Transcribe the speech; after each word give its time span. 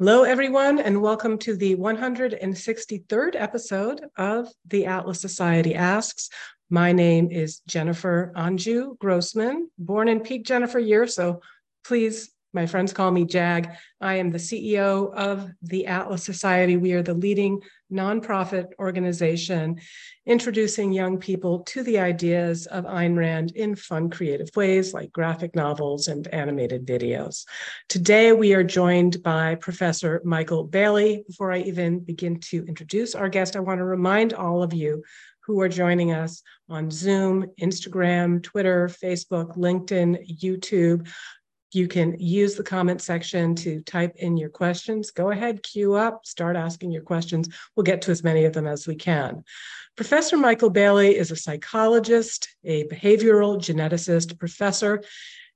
Hello, 0.00 0.24
everyone, 0.24 0.80
and 0.80 1.00
welcome 1.00 1.38
to 1.38 1.54
the 1.54 1.76
163rd 1.76 3.36
episode 3.36 4.04
of 4.16 4.48
the 4.66 4.86
Atlas 4.86 5.20
Society 5.20 5.76
Asks. 5.76 6.30
My 6.68 6.90
name 6.90 7.30
is 7.30 7.60
Jennifer 7.68 8.32
Anju 8.34 8.98
Grossman, 8.98 9.70
born 9.78 10.08
in 10.08 10.18
peak 10.18 10.44
Jennifer 10.44 10.80
year, 10.80 11.06
so 11.06 11.42
please 11.84 12.33
my 12.54 12.66
friends 12.66 12.92
call 12.92 13.10
me 13.10 13.24
JAG. 13.24 13.70
I 14.00 14.14
am 14.14 14.30
the 14.30 14.38
CEO 14.38 15.12
of 15.12 15.50
the 15.62 15.86
Atlas 15.86 16.22
Society. 16.22 16.76
We 16.76 16.92
are 16.92 17.02
the 17.02 17.12
leading 17.12 17.60
nonprofit 17.92 18.66
organization 18.78 19.80
introducing 20.24 20.92
young 20.92 21.18
people 21.18 21.60
to 21.60 21.82
the 21.82 21.98
ideas 21.98 22.66
of 22.66 22.84
Ayn 22.84 23.16
Rand 23.16 23.52
in 23.56 23.74
fun, 23.74 24.08
creative 24.08 24.48
ways 24.54 24.94
like 24.94 25.12
graphic 25.12 25.56
novels 25.56 26.06
and 26.06 26.26
animated 26.28 26.86
videos. 26.86 27.44
Today, 27.88 28.32
we 28.32 28.54
are 28.54 28.64
joined 28.64 29.22
by 29.22 29.56
Professor 29.56 30.22
Michael 30.24 30.64
Bailey. 30.64 31.24
Before 31.26 31.52
I 31.52 31.58
even 31.58 31.98
begin 32.00 32.38
to 32.40 32.64
introduce 32.66 33.16
our 33.16 33.28
guest, 33.28 33.56
I 33.56 33.60
want 33.60 33.78
to 33.78 33.84
remind 33.84 34.32
all 34.32 34.62
of 34.62 34.72
you 34.72 35.02
who 35.40 35.60
are 35.60 35.68
joining 35.68 36.12
us 36.12 36.42
on 36.70 36.90
Zoom, 36.90 37.46
Instagram, 37.60 38.42
Twitter, 38.42 38.88
Facebook, 38.88 39.56
LinkedIn, 39.56 40.40
YouTube 40.40 41.06
you 41.74 41.88
can 41.88 42.18
use 42.18 42.54
the 42.54 42.62
comment 42.62 43.00
section 43.00 43.54
to 43.56 43.80
type 43.82 44.14
in 44.16 44.36
your 44.36 44.48
questions. 44.48 45.10
Go 45.10 45.30
ahead, 45.30 45.62
queue 45.62 45.94
up, 45.94 46.24
start 46.26 46.56
asking 46.56 46.92
your 46.92 47.02
questions. 47.02 47.48
We'll 47.74 47.84
get 47.84 48.02
to 48.02 48.10
as 48.10 48.24
many 48.24 48.44
of 48.44 48.52
them 48.52 48.66
as 48.66 48.86
we 48.86 48.94
can. 48.94 49.44
Professor 49.96 50.36
Michael 50.36 50.70
Bailey 50.70 51.16
is 51.16 51.30
a 51.30 51.36
psychologist, 51.36 52.48
a 52.64 52.84
behavioral 52.84 53.58
geneticist, 53.58 54.38
professor 54.38 55.02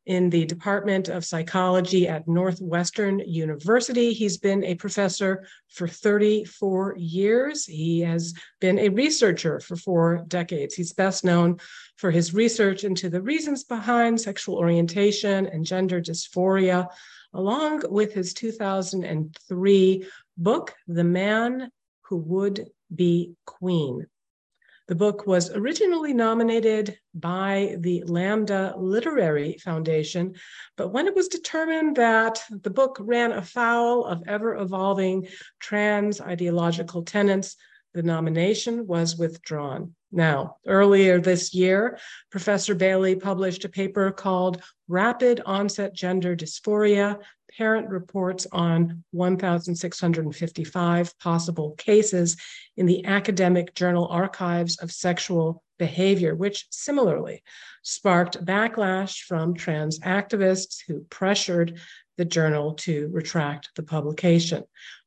in 0.08 0.30
the 0.30 0.46
Department 0.46 1.08
of 1.08 1.22
Psychology 1.22 2.08
at 2.08 2.26
Northwestern 2.26 3.18
University. 3.18 4.14
He's 4.14 4.38
been 4.38 4.64
a 4.64 4.74
professor 4.74 5.46
for 5.68 5.86
34 5.86 6.96
years. 6.96 7.66
He 7.66 8.00
has 8.00 8.32
been 8.58 8.78
a 8.78 8.88
researcher 8.88 9.60
for 9.60 9.76
four 9.76 10.24
decades. 10.26 10.74
He's 10.74 10.94
best 10.94 11.24
known 11.24 11.58
for 11.96 12.10
his 12.10 12.32
research 12.32 12.84
into 12.84 13.10
the 13.10 13.20
reasons 13.20 13.64
behind 13.64 14.18
sexual 14.18 14.56
orientation 14.56 15.46
and 15.46 15.66
gender 15.66 16.00
dysphoria, 16.00 16.88
along 17.34 17.82
with 17.90 18.14
his 18.14 18.32
2003 18.32 20.06
book, 20.38 20.74
The 20.86 21.04
Man 21.04 21.70
Who 22.06 22.16
Would 22.16 22.70
Be 22.94 23.34
Queen. 23.44 24.06
The 24.88 24.94
book 24.94 25.26
was 25.26 25.50
originally 25.50 26.14
nominated 26.14 26.98
by 27.14 27.76
the 27.78 28.04
Lambda 28.06 28.74
Literary 28.78 29.58
Foundation, 29.62 30.34
but 30.78 30.88
when 30.88 31.06
it 31.06 31.14
was 31.14 31.28
determined 31.28 31.96
that 31.96 32.42
the 32.50 32.70
book 32.70 32.96
ran 32.98 33.32
afoul 33.32 34.06
of 34.06 34.22
ever 34.26 34.56
evolving 34.56 35.28
trans 35.60 36.22
ideological 36.22 37.02
tenets, 37.02 37.56
the 37.92 38.02
nomination 38.02 38.86
was 38.86 39.18
withdrawn. 39.18 39.94
Now, 40.10 40.56
earlier 40.66 41.20
this 41.20 41.52
year, 41.52 41.98
Professor 42.30 42.74
Bailey 42.74 43.14
published 43.14 43.66
a 43.66 43.68
paper 43.68 44.10
called 44.10 44.62
Rapid 44.88 45.42
Onset 45.44 45.92
Gender 45.92 46.34
Dysphoria 46.34 47.18
Parent 47.56 47.88
Reports 47.88 48.46
on 48.52 49.04
1,655 49.12 51.18
Possible 51.18 51.74
Cases 51.78 52.36
in 52.76 52.86
the 52.86 53.04
Academic 53.04 53.74
Journal 53.74 54.06
Archives 54.08 54.78
of 54.78 54.92
Sexual 54.92 55.62
Behavior, 55.78 56.34
which 56.34 56.66
similarly 56.70 57.42
sparked 57.82 58.44
backlash 58.44 59.22
from 59.22 59.54
trans 59.54 59.98
activists 60.00 60.78
who 60.86 61.06
pressured 61.10 61.78
the 62.16 62.24
journal 62.24 62.74
to 62.74 63.08
retract 63.12 63.70
the 63.76 63.82
publication. 63.82 64.64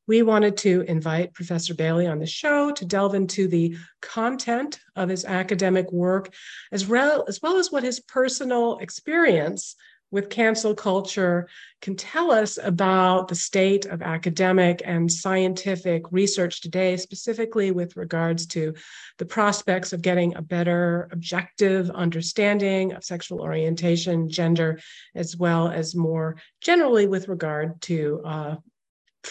We 0.08 0.22
wanted 0.22 0.56
to 0.58 0.84
invite 0.88 1.34
Professor 1.34 1.74
Bailey 1.74 2.06
on 2.06 2.18
the 2.18 2.26
show 2.26 2.72
to 2.72 2.84
delve 2.84 3.14
into 3.14 3.46
the 3.46 3.76
content 4.00 4.80
of 4.96 5.08
his 5.08 5.24
academic 5.24 5.92
work, 5.92 6.34
as 6.72 6.88
well, 6.88 7.24
as 7.28 7.40
well 7.40 7.58
as 7.58 7.70
what 7.70 7.84
his 7.84 8.00
personal 8.00 8.78
experience 8.78 9.76
with 10.12 10.28
cancel 10.28 10.74
culture 10.74 11.48
can 11.80 11.96
tell 11.96 12.30
us 12.30 12.58
about 12.62 13.26
the 13.26 13.34
state 13.34 13.86
of 13.86 14.02
academic 14.02 14.82
and 14.84 15.10
scientific 15.10 16.04
research 16.12 16.60
today, 16.60 16.96
specifically 16.96 17.72
with 17.72 17.96
regards 17.96 18.46
to 18.46 18.74
the 19.18 19.24
prospects 19.24 19.92
of 19.92 20.02
getting 20.02 20.36
a 20.36 20.42
better 20.42 21.08
objective 21.10 21.90
understanding 21.90 22.92
of 22.92 23.02
sexual 23.02 23.40
orientation, 23.40 24.28
gender, 24.28 24.78
as 25.14 25.36
well 25.36 25.68
as 25.68 25.96
more 25.96 26.36
generally 26.60 27.08
with 27.08 27.26
regard 27.28 27.80
to 27.80 28.20
uh, 28.24 28.54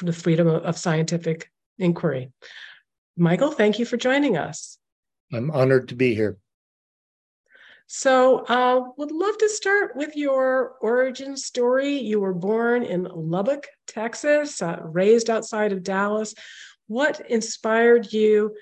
the 0.01 0.11
freedom 0.11 0.47
of 0.47 0.77
scientific 0.77 1.49
inquiry. 1.77 2.31
Michael, 3.15 3.51
thank 3.51 3.77
you 3.77 3.85
for 3.85 3.97
joining 3.97 4.35
us. 4.35 4.79
I'm 5.31 5.51
honored 5.51 5.89
to 5.89 5.95
be 5.95 6.15
here. 6.15 6.37
So, 7.93 8.45
uh, 8.45 8.85
would 8.95 9.11
love 9.11 9.37
to 9.39 9.49
start 9.49 9.97
with 9.97 10.15
your 10.15 10.77
origin 10.79 11.35
story. 11.35 11.97
You 11.97 12.21
were 12.21 12.33
born 12.33 12.83
in 12.83 13.03
Lubbock, 13.03 13.67
Texas, 13.85 14.61
uh, 14.61 14.79
raised 14.81 15.29
outside 15.29 15.73
of 15.73 15.83
Dallas. 15.83 16.33
What 16.87 17.29
inspired 17.29 18.13
you 18.13 18.55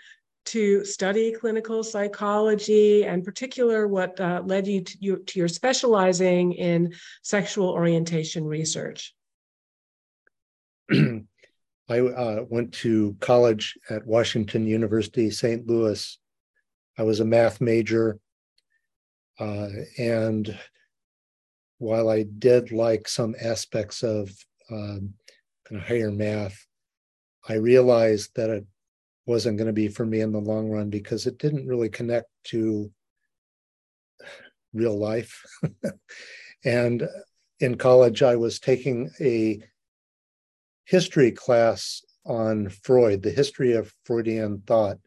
to 0.46 0.84
study 0.84 1.32
clinical 1.32 1.84
psychology, 1.84 3.06
and 3.06 3.24
particular, 3.24 3.88
what 3.88 4.20
uh, 4.20 4.42
led 4.44 4.66
you 4.66 4.82
to, 4.82 4.98
you 5.00 5.18
to 5.18 5.38
your 5.38 5.48
specializing 5.48 6.54
in 6.54 6.96
sexual 7.22 7.70
orientation 7.70 8.46
research? 8.46 9.14
I 10.92 12.00
uh, 12.00 12.46
went 12.50 12.74
to 12.74 13.16
college 13.20 13.78
at 13.92 14.08
Washington 14.08 14.66
University, 14.66 15.30
St. 15.30 15.68
Louis. 15.68 16.18
I 16.98 17.04
was 17.04 17.20
a 17.20 17.26
math 17.26 17.62
major. 17.62 18.20
Uh, 19.40 19.70
and 19.98 20.58
while 21.78 22.10
I 22.10 22.24
did 22.24 22.72
like 22.72 23.08
some 23.08 23.36
aspects 23.42 24.04
of 24.04 24.30
um, 24.70 25.14
kind 25.68 25.82
of 25.82 25.88
higher 25.88 26.12
math, 26.12 26.66
I 27.48 27.54
realized 27.54 28.36
that 28.36 28.50
it 28.50 28.66
wasn't 29.26 29.58
going 29.58 29.68
to 29.68 29.74
be 29.74 29.88
for 29.88 30.06
me 30.06 30.22
in 30.22 30.32
the 30.32 30.40
long 30.40 30.70
run 30.70 30.90
because 30.90 31.26
it 31.26 31.38
didn't 31.38 31.68
really 31.68 31.90
connect 31.90 32.28
to 32.46 32.92
real 34.74 34.98
life. 34.98 35.44
and 36.66 37.08
in 37.60 37.76
college, 37.76 38.24
I 38.24 38.36
was 38.36 38.60
taking 38.60 39.10
a 39.22 39.62
history 40.86 41.32
class 41.32 42.04
on 42.26 42.70
Freud, 42.70 43.22
the 43.22 43.32
history 43.32 43.74
of 43.74 43.94
Freudian 44.06 44.62
thought, 44.66 44.98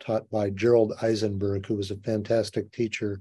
taught 0.00 0.28
by 0.30 0.50
Gerald 0.50 0.92
Eisenberg, 1.02 1.66
who 1.66 1.74
was 1.74 1.90
a 1.90 1.96
fantastic 1.96 2.72
teacher. 2.72 3.20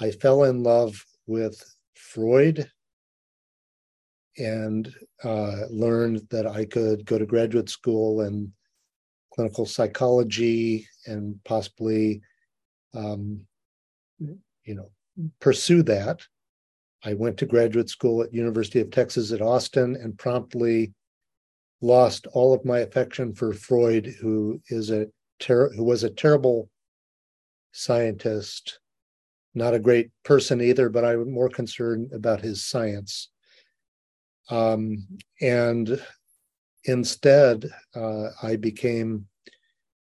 I 0.00 0.10
fell 0.10 0.44
in 0.44 0.62
love 0.62 1.04
with 1.26 1.62
Freud 1.94 2.70
and 4.38 4.92
uh, 5.22 5.66
learned 5.70 6.26
that 6.30 6.46
I 6.46 6.64
could 6.64 7.04
go 7.04 7.18
to 7.18 7.26
graduate 7.26 7.68
school 7.68 8.22
in 8.22 8.52
clinical 9.34 9.66
psychology 9.66 10.88
and 11.06 11.38
possibly, 11.44 12.22
um, 12.94 13.42
you 14.18 14.74
know, 14.74 14.90
pursue 15.40 15.82
that. 15.84 16.20
I 17.04 17.14
went 17.14 17.36
to 17.38 17.46
graduate 17.46 17.88
school 17.88 18.22
at 18.22 18.32
University 18.32 18.80
of 18.80 18.90
Texas 18.90 19.32
at 19.32 19.42
Austin 19.42 19.96
and 19.96 20.18
promptly 20.18 20.92
lost 21.80 22.26
all 22.28 22.54
of 22.54 22.64
my 22.64 22.78
affection 22.78 23.34
for 23.34 23.52
Freud, 23.52 24.06
who 24.20 24.60
is 24.68 24.90
a 24.90 25.08
ter- 25.40 25.72
who 25.72 25.82
was 25.82 26.04
a 26.04 26.10
terrible 26.10 26.70
scientist, 27.72 28.78
not 29.54 29.74
a 29.74 29.78
great 29.78 30.10
person 30.24 30.60
either, 30.60 30.88
but 30.88 31.04
I 31.04 31.16
was 31.16 31.28
more 31.28 31.48
concerned 31.48 32.12
about 32.12 32.40
his 32.40 32.64
science. 32.64 33.28
Um, 34.50 35.06
and 35.40 36.00
instead, 36.84 37.70
uh, 37.94 38.28
I 38.42 38.56
became 38.56 39.26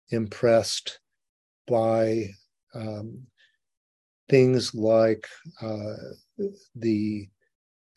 impressed 0.10 1.00
by 1.68 2.30
um, 2.74 3.28
things 4.30 4.74
like 4.74 5.28
uh, 5.62 5.96
the 6.76 7.28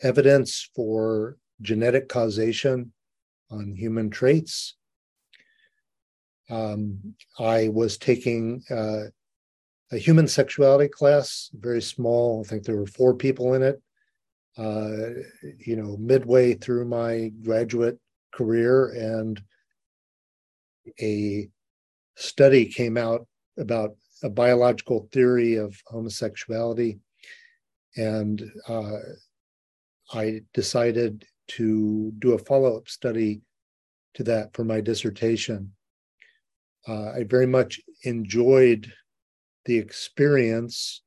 evidence 0.02 0.68
for 0.74 1.36
genetic 1.62 2.08
causation 2.08 2.92
on 3.50 3.74
human 3.74 4.10
traits. 4.10 4.76
Um, 6.50 7.14
I 7.38 7.68
was 7.68 7.98
taking 7.98 8.62
uh, 8.70 9.04
a 9.92 9.98
human 9.98 10.26
sexuality 10.26 10.88
class, 10.88 11.50
very 11.54 11.82
small. 11.82 12.42
I 12.44 12.48
think 12.48 12.64
there 12.64 12.76
were 12.76 12.86
four 12.86 13.14
people 13.14 13.54
in 13.54 13.62
it. 13.62 13.80
Uh, 14.58 15.20
you 15.58 15.76
know, 15.76 15.96
midway 15.98 16.54
through 16.54 16.86
my 16.86 17.30
graduate 17.42 17.98
career, 18.32 18.88
and 18.88 19.40
a 21.00 21.48
study 22.16 22.64
came 22.64 22.96
out 22.96 23.26
about 23.58 23.96
a 24.22 24.30
biological 24.30 25.08
theory 25.12 25.56
of 25.56 25.78
homosexuality, 25.86 26.98
and 27.96 28.50
uh, 28.66 28.98
I 30.14 30.40
decided 30.54 31.26
to 31.48 32.12
do 32.18 32.32
a 32.32 32.38
follow 32.38 32.78
up 32.78 32.88
study 32.88 33.42
to 34.14 34.24
that 34.24 34.54
for 34.54 34.64
my 34.64 34.80
dissertation. 34.80 35.72
Uh, 36.88 37.10
I 37.10 37.24
very 37.24 37.46
much 37.46 37.80
enjoyed 38.04 38.90
the 39.66 39.76
experience, 39.76 41.02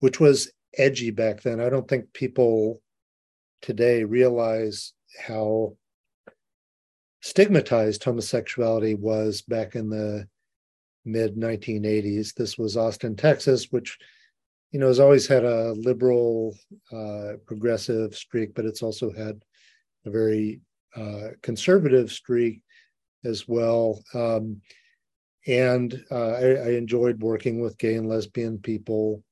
which 0.00 0.20
was 0.20 0.52
edgy 0.76 1.10
back 1.10 1.42
then. 1.42 1.60
I 1.60 1.70
don't 1.70 1.88
think 1.88 2.12
people 2.12 2.82
today 3.62 4.04
realize 4.04 4.92
how 5.26 5.76
stigmatized 7.22 8.04
homosexuality 8.04 8.94
was 8.94 9.42
back 9.42 9.74
in 9.74 9.88
the 9.88 10.28
mid 11.04 11.36
1980s. 11.36 12.34
This 12.34 12.58
was 12.58 12.76
Austin, 12.76 13.16
Texas, 13.16 13.72
which 13.72 13.96
you 14.72 14.80
know 14.80 14.88
has 14.88 15.00
always 15.00 15.26
had 15.26 15.44
a 15.44 15.72
liberal, 15.72 16.56
uh, 16.92 17.34
progressive 17.46 18.14
streak, 18.14 18.54
but 18.54 18.64
it's 18.64 18.82
also 18.82 19.12
had 19.12 19.40
a 20.04 20.10
very 20.10 20.60
uh, 20.94 21.28
conservative 21.42 22.10
streak 22.10 22.60
as 23.24 23.48
well. 23.48 24.02
Um, 24.14 24.60
and 25.46 26.04
uh, 26.10 26.32
I, 26.32 26.42
I, 26.42 26.68
enjoyed 26.70 27.22
working 27.22 27.60
with 27.60 27.78
gay 27.78 27.94
and 27.94 28.08
lesbian 28.08 28.58
people. 28.58 29.22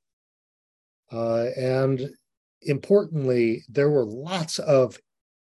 Uh, 1.11 1.47
and 1.57 2.09
importantly, 2.61 3.63
there 3.69 3.89
were 3.89 4.05
lots 4.05 4.59
of 4.59 4.97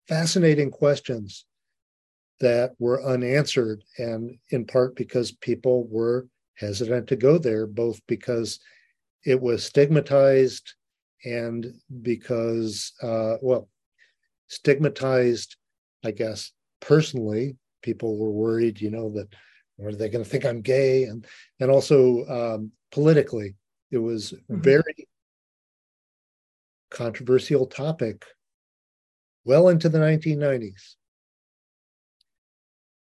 fascinating 0.08 0.70
questions 0.70 1.44
that 2.40 2.72
were 2.78 3.02
unanswered, 3.02 3.82
and 3.98 4.38
in 4.50 4.66
part 4.66 4.96
because 4.96 5.32
people 5.32 5.86
were 5.88 6.26
hesitant 6.54 7.08
to 7.08 7.16
go 7.16 7.38
there, 7.38 7.66
both 7.66 8.00
because 8.06 8.58
it 9.24 9.40
was 9.40 9.64
stigmatized 9.64 10.74
and 11.24 11.72
because, 12.02 12.92
uh, 13.02 13.36
well, 13.40 13.68
stigmatized, 14.48 15.56
I 16.04 16.10
guess, 16.10 16.52
personally. 16.80 17.56
People 17.82 18.18
were 18.18 18.30
worried, 18.30 18.80
you 18.80 18.90
know, 18.90 19.10
that 19.10 19.28
are 19.84 19.92
they 19.92 20.08
going 20.08 20.24
to 20.24 20.30
think 20.30 20.44
I'm 20.44 20.62
gay? 20.62 21.04
And 21.04 21.26
and 21.60 21.70
also 21.70 22.26
um, 22.26 22.72
politically, 22.92 23.54
it 23.90 23.98
was 23.98 24.32
mm-hmm. 24.32 24.60
very 24.60 25.08
controversial 26.90 27.66
topic 27.66 28.24
well 29.44 29.68
into 29.68 29.88
the 29.88 29.98
1990s. 29.98 30.94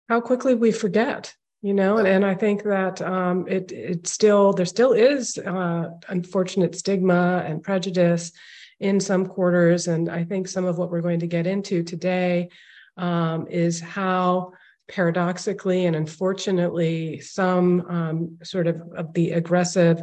How 0.07 0.21
quickly 0.21 0.55
we 0.55 0.71
forget, 0.71 1.35
you 1.61 1.73
know, 1.73 1.97
and, 1.97 2.07
and 2.07 2.25
I 2.25 2.33
think 2.33 2.63
that 2.63 3.01
um, 3.01 3.47
it 3.47 3.71
it 3.71 4.07
still 4.07 4.53
there 4.53 4.65
still 4.65 4.93
is 4.93 5.37
uh, 5.37 5.89
unfortunate 6.07 6.75
stigma 6.75 7.43
and 7.45 7.61
prejudice 7.61 8.31
in 8.79 8.99
some 8.99 9.25
quarters, 9.25 9.87
and 9.87 10.09
I 10.09 10.23
think 10.23 10.47
some 10.47 10.65
of 10.65 10.77
what 10.77 10.89
we're 10.89 11.01
going 11.01 11.19
to 11.19 11.27
get 11.27 11.45
into 11.45 11.83
today 11.83 12.49
um, 12.97 13.47
is 13.47 13.79
how 13.79 14.53
paradoxically 14.89 15.85
and 15.85 15.95
unfortunately 15.95 17.19
some 17.19 17.81
um, 17.89 18.37
sort 18.43 18.67
of, 18.67 18.81
of 18.95 19.13
the 19.13 19.31
aggressive 19.31 20.01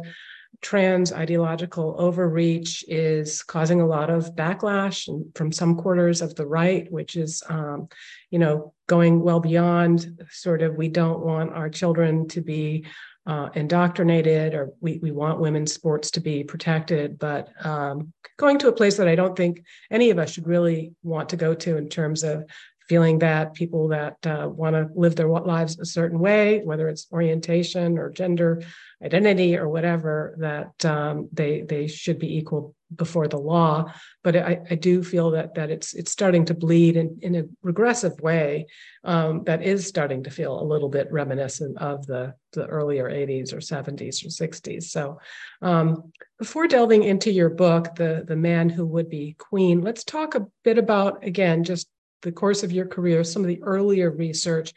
trans 0.61 1.13
ideological 1.13 1.95
overreach 1.99 2.83
is 2.87 3.43
causing 3.43 3.81
a 3.81 3.85
lot 3.85 4.09
of 4.09 4.35
backlash 4.35 5.07
from 5.35 5.51
some 5.51 5.75
quarters 5.75 6.21
of 6.21 6.33
the 6.35 6.45
right, 6.45 6.91
which 6.91 7.15
is, 7.15 7.43
um, 7.49 7.87
you 8.31 8.39
know, 8.39 8.73
going 8.87 9.21
well 9.21 9.39
beyond 9.39 10.25
sort 10.31 10.61
of 10.61 10.75
we 10.75 10.87
don't 10.87 11.19
want 11.19 11.53
our 11.53 11.69
children 11.69 12.27
to 12.27 12.41
be 12.41 12.85
uh, 13.27 13.49
indoctrinated 13.55 14.53
or 14.53 14.71
we, 14.79 14.99
we 14.99 15.11
want 15.11 15.39
women's 15.39 15.73
sports 15.73 16.09
to 16.11 16.21
be 16.21 16.43
protected, 16.43 17.19
but 17.19 17.49
um, 17.65 18.13
going 18.37 18.57
to 18.57 18.69
a 18.69 18.73
place 18.73 18.97
that 18.97 19.07
I 19.07 19.15
don't 19.15 19.35
think 19.35 19.63
any 19.91 20.09
of 20.09 20.17
us 20.17 20.31
should 20.31 20.47
really 20.47 20.93
want 21.03 21.29
to 21.29 21.35
go 21.35 21.53
to 21.53 21.77
in 21.77 21.89
terms 21.89 22.23
of 22.23 22.45
feeling 22.87 23.19
that 23.19 23.53
people 23.53 23.89
that 23.89 24.25
uh, 24.25 24.47
want 24.49 24.75
to 24.75 24.87
live 24.95 25.15
their 25.15 25.27
lives 25.27 25.77
a 25.79 25.85
certain 25.85 26.19
way, 26.19 26.61
whether 26.63 26.87
it's 26.87 27.07
orientation 27.11 27.97
or 27.97 28.09
gender 28.09 28.61
identity 29.03 29.57
or 29.57 29.69
whatever, 29.69 30.35
that 30.39 30.85
um, 30.85 31.29
they 31.31 31.61
they 31.61 31.87
should 31.87 32.17
be 32.17 32.37
equal 32.37 32.73
before 32.95 33.27
the 33.27 33.37
law. 33.37 33.91
But 34.23 34.37
I, 34.37 34.61
I 34.69 34.75
do 34.75 35.03
feel 35.03 35.31
that 35.31 35.55
that 35.55 35.69
it's 35.69 35.93
it's 35.93 36.11
starting 36.11 36.45
to 36.45 36.53
bleed 36.53 36.95
in, 36.95 37.19
in 37.21 37.35
a 37.35 37.43
regressive 37.61 38.19
way 38.21 38.67
um, 39.03 39.43
that 39.43 39.61
is 39.61 39.85
starting 39.85 40.23
to 40.23 40.31
feel 40.31 40.59
a 40.59 40.63
little 40.63 40.89
bit 40.89 41.11
reminiscent 41.11 41.77
of 41.77 42.07
the 42.07 42.33
the 42.53 42.65
earlier 42.65 43.09
80s 43.09 43.53
or 43.53 43.57
70s 43.57 44.25
or 44.25 44.29
60s. 44.29 44.83
So 44.83 45.19
um, 45.61 46.11
before 46.39 46.67
delving 46.67 47.03
into 47.03 47.31
your 47.31 47.49
book, 47.49 47.95
the 47.95 48.23
the 48.25 48.37
man 48.37 48.69
who 48.69 48.85
would 48.85 49.09
be 49.09 49.35
queen, 49.37 49.81
let's 49.81 50.03
talk 50.03 50.35
a 50.35 50.47
bit 50.63 50.77
about 50.77 51.23
again 51.23 51.63
just 51.63 51.87
the 52.21 52.31
course 52.31 52.63
of 52.63 52.71
your 52.71 52.85
career, 52.85 53.23
some 53.23 53.41
of 53.41 53.47
the 53.47 53.61
earlier 53.63 54.09
research 54.09 54.73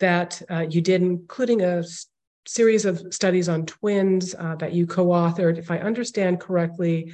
that 0.00 0.42
uh, 0.50 0.66
you 0.68 0.80
did, 0.80 1.02
including 1.02 1.62
a 1.62 1.84
series 2.46 2.84
of 2.84 3.14
studies 3.14 3.48
on 3.48 3.66
twins 3.66 4.34
uh, 4.34 4.56
that 4.56 4.72
you 4.72 4.86
co 4.86 5.06
authored. 5.06 5.58
If 5.58 5.70
I 5.70 5.78
understand 5.78 6.40
correctly, 6.40 7.12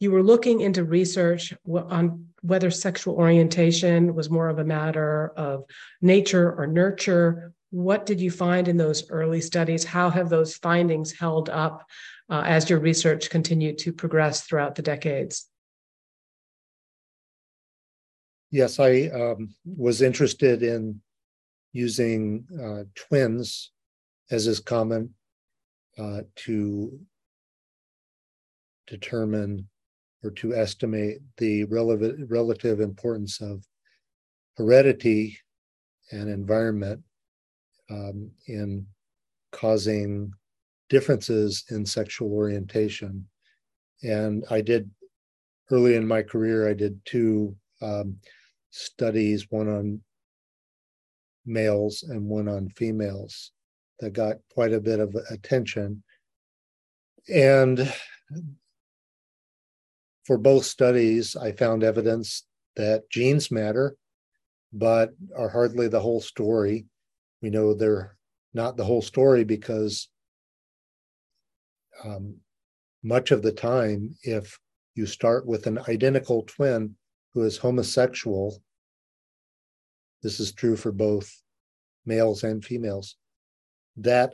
you 0.00 0.10
were 0.10 0.22
looking 0.22 0.60
into 0.60 0.84
research 0.84 1.54
on 1.66 2.26
whether 2.42 2.70
sexual 2.70 3.14
orientation 3.14 4.14
was 4.14 4.28
more 4.28 4.48
of 4.48 4.58
a 4.58 4.64
matter 4.64 5.32
of 5.36 5.64
nature 6.02 6.52
or 6.52 6.66
nurture. 6.66 7.52
What 7.70 8.04
did 8.04 8.20
you 8.20 8.30
find 8.30 8.68
in 8.68 8.76
those 8.76 9.08
early 9.10 9.40
studies? 9.40 9.84
How 9.84 10.10
have 10.10 10.28
those 10.28 10.56
findings 10.56 11.12
held 11.12 11.48
up 11.48 11.86
uh, 12.28 12.42
as 12.44 12.68
your 12.68 12.80
research 12.80 13.30
continued 13.30 13.78
to 13.78 13.92
progress 13.92 14.42
throughout 14.42 14.74
the 14.74 14.82
decades? 14.82 15.48
Yes, 18.54 18.78
I 18.78 19.08
um, 19.08 19.52
was 19.64 20.00
interested 20.00 20.62
in 20.62 21.00
using 21.72 22.46
uh, 22.62 22.84
twins, 22.94 23.72
as 24.30 24.46
is 24.46 24.60
common, 24.60 25.12
uh, 25.98 26.20
to 26.46 26.96
determine 28.86 29.68
or 30.22 30.30
to 30.30 30.54
estimate 30.54 31.18
the 31.36 31.64
relevant, 31.64 32.30
relative 32.30 32.78
importance 32.78 33.40
of 33.40 33.66
heredity 34.56 35.36
and 36.12 36.30
environment 36.30 37.02
um, 37.90 38.30
in 38.46 38.86
causing 39.50 40.32
differences 40.90 41.64
in 41.70 41.84
sexual 41.84 42.32
orientation. 42.32 43.26
And 44.04 44.44
I 44.48 44.60
did 44.60 44.88
early 45.72 45.96
in 45.96 46.06
my 46.06 46.22
career, 46.22 46.70
I 46.70 46.74
did 46.74 47.04
two 47.04 47.56
um, 47.82 48.16
studies, 48.74 49.46
one 49.50 49.68
on 49.68 50.00
males 51.46 52.02
and 52.02 52.26
one 52.26 52.48
on 52.48 52.68
females, 52.70 53.52
that 54.00 54.12
got 54.12 54.36
quite 54.52 54.72
a 54.72 54.80
bit 54.80 54.98
of 54.98 55.14
attention. 55.30 56.02
And 57.32 57.92
for 60.24 60.36
both 60.38 60.64
studies, 60.64 61.36
I 61.36 61.52
found 61.52 61.84
evidence 61.84 62.46
that 62.76 63.08
genes 63.10 63.50
matter, 63.50 63.96
but 64.72 65.10
are 65.36 65.48
hardly 65.48 65.86
the 65.86 66.00
whole 66.00 66.20
story. 66.20 66.86
We 67.42 67.50
know 67.50 67.74
they're 67.74 68.16
not 68.54 68.76
the 68.76 68.84
whole 68.84 69.02
story 69.02 69.44
because 69.44 70.08
um, 72.04 72.36
much 73.04 73.30
of 73.30 73.42
the 73.42 73.52
time, 73.52 74.16
if 74.22 74.58
you 74.96 75.06
start 75.06 75.46
with 75.46 75.66
an 75.66 75.78
identical 75.88 76.42
twin 76.42 76.96
who 77.34 77.42
is 77.44 77.58
homosexual, 77.58 78.62
this 80.24 80.40
is 80.40 80.52
true 80.52 80.74
for 80.74 80.90
both 80.90 81.30
males 82.06 82.42
and 82.42 82.64
females, 82.64 83.16
that 83.98 84.32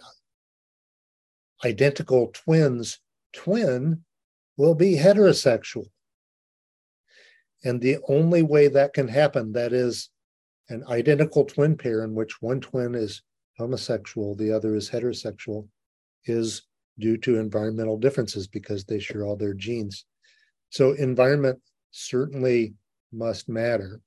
identical 1.64 2.28
twins 2.28 3.00
twin 3.34 4.04
will 4.56 4.76
be 4.76 4.94
heterosexual. 4.94 5.86
And 7.64 7.80
the 7.80 7.98
only 8.08 8.42
way 8.42 8.68
that 8.68 8.94
can 8.94 9.08
happen, 9.08 9.52
that 9.52 9.72
is 9.72 10.10
an 10.68 10.84
identical 10.88 11.44
twin 11.44 11.76
pair 11.76 12.04
in 12.04 12.14
which 12.14 12.40
one 12.40 12.60
twin 12.60 12.94
is 12.94 13.22
homosexual, 13.58 14.36
the 14.36 14.52
other 14.52 14.76
is 14.76 14.88
heterosexual, 14.88 15.68
is 16.24 16.62
due 17.00 17.16
to 17.16 17.38
environmental 17.38 17.98
differences 17.98 18.46
because 18.46 18.84
they 18.84 19.00
share 19.00 19.24
all 19.24 19.36
their 19.36 19.54
genes. 19.54 20.06
So, 20.70 20.92
environment 20.92 21.60
certainly 21.90 22.74
must 23.12 23.48
matter. 23.48 24.00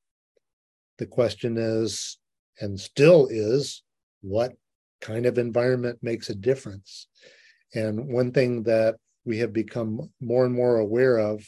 The 0.98 1.06
question 1.06 1.58
is, 1.58 2.18
and 2.60 2.80
still 2.80 3.28
is, 3.30 3.84
what 4.22 4.54
kind 5.02 5.26
of 5.26 5.38
environment 5.38 6.00
makes 6.02 6.30
a 6.30 6.36
difference? 6.36 7.08
And 7.74 8.08
one 8.08 8.32
thing 8.32 8.64
that 8.64 8.96
we 9.26 9.40
have 9.40 9.54
become 9.54 10.12
more 10.22 10.46
and 10.46 10.54
more 10.54 10.78
aware 10.78 11.18
of 11.18 11.44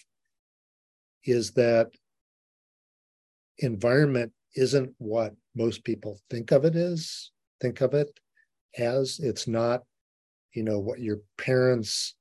is 1.23 1.51
that 1.51 1.89
environment 3.59 4.31
isn't 4.55 4.93
what 4.97 5.33
most 5.55 5.83
people 5.83 6.19
think 6.29 6.51
of 6.51 6.65
it 6.65 6.75
as, 6.75 7.31
think 7.61 7.81
of 7.81 7.93
it 7.93 8.19
as. 8.77 9.19
It's 9.19 9.47
not, 9.47 9.83
you 10.53 10.63
know, 10.63 10.79
what 10.79 10.99
your 10.99 11.19
parents 11.37 12.15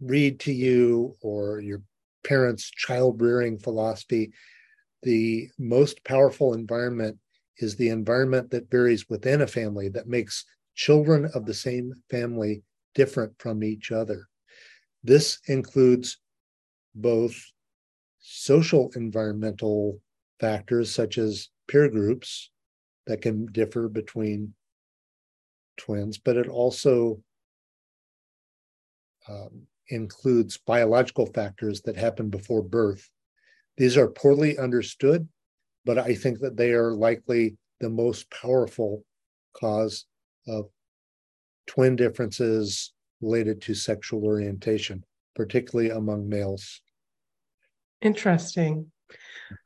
read 0.00 0.40
to 0.40 0.52
you 0.52 1.14
or 1.20 1.60
your 1.60 1.82
parents' 2.24 2.70
child 2.70 3.20
rearing 3.20 3.58
philosophy. 3.58 4.32
The 5.04 5.48
most 5.58 6.02
powerful 6.04 6.54
environment 6.54 7.18
is 7.58 7.76
the 7.76 7.90
environment 7.90 8.50
that 8.50 8.70
varies 8.70 9.08
within 9.08 9.42
a 9.42 9.46
family 9.46 9.88
that 9.90 10.08
makes 10.08 10.44
children 10.74 11.30
of 11.34 11.46
the 11.46 11.54
same 11.54 11.92
family 12.10 12.62
different 12.94 13.32
from 13.38 13.62
each 13.62 13.92
other. 13.92 14.26
This 15.04 15.38
includes 15.46 16.18
both 16.94 17.36
social 18.20 18.90
environmental 18.96 20.00
factors 20.40 20.92
such 20.92 21.18
as 21.18 21.48
peer 21.68 21.88
groups 21.88 22.50
that 23.06 23.20
can 23.22 23.46
differ 23.46 23.88
between 23.88 24.54
twins, 25.76 26.18
but 26.18 26.36
it 26.36 26.48
also 26.48 27.20
um, 29.28 29.66
includes 29.88 30.58
biological 30.58 31.26
factors 31.26 31.82
that 31.82 31.96
happen 31.96 32.30
before 32.30 32.62
birth. 32.62 33.08
These 33.76 33.96
are 33.96 34.08
poorly 34.08 34.56
understood, 34.58 35.28
but 35.84 35.98
I 35.98 36.14
think 36.14 36.40
that 36.40 36.56
they 36.56 36.72
are 36.72 36.92
likely 36.92 37.56
the 37.80 37.90
most 37.90 38.30
powerful 38.30 39.04
cause 39.54 40.06
of 40.46 40.68
twin 41.66 41.96
differences 41.96 42.92
related 43.20 43.60
to 43.62 43.74
sexual 43.74 44.24
orientation, 44.24 45.04
particularly 45.34 45.90
among 45.90 46.28
males. 46.28 46.80
Interesting. 48.00 48.90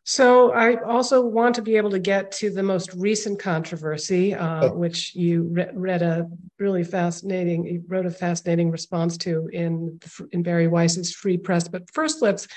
So 0.04 0.52
I 0.52 0.82
also 0.82 1.20
want 1.20 1.54
to 1.56 1.62
be 1.62 1.76
able 1.76 1.90
to 1.90 1.98
get 1.98 2.32
to 2.32 2.50
the 2.50 2.62
most 2.62 2.92
recent 2.94 3.38
controversy, 3.38 4.34
uh, 4.34 4.64
oh. 4.64 4.74
which 4.74 5.14
you 5.14 5.44
re- 5.44 5.70
read 5.72 6.02
a 6.02 6.28
really 6.58 6.84
fascinating, 6.84 7.64
you 7.64 7.84
wrote 7.86 8.06
a 8.06 8.10
fascinating 8.10 8.70
response 8.70 9.16
to 9.18 9.48
in 9.52 10.00
in 10.32 10.42
Bari 10.42 10.68
Weiss's 10.68 11.14
Free 11.14 11.36
Press. 11.36 11.68
But 11.68 11.90
first, 11.92 12.22
let's 12.22 12.48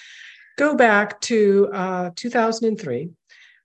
go 0.61 0.75
back 0.75 1.19
to 1.19 1.67
uh, 1.73 2.11
2003 2.15 3.09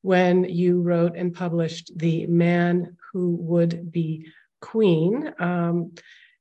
when 0.00 0.44
you 0.44 0.80
wrote 0.80 1.14
and 1.14 1.34
published 1.34 1.92
"The 1.94 2.26
Man 2.26 2.96
Who 3.12 3.36
Would 3.50 3.92
Be 3.92 4.28
Queen." 4.62 5.30
Um, 5.38 5.92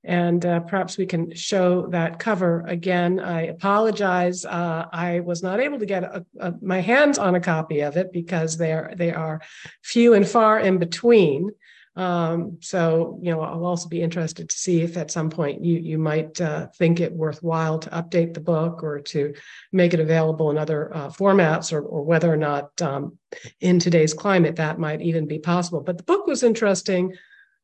and 0.05 0.45
uh, 0.45 0.61
perhaps 0.61 0.97
we 0.97 1.07
can 1.07 1.35
show 1.35 1.87
that 1.87 2.19
cover 2.19 2.63
again. 2.67 3.19
I 3.19 3.47
apologize. 3.47 4.45
Uh, 4.45 4.85
I 4.93 5.19
was 5.19 5.43
not 5.43 5.59
able 5.59 5.79
to 5.79 5.85
get 5.85 6.03
a, 6.03 6.25
a, 6.39 6.53
my 6.61 6.79
hands 6.79 7.17
on 7.17 7.35
a 7.35 7.41
copy 7.41 7.81
of 7.81 7.97
it 7.97 8.13
because 8.13 8.55
they 8.55 8.71
are 8.71 8.93
they 8.95 9.11
are 9.11 9.41
few 9.83 10.13
and 10.13 10.25
far 10.25 10.57
in 10.59 10.77
between. 10.77 11.51
Um, 11.95 12.57
so 12.61 13.19
you 13.21 13.31
know, 13.31 13.41
I'll 13.41 13.65
also 13.65 13.87
be 13.87 14.01
interested 14.01 14.49
to 14.49 14.57
see 14.57 14.81
if 14.81 14.97
at 14.97 15.11
some 15.11 15.29
point 15.29 15.63
you 15.63 15.79
you 15.79 15.97
might 15.97 16.39
uh, 16.41 16.67
think 16.77 16.99
it 16.99 17.13
worthwhile 17.13 17.79
to 17.79 17.89
update 17.91 18.33
the 18.33 18.41
book 18.41 18.83
or 18.83 18.99
to 18.99 19.33
make 19.71 19.93
it 19.93 20.01
available 20.01 20.51
in 20.51 20.57
other 20.57 20.93
uh, 20.95 21.09
formats, 21.09 21.71
or 21.71 21.81
or 21.81 22.03
whether 22.03 22.31
or 22.31 22.37
not 22.37 22.81
um, 22.81 23.17
in 23.61 23.79
today's 23.79 24.13
climate 24.13 24.57
that 24.57 24.79
might 24.79 25.01
even 25.01 25.25
be 25.25 25.39
possible. 25.39 25.81
But 25.81 25.97
the 25.97 26.03
book 26.03 26.27
was 26.27 26.43
interesting 26.43 27.15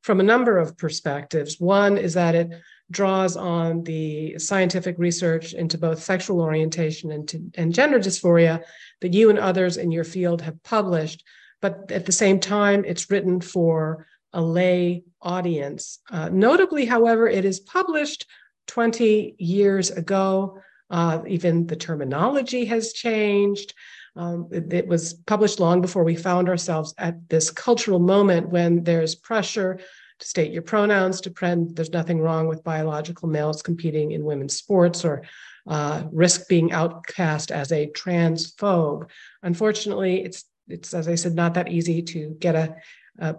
from 0.01 0.19
a 0.19 0.23
number 0.23 0.57
of 0.57 0.77
perspectives. 0.77 1.59
One 1.59 1.97
is 1.97 2.13
that 2.13 2.35
it 2.35 2.50
draws 2.89 3.38
on 3.38 3.83
the 3.83 4.38
scientific 4.38 4.95
research 4.97 5.53
into 5.53 5.77
both 5.77 6.03
sexual 6.03 6.41
orientation 6.41 7.11
and, 7.11 7.27
to, 7.29 7.51
and 7.55 7.73
gender 7.73 8.00
dysphoria 8.00 8.63
that 9.01 9.13
you 9.13 9.29
and 9.29 9.39
others 9.39 9.77
in 9.77 9.91
your 9.91 10.03
field 10.03 10.41
have 10.41 10.61
published. 10.63 11.23
But 11.61 11.91
at 11.91 12.05
the 12.05 12.11
same 12.11 12.39
time, 12.39 12.83
it's 12.85 13.09
written 13.09 13.39
for 13.39 14.07
a 14.33 14.41
lay 14.41 15.03
audience. 15.21 16.00
Uh, 16.09 16.29
notably, 16.29 16.85
however, 16.85 17.27
it 17.27 17.45
is 17.45 17.59
published 17.59 18.25
20 18.67 19.35
years 19.38 19.91
ago. 19.91 20.57
Uh, 20.89 21.21
even 21.27 21.67
the 21.67 21.75
terminology 21.75 22.65
has 22.65 22.93
changed. 22.93 23.73
Um, 24.15 24.50
it, 24.51 24.73
it, 24.73 24.88
was 24.88 25.13
published 25.13 25.59
long 25.59 25.79
before 25.79 26.03
we 26.03 26.15
found 26.15 26.50
ourselves 26.50 26.93
at 26.97 27.29
this 27.29 27.50
cultural 27.50 28.00
moment 28.00 28.50
when 28.50 28.83
there's 28.83 29.15
pressure 29.15 29.79
to 30.19 30.27
state 30.27 30.51
your 30.51 30.61
pronouns, 30.61 31.21
to 31.21 31.31
pretend 31.31 31.75
there's 31.75 31.91
nothing 31.91 32.19
wrong 32.19 32.47
with 32.47 32.63
biological 32.63 33.29
males 33.29 33.61
competing 33.61 34.11
in 34.11 34.25
women's 34.25 34.57
sports 34.57 35.05
or 35.05 35.23
uh, 35.67 36.03
risk 36.11 36.47
being 36.50 36.73
outcast 36.73 37.51
as 37.51 37.71
a 37.71 37.88
transphobe. 37.88 39.07
Unfortunately, 39.43 40.23
it's 40.23 40.45
it's 40.67 40.93
as 40.93 41.07
I 41.07 41.15
said, 41.15 41.33
not 41.33 41.53
that 41.55 41.71
easy 41.71 42.01
to 42.01 42.35
get 42.39 42.55
a, 42.55 42.75
a 43.19 43.35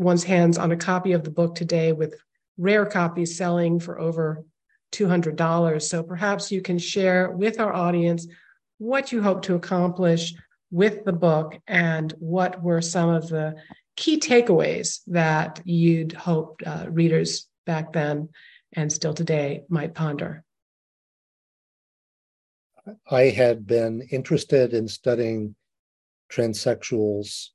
one's 0.00 0.24
hands 0.24 0.56
on 0.56 0.72
a 0.72 0.76
copy 0.76 1.12
of 1.12 1.24
the 1.24 1.30
book 1.30 1.54
today 1.54 1.92
with 1.92 2.14
rare 2.56 2.86
copies 2.86 3.36
selling 3.36 3.78
for 3.78 4.00
over 4.00 4.42
$200. 4.92 5.82
So 5.82 6.02
perhaps 6.02 6.50
you 6.50 6.62
can 6.62 6.78
share 6.78 7.30
with 7.30 7.60
our 7.60 7.72
audience 7.72 8.26
what 8.78 9.12
you 9.12 9.22
hope 9.22 9.42
to 9.42 9.54
accomplish 9.54 10.34
with 10.70 11.04
the 11.04 11.12
book 11.12 11.58
and 11.66 12.12
what 12.18 12.62
were 12.62 12.80
some 12.80 13.10
of 13.10 13.28
the 13.28 13.56
key 13.94 14.18
takeaways 14.18 15.00
that 15.08 15.60
you'd 15.64 16.12
hope 16.12 16.62
uh, 16.64 16.86
readers 16.88 17.46
back 17.66 17.92
then 17.92 18.30
and 18.72 18.90
still 18.90 19.12
today 19.12 19.64
might 19.68 19.94
ponder? 19.94 20.44
I 23.10 23.24
had 23.24 23.66
been 23.66 24.08
interested 24.10 24.72
in 24.72 24.88
studying 24.88 25.56
transsexuals 26.32 27.50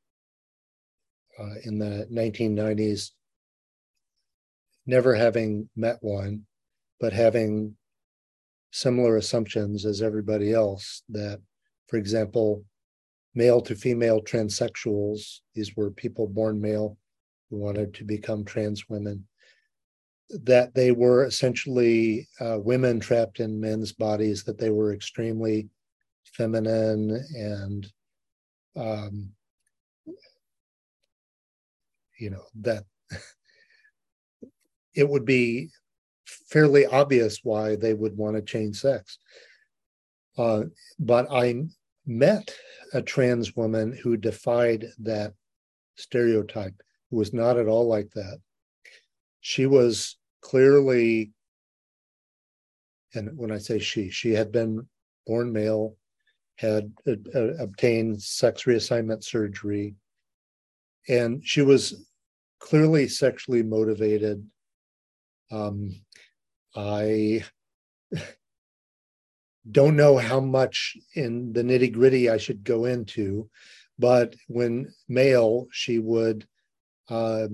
uh, 1.39 1.55
in 1.63 1.77
the 1.79 2.07
1990s, 2.11 3.11
never 4.85 5.15
having 5.15 5.69
met 5.75 5.97
one, 6.01 6.45
but 6.99 7.13
having 7.13 7.75
similar 8.71 9.17
assumptions 9.17 9.85
as 9.85 10.01
everybody 10.01 10.53
else 10.53 11.03
that, 11.09 11.41
for 11.87 11.97
example, 11.97 12.63
male 13.33 13.61
to 13.61 13.75
female 13.75 14.21
transsexuals, 14.21 15.39
these 15.53 15.75
were 15.75 15.91
people 15.91 16.27
born 16.27 16.59
male 16.61 16.97
who 17.49 17.57
wanted 17.57 17.93
to 17.93 18.03
become 18.03 18.43
trans 18.43 18.89
women, 18.89 19.27
that 20.29 20.73
they 20.73 20.91
were 20.91 21.25
essentially 21.25 22.27
uh, 22.39 22.57
women 22.59 22.99
trapped 22.99 23.39
in 23.39 23.59
men's 23.59 23.91
bodies, 23.91 24.43
that 24.43 24.57
they 24.57 24.69
were 24.69 24.93
extremely 24.93 25.69
feminine 26.33 27.23
and 27.35 27.87
um, 28.75 29.29
you 32.19 32.29
know 32.29 32.43
that 32.61 32.83
it 34.95 35.07
would 35.07 35.25
be 35.25 35.69
fairly 36.25 36.85
obvious 36.85 37.39
why 37.43 37.75
they 37.75 37.93
would 37.93 38.17
want 38.17 38.35
to 38.35 38.41
change 38.41 38.77
sex. 38.77 39.17
Uh, 40.37 40.63
but 40.99 41.31
I 41.31 41.63
met 42.05 42.55
a 42.93 43.01
trans 43.01 43.55
woman 43.55 43.97
who 44.01 44.17
defied 44.17 44.87
that 44.99 45.33
stereotype, 45.95 46.75
who 47.09 47.17
was 47.17 47.33
not 47.33 47.57
at 47.57 47.67
all 47.67 47.87
like 47.87 48.11
that. 48.11 48.39
She 49.41 49.65
was 49.65 50.17
clearly, 50.41 51.31
and 53.13 53.37
when 53.37 53.51
I 53.51 53.59
say 53.59 53.79
she, 53.79 54.09
she 54.09 54.31
had 54.31 54.51
been 54.51 54.87
born 55.25 55.53
male, 55.53 55.95
had 56.57 56.91
uh, 57.07 57.53
obtained 57.59 58.21
sex 58.21 58.63
reassignment 58.63 59.23
surgery, 59.23 59.95
and 61.07 61.45
she 61.45 61.61
was 61.61 62.05
clearly 62.59 63.07
sexually 63.07 63.63
motivated 63.63 64.45
um, 65.51 66.01
I 66.75 67.43
don't 69.71 69.95
know 69.95 70.17
how 70.17 70.39
much 70.39 70.97
in 71.13 71.53
the 71.53 71.63
nitty 71.63 71.93
gritty 71.93 72.29
I 72.29 72.37
should 72.37 72.63
go 72.63 72.85
into, 72.85 73.49
but 73.97 74.35
when 74.47 74.93
male, 75.07 75.67
she 75.71 75.99
would 75.99 76.47
uh, 77.09 77.47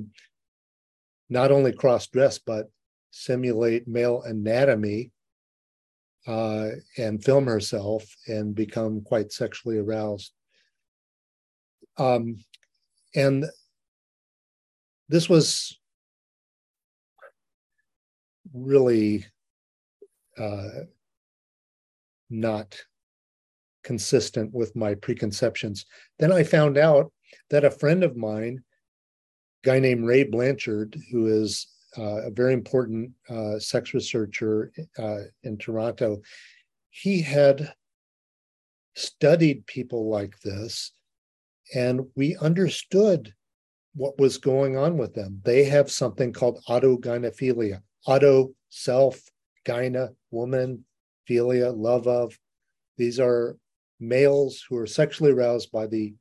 not 1.29 1.51
only 1.51 1.71
cross 1.71 2.07
dress, 2.07 2.39
but 2.39 2.69
simulate 3.11 3.87
male 3.87 4.21
anatomy 4.23 5.11
uh, 6.27 6.69
and 6.97 7.23
film 7.23 7.45
herself 7.45 8.03
and 8.27 8.55
become 8.55 9.01
quite 9.01 9.31
sexually 9.31 9.77
aroused. 9.77 10.31
Um, 11.97 12.43
and 13.15 13.45
this 15.09 15.27
was 15.27 15.77
really 18.53 19.25
uh, 20.37 20.69
not 22.29 22.77
consistent 23.83 24.53
with 24.53 24.75
my 24.75 24.95
preconceptions. 24.95 25.85
Then 26.19 26.31
I 26.31 26.43
found 26.43 26.77
out 26.77 27.11
that 27.49 27.65
a 27.65 27.71
friend 27.71 28.03
of 28.03 28.15
mine, 28.15 28.63
a 29.63 29.67
guy 29.67 29.79
named 29.79 30.05
Ray 30.05 30.23
Blanchard, 30.23 30.95
who 31.11 31.27
is 31.27 31.67
uh, 31.97 32.27
a 32.27 32.31
very 32.31 32.53
important 32.53 33.11
uh, 33.29 33.59
sex 33.59 33.93
researcher 33.93 34.71
uh, 34.97 35.23
in 35.43 35.57
Toronto, 35.57 36.21
he 36.89 37.21
had 37.21 37.73
studied 38.95 39.65
people 39.67 40.09
like 40.09 40.39
this, 40.41 40.91
and 41.73 42.01
we 42.15 42.35
understood 42.37 43.33
what 43.95 44.19
was 44.19 44.37
going 44.37 44.77
on 44.77 44.97
with 44.97 45.13
them. 45.13 45.41
They 45.43 45.65
have 45.65 45.91
something 45.91 46.33
called 46.33 46.63
autogynephilia, 46.67 47.81
auto 48.05 48.53
self, 48.69 49.21
gyna, 49.65 50.09
woman, 50.31 50.85
philia, 51.29 51.75
love 51.75 52.07
of. 52.07 52.37
These 52.97 53.19
are 53.19 53.57
males 53.99 54.63
who 54.67 54.77
are 54.77 54.87
sexually 54.87 55.31
aroused 55.31 55.71
by 55.71 55.87
the 55.87 56.13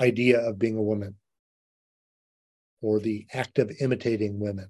idea 0.00 0.40
of 0.40 0.58
being 0.58 0.76
a 0.76 0.82
woman 0.82 1.16
or 2.80 3.00
the 3.00 3.26
act 3.32 3.58
of 3.58 3.72
imitating 3.80 4.38
women. 4.38 4.68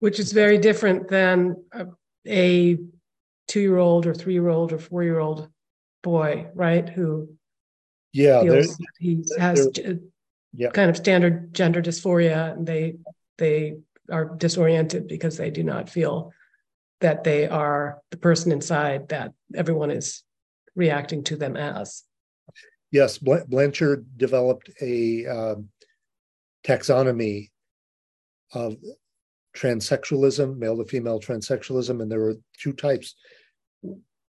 Which 0.00 0.18
is 0.18 0.32
very 0.32 0.58
different 0.58 1.08
than 1.08 1.56
a, 1.72 1.86
a 2.26 2.78
two 3.46 3.60
year 3.60 3.78
old 3.78 4.06
or 4.06 4.14
three 4.14 4.32
year 4.32 4.48
old 4.48 4.72
or 4.72 4.78
four 4.78 5.04
year 5.04 5.20
old 5.20 5.48
boy, 6.02 6.48
right? 6.54 6.88
Who 6.88 7.36
yeah, 8.12 8.42
feels 8.42 8.78
he 8.98 9.24
has 9.38 9.68
yeah. 10.52 10.70
kind 10.70 10.90
of 10.90 10.96
standard 10.96 11.54
gender 11.54 11.82
dysphoria 11.82 12.52
and 12.52 12.66
they 12.66 12.96
they 13.38 13.76
are 14.10 14.26
disoriented 14.36 15.08
because 15.08 15.36
they 15.36 15.50
do 15.50 15.62
not 15.62 15.88
feel 15.88 16.32
that 17.00 17.24
they 17.24 17.48
are 17.48 18.00
the 18.10 18.16
person 18.16 18.52
inside 18.52 19.08
that 19.08 19.32
everyone 19.54 19.90
is 19.90 20.22
reacting 20.74 21.24
to 21.24 21.36
them 21.36 21.56
as. 21.56 22.04
Yes, 22.90 23.18
Blanchard 23.18 24.06
developed 24.18 24.70
a 24.80 25.26
um, 25.26 25.68
taxonomy 26.64 27.50
of 28.52 28.76
transsexualism, 29.56 30.58
male 30.58 30.76
to 30.76 30.84
female 30.84 31.20
transsexualism, 31.20 32.02
and 32.02 32.10
there 32.10 32.20
were 32.20 32.36
two 32.58 32.72
types. 32.72 33.14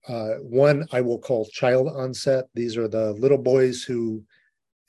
Uh, 0.10 0.38
one 0.42 0.88
I 0.92 1.02
will 1.02 1.20
call 1.20 1.46
child 1.46 1.88
onset. 1.88 2.46
These 2.56 2.78
are 2.78 2.88
the 2.88 3.14
little 3.14 3.38
boys 3.38 3.84
who, 3.84 4.24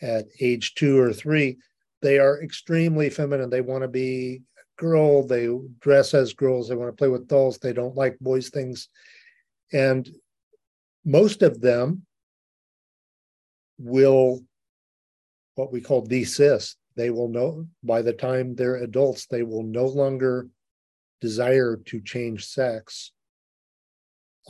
at 0.01 0.25
age 0.41 0.75
two 0.75 0.99
or 0.99 1.13
three, 1.13 1.59
they 2.01 2.19
are 2.19 2.43
extremely 2.43 3.11
feminine. 3.11 3.51
They 3.51 3.61
want 3.61 3.83
to 3.83 3.89
be 3.89 4.41
a 4.59 4.81
girl. 4.81 5.27
They 5.27 5.47
dress 5.81 6.15
as 6.15 6.33
girls. 6.33 6.69
They 6.69 6.75
want 6.75 6.89
to 6.89 6.97
play 6.97 7.09
with 7.09 7.29
dolls. 7.29 7.59
They 7.59 7.75
don't 7.75 7.95
like 7.95 8.19
boys' 8.19 8.49
things. 8.49 8.89
And 9.75 10.09
most 11.05 11.43
of 11.43 11.61
them 11.61 12.07
will, 13.79 14.41
what 15.55 15.71
we 15.71 15.83
call 15.83 16.01
desist. 16.01 16.79
They 16.97 17.11
will 17.11 17.29
know 17.29 17.67
by 17.83 18.01
the 18.01 18.15
time 18.15 18.55
they're 18.55 18.77
adults, 18.77 19.27
they 19.27 19.43
will 19.43 19.65
no 19.65 19.85
longer 19.85 20.49
desire 21.21 21.77
to 21.77 22.01
change 22.01 22.47
sex. 22.47 23.13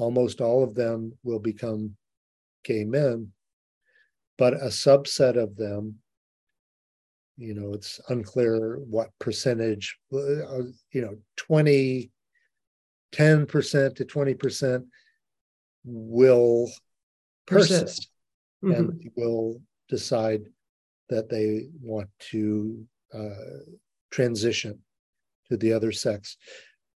Almost 0.00 0.40
all 0.40 0.64
of 0.64 0.74
them 0.74 1.12
will 1.22 1.38
become 1.38 1.96
gay 2.64 2.84
men, 2.84 3.32
but 4.38 4.54
a 4.54 4.66
subset 4.66 5.36
of 5.36 5.56
them 5.56 5.96
you 7.36 7.54
know 7.54 7.72
it's 7.72 8.00
unclear 8.10 8.76
what 8.80 9.08
percentage 9.18 9.96
uh, 10.12 10.62
you 10.92 11.00
know 11.00 11.16
20 11.38 12.10
10% 13.12 13.96
to 13.96 14.04
20% 14.04 14.84
will 15.84 16.70
persist 17.46 18.08
mm-hmm. 18.62 18.74
and 18.74 19.10
will 19.16 19.60
decide 19.88 20.42
that 21.08 21.28
they 21.28 21.66
want 21.82 22.08
to 22.20 22.84
uh, 23.12 23.64
transition 24.10 24.78
to 25.48 25.56
the 25.56 25.72
other 25.72 25.90
sex 25.90 26.36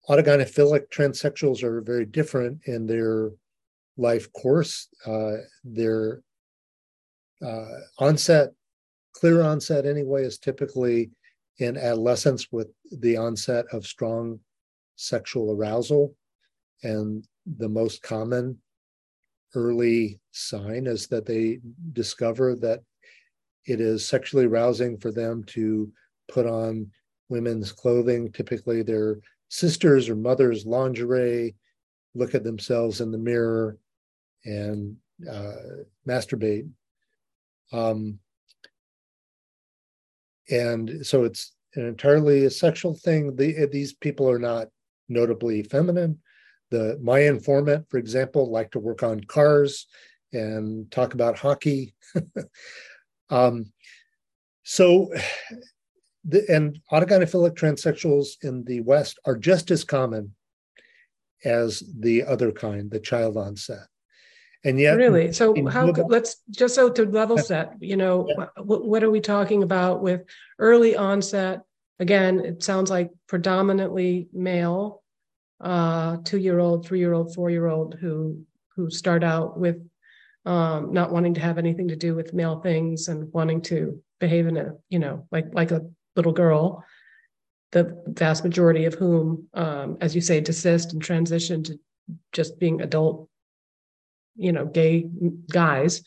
autogynephilic 0.09 0.89
transsexuals 0.91 1.63
are 1.63 1.81
very 1.81 2.05
different 2.05 2.61
in 2.67 2.87
their 2.87 3.31
life 3.97 4.33
course 4.33 4.89
uh, 5.07 5.37
their 5.63 6.21
uh, 7.45 7.79
onset 7.99 8.51
clear 9.15 9.43
onset 9.43 9.87
anyway 9.87 10.25
is 10.25 10.39
typically 10.39 11.11
in 11.59 11.77
adolescence 11.77 12.49
with 12.51 12.69
the 13.01 13.17
onset 13.17 13.65
of 13.73 13.87
strong 13.87 14.41
sexual 14.97 15.53
arousal. 15.53 16.15
And 16.83 17.27
the 17.47 17.69
most 17.69 18.03
common 18.03 18.59
early 19.55 20.21
sign 20.33 20.87
is 20.87 21.07
that 21.09 21.27
they 21.27 21.61
discover 21.93 22.57
that 22.57 22.81
it 23.67 23.81
is 23.81 24.07
sexually 24.07 24.47
arousing 24.47 24.99
for 24.99 25.11
them 25.11 25.45
to 25.45 25.91
put 26.29 26.47
on 26.47 26.91
women's 27.29 27.73
clothing, 27.73 28.31
typically 28.33 28.83
their 28.83 29.21
sisters 29.49 30.09
or 30.09 30.17
mothers' 30.17 30.67
lingerie, 30.67 31.55
look 32.15 32.35
at 32.35 32.45
themselves 32.45 33.01
in 33.01 33.11
the 33.11 33.19
mirror, 33.19 33.79
and 34.45 34.97
uh, 35.31 35.53
masturbate. 36.07 36.69
Um, 37.73 38.19
and 40.51 41.05
so 41.07 41.25
it's 41.25 41.53
an 41.75 41.87
entirely 41.87 42.45
a 42.45 42.51
sexual 42.51 42.95
thing. 42.95 43.35
The, 43.37 43.67
these 43.71 43.95
people 43.95 44.29
are 44.29 44.39
not 44.39 44.69
notably 45.09 45.63
feminine. 45.63 46.19
The 46.71 46.99
my 47.03 47.21
informant, 47.21 47.89
for 47.91 47.99
example, 47.99 48.51
like 48.51 48.71
to 48.73 48.79
work 48.79 49.03
on 49.03 49.21
cars 49.21 49.87
and 50.33 50.91
talk 50.91 51.15
about 51.15 51.39
hockey. 51.39 51.95
um, 53.31 53.73
so, 54.65 55.13
the, 56.27 56.45
and 56.49 56.81
autogynephilic 56.91 57.55
transsexuals 57.55 58.43
in 58.43 58.65
the 58.65 58.81
West 58.81 59.19
are 59.27 59.37
just 59.37 59.71
as 59.71 59.85
common 59.85 60.35
as 61.45 61.83
the 61.99 62.25
other 62.25 62.51
kind, 62.51 62.91
the 62.91 63.01
child 63.01 63.37
onset. 63.37 63.87
And 64.65 64.81
yet 64.81 64.97
really? 64.97 65.31
So 65.33 65.55
how 65.69 65.87
let's 65.87 66.37
just 66.51 66.75
so 66.75 66.89
to 66.91 67.05
level 67.05 67.37
set 67.37 67.75
you 67.81 67.97
know 67.97 68.27
yeah. 68.27 68.47
what, 68.63 68.87
what 68.87 69.05
are 69.05 69.11
we 69.11 69.21
talking 69.21 69.63
about 69.63 70.03
with 70.03 70.23
early 70.59 70.97
onset? 70.97 71.61
Again 72.01 72.41
it 72.41 72.63
sounds 72.63 72.91
like 72.91 73.11
predominantly 73.29 74.29
male 74.33 75.03
uh 75.61 76.17
two 76.25 76.39
year 76.39 76.59
old 76.59 76.87
three 76.87 76.99
year 76.99 77.13
old 77.13 77.35
four 77.35 77.51
year 77.51 77.67
old 77.67 77.95
who 78.01 78.41
who 78.75 78.91
start 78.91 79.23
out 79.23 79.59
with 79.59 79.77
um 80.47 80.93
not 80.93 81.13
wanting 81.13 81.35
to 81.35 81.41
have 81.41 81.59
anything 81.59 81.89
to 81.89 81.97
do 81.97 82.15
with 82.15 82.35
male 82.35 82.61
things 82.61 83.09
and 83.09 83.33
wanting 83.33 83.61
to 83.61 84.03
behave 84.19 84.47
in 84.47 84.57
a 84.57 84.73
you 84.89 84.99
know 84.99 85.27
like 85.31 85.47
like 85.53 85.71
a 85.71 85.83
little 86.17 86.33
girl 86.33 86.85
the 87.73 88.01
vast 88.07 88.45
majority 88.45 88.85
of 88.85 88.95
whom 88.95 89.49
um 89.55 89.97
as 90.01 90.15
you 90.15 90.21
say 90.21 90.41
desist 90.41 90.93
and 90.93 91.03
transition 91.03 91.63
to 91.63 91.79
just 92.33 92.59
being 92.59 92.81
adult 92.83 93.29
you 94.37 94.53
know, 94.53 94.67
gay 94.67 95.07
guys, 95.51 96.03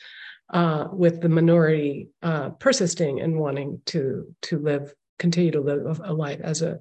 uh, 0.49 0.87
with 0.91 1.21
the 1.21 1.29
minority 1.29 2.09
uh, 2.21 2.49
persisting 2.51 3.19
and 3.21 3.37
wanting 3.37 3.81
to 3.85 4.33
to 4.43 4.59
live, 4.59 4.93
continue 5.19 5.51
to 5.51 5.61
live 5.61 6.01
a 6.03 6.13
life 6.13 6.39
as 6.41 6.61
a 6.61 6.79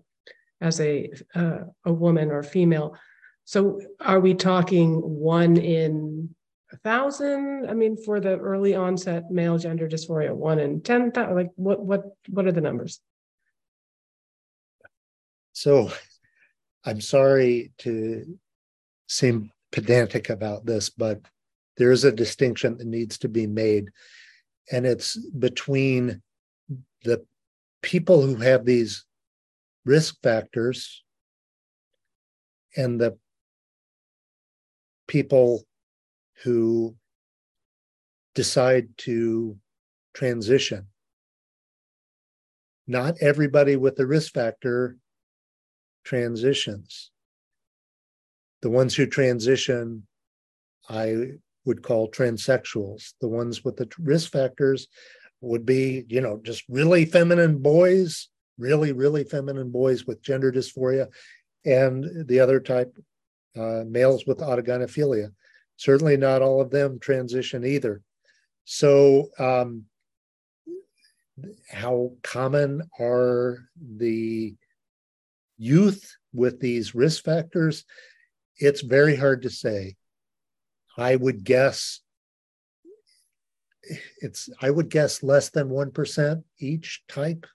as 0.60 0.80
a 0.80 1.10
uh, 1.34 1.58
a 1.84 1.92
woman 1.92 2.30
or 2.30 2.42
female. 2.42 2.96
So, 3.44 3.80
are 4.00 4.20
we 4.20 4.34
talking 4.34 4.96
one 4.96 5.56
in 5.56 6.30
a 6.72 6.76
thousand? 6.78 7.68
I 7.68 7.74
mean, 7.74 7.96
for 7.96 8.20
the 8.20 8.36
early 8.36 8.74
onset 8.74 9.30
male 9.30 9.58
gender 9.58 9.88
dysphoria, 9.88 10.34
one 10.34 10.58
in 10.58 10.82
ten 10.82 11.10
thousand. 11.10 11.36
Like, 11.36 11.50
what 11.56 11.84
what 11.84 12.04
what 12.28 12.46
are 12.46 12.52
the 12.52 12.60
numbers? 12.60 13.00
So, 15.56 15.90
I'm 16.84 17.00
sorry 17.00 17.72
to 17.78 18.38
seem 19.08 19.50
pedantic 19.72 20.28
about 20.28 20.66
this, 20.66 20.90
but 20.90 21.22
there 21.78 21.92
is 21.92 22.04
a 22.04 22.12
distinction 22.12 22.76
that 22.76 22.86
needs 22.86 23.16
to 23.20 23.28
be 23.30 23.46
made. 23.46 23.88
And 24.70 24.84
it's 24.84 25.16
between 25.16 26.20
the 27.04 27.24
people 27.80 28.20
who 28.20 28.36
have 28.36 28.66
these 28.66 29.06
risk 29.86 30.16
factors 30.22 31.02
and 32.76 33.00
the 33.00 33.16
people 35.08 35.64
who 36.42 36.96
decide 38.34 38.88
to 38.98 39.56
transition. 40.12 40.88
Not 42.86 43.14
everybody 43.22 43.76
with 43.76 43.96
the 43.96 44.06
risk 44.06 44.34
factor 44.34 44.98
transitions. 46.06 47.10
The 48.62 48.70
ones 48.70 48.94
who 48.94 49.06
transition, 49.06 50.06
I 50.88 51.32
would 51.66 51.82
call 51.82 52.10
transsexuals. 52.10 53.12
The 53.20 53.28
ones 53.28 53.64
with 53.64 53.76
the 53.76 53.90
risk 53.98 54.32
factors 54.32 54.88
would 55.40 55.66
be, 55.66 56.06
you 56.08 56.20
know, 56.20 56.40
just 56.42 56.64
really 56.68 57.04
feminine 57.04 57.58
boys, 57.58 58.28
really, 58.56 58.92
really 58.92 59.24
feminine 59.24 59.70
boys 59.70 60.06
with 60.06 60.22
gender 60.22 60.50
dysphoria, 60.50 61.08
and 61.64 62.26
the 62.26 62.40
other 62.40 62.60
type, 62.60 62.96
uh, 63.58 63.82
males 63.86 64.24
with 64.26 64.38
autogynephilia. 64.38 65.32
Certainly 65.76 66.16
not 66.16 66.40
all 66.40 66.60
of 66.60 66.70
them 66.70 66.98
transition 66.98 67.66
either. 67.66 68.00
So, 68.64 69.30
um, 69.38 69.84
how 71.68 72.12
common 72.22 72.88
are 72.98 73.68
the 73.76 74.56
youth 75.58 76.16
with 76.32 76.60
these 76.60 76.94
risk 76.94 77.24
factors? 77.24 77.84
It's 78.58 78.80
very 78.80 79.16
hard 79.16 79.42
to 79.42 79.50
say. 79.50 79.96
I 80.96 81.16
would 81.16 81.44
guess 81.44 82.00
it's 84.18 84.48
I 84.60 84.70
would 84.70 84.88
guess 84.88 85.22
less 85.22 85.50
than 85.50 85.68
1% 85.68 86.42
each 86.58 87.04
type. 87.08 87.46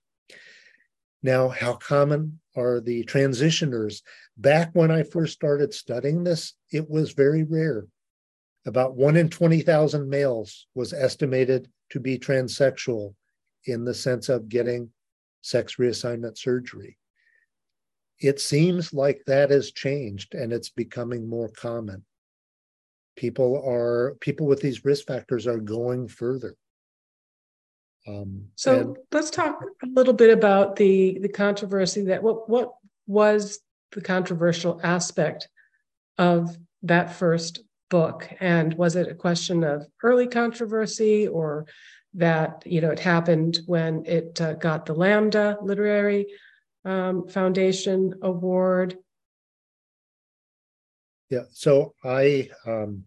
Now, 1.24 1.50
how 1.50 1.74
common 1.74 2.40
are 2.56 2.80
the 2.80 3.04
transitioners? 3.04 4.02
Back 4.38 4.72
when 4.74 4.92
I 4.92 5.04
first 5.04 5.34
started 5.34 5.74
studying 5.74 6.24
this, 6.24 6.54
it 6.72 6.90
was 6.90 7.12
very 7.12 7.44
rare. 7.44 7.86
About 8.66 8.96
one 8.96 9.18
in 9.18 9.30
20,000 9.30 10.10
males 10.10 10.68
was 10.74 10.94
estimated 10.94 11.68
to 11.92 12.00
be 12.00 12.18
transsexual 12.18 13.14
in 13.66 13.86
the 13.86 13.94
sense 13.94 14.30
of 14.30 14.50
getting 14.50 14.90
sex 15.42 15.76
reassignment 15.76 16.38
surgery. 16.38 16.98
It 18.22 18.40
seems 18.40 18.94
like 18.94 19.24
that 19.26 19.50
has 19.50 19.72
changed 19.72 20.36
and 20.36 20.54
it's 20.54 20.70
becoming 20.70 21.28
more 21.28 21.50
common. 21.50 22.06
People 23.16 23.62
are 23.68 24.16
people 24.22 24.46
with 24.46 24.62
these 24.62 24.86
risk 24.86 25.08
factors 25.08 25.48
are 25.48 25.58
going 25.58 26.08
further. 26.08 26.56
Um, 28.08 28.46
so 28.56 28.80
and, 28.80 28.98
let's 29.12 29.32
talk 29.32 29.62
a 29.84 29.88
little 29.88 30.14
bit 30.14 30.32
about 30.32 30.76
the 30.76 31.20
the 31.20 31.30
controversy 31.30 32.06
that 32.06 32.22
what 32.22 32.48
what 32.48 32.74
was 33.08 33.60
the 33.92 34.02
controversial 34.02 34.80
aspect 34.84 35.50
of 36.18 36.56
that 36.84 37.14
first 37.14 37.64
book 37.90 38.30
and 38.40 38.74
was 38.76 38.96
it 38.96 39.10
a 39.10 39.16
question 39.16 39.64
of 39.64 39.86
early 40.04 40.28
controversy 40.28 41.28
or 41.28 41.66
that 42.14 42.64
you 42.66 42.82
know 42.82 42.90
it 42.90 43.00
happened 43.00 43.60
when 43.66 44.04
it 44.06 44.40
uh, 44.42 44.54
got 44.54 44.86
the 44.86 44.94
lambda 44.94 45.58
literary 45.62 46.26
um, 46.86 47.28
foundation 47.28 48.14
award 48.22 48.98
yeah 51.30 51.44
so 51.52 51.94
i 52.04 52.50
um, 52.66 53.04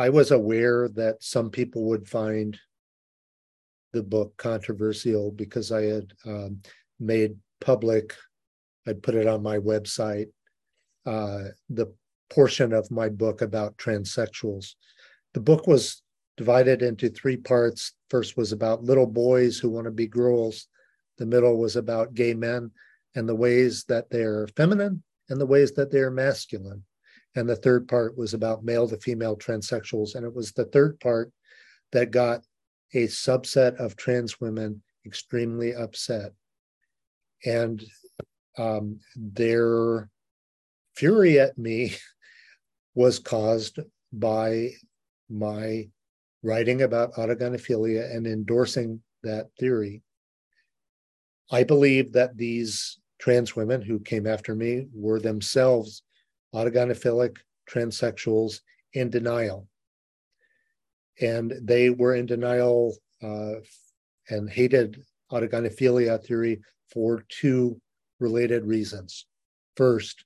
I 0.00 0.08
was 0.08 0.30
aware 0.30 0.88
that 0.94 1.22
some 1.22 1.50
people 1.50 1.84
would 1.84 2.08
find 2.08 2.58
the 3.92 4.02
book 4.02 4.34
controversial 4.38 5.30
because 5.30 5.70
I 5.70 5.82
had 5.82 6.12
um, 6.24 6.62
made 6.98 7.36
public, 7.60 8.14
I'd 8.86 9.02
put 9.02 9.14
it 9.14 9.26
on 9.26 9.42
my 9.42 9.58
website, 9.58 10.28
uh, 11.04 11.48
the 11.68 11.92
portion 12.30 12.72
of 12.72 12.90
my 12.90 13.10
book 13.10 13.42
about 13.42 13.76
transsexuals. 13.76 14.74
The 15.34 15.40
book 15.40 15.66
was 15.66 16.02
divided 16.38 16.80
into 16.80 17.10
three 17.10 17.36
parts. 17.36 17.92
First 18.08 18.38
was 18.38 18.52
about 18.52 18.84
little 18.84 19.06
boys 19.06 19.58
who 19.58 19.68
want 19.68 19.84
to 19.84 19.90
be 19.90 20.06
girls. 20.06 20.66
The 21.20 21.26
middle 21.26 21.58
was 21.58 21.76
about 21.76 22.14
gay 22.14 22.32
men 22.32 22.70
and 23.14 23.28
the 23.28 23.34
ways 23.34 23.84
that 23.84 24.08
they're 24.08 24.48
feminine 24.56 25.02
and 25.28 25.38
the 25.38 25.46
ways 25.46 25.72
that 25.72 25.92
they're 25.92 26.10
masculine. 26.10 26.82
And 27.36 27.46
the 27.46 27.56
third 27.56 27.86
part 27.86 28.16
was 28.16 28.32
about 28.32 28.64
male 28.64 28.88
to 28.88 28.96
female 28.96 29.36
transsexuals. 29.36 30.14
And 30.14 30.24
it 30.24 30.34
was 30.34 30.52
the 30.52 30.64
third 30.64 30.98
part 30.98 31.30
that 31.92 32.10
got 32.10 32.42
a 32.94 33.06
subset 33.06 33.76
of 33.76 33.96
trans 33.96 34.40
women 34.40 34.82
extremely 35.04 35.74
upset. 35.74 36.32
And 37.44 37.84
um, 38.56 39.00
their 39.14 40.08
fury 40.96 41.38
at 41.38 41.58
me 41.58 41.96
was 42.94 43.18
caused 43.18 43.78
by 44.10 44.70
my 45.28 45.90
writing 46.42 46.80
about 46.80 47.12
autogynephilia 47.12 48.10
and 48.16 48.26
endorsing 48.26 49.02
that 49.22 49.50
theory. 49.58 50.02
I 51.50 51.64
believe 51.64 52.12
that 52.12 52.36
these 52.36 52.98
trans 53.18 53.56
women 53.56 53.82
who 53.82 53.98
came 54.00 54.26
after 54.26 54.54
me 54.54 54.86
were 54.94 55.20
themselves 55.20 56.02
autogynephilic 56.54 57.36
transsexuals 57.68 58.60
in 58.94 59.10
denial. 59.10 59.68
And 61.20 61.52
they 61.62 61.90
were 61.90 62.14
in 62.14 62.26
denial 62.26 62.96
uh, 63.22 63.56
and 64.28 64.48
hated 64.48 65.02
autogynephilia 65.30 66.24
theory 66.24 66.60
for 66.92 67.24
two 67.28 67.80
related 68.18 68.64
reasons. 68.64 69.26
First, 69.76 70.24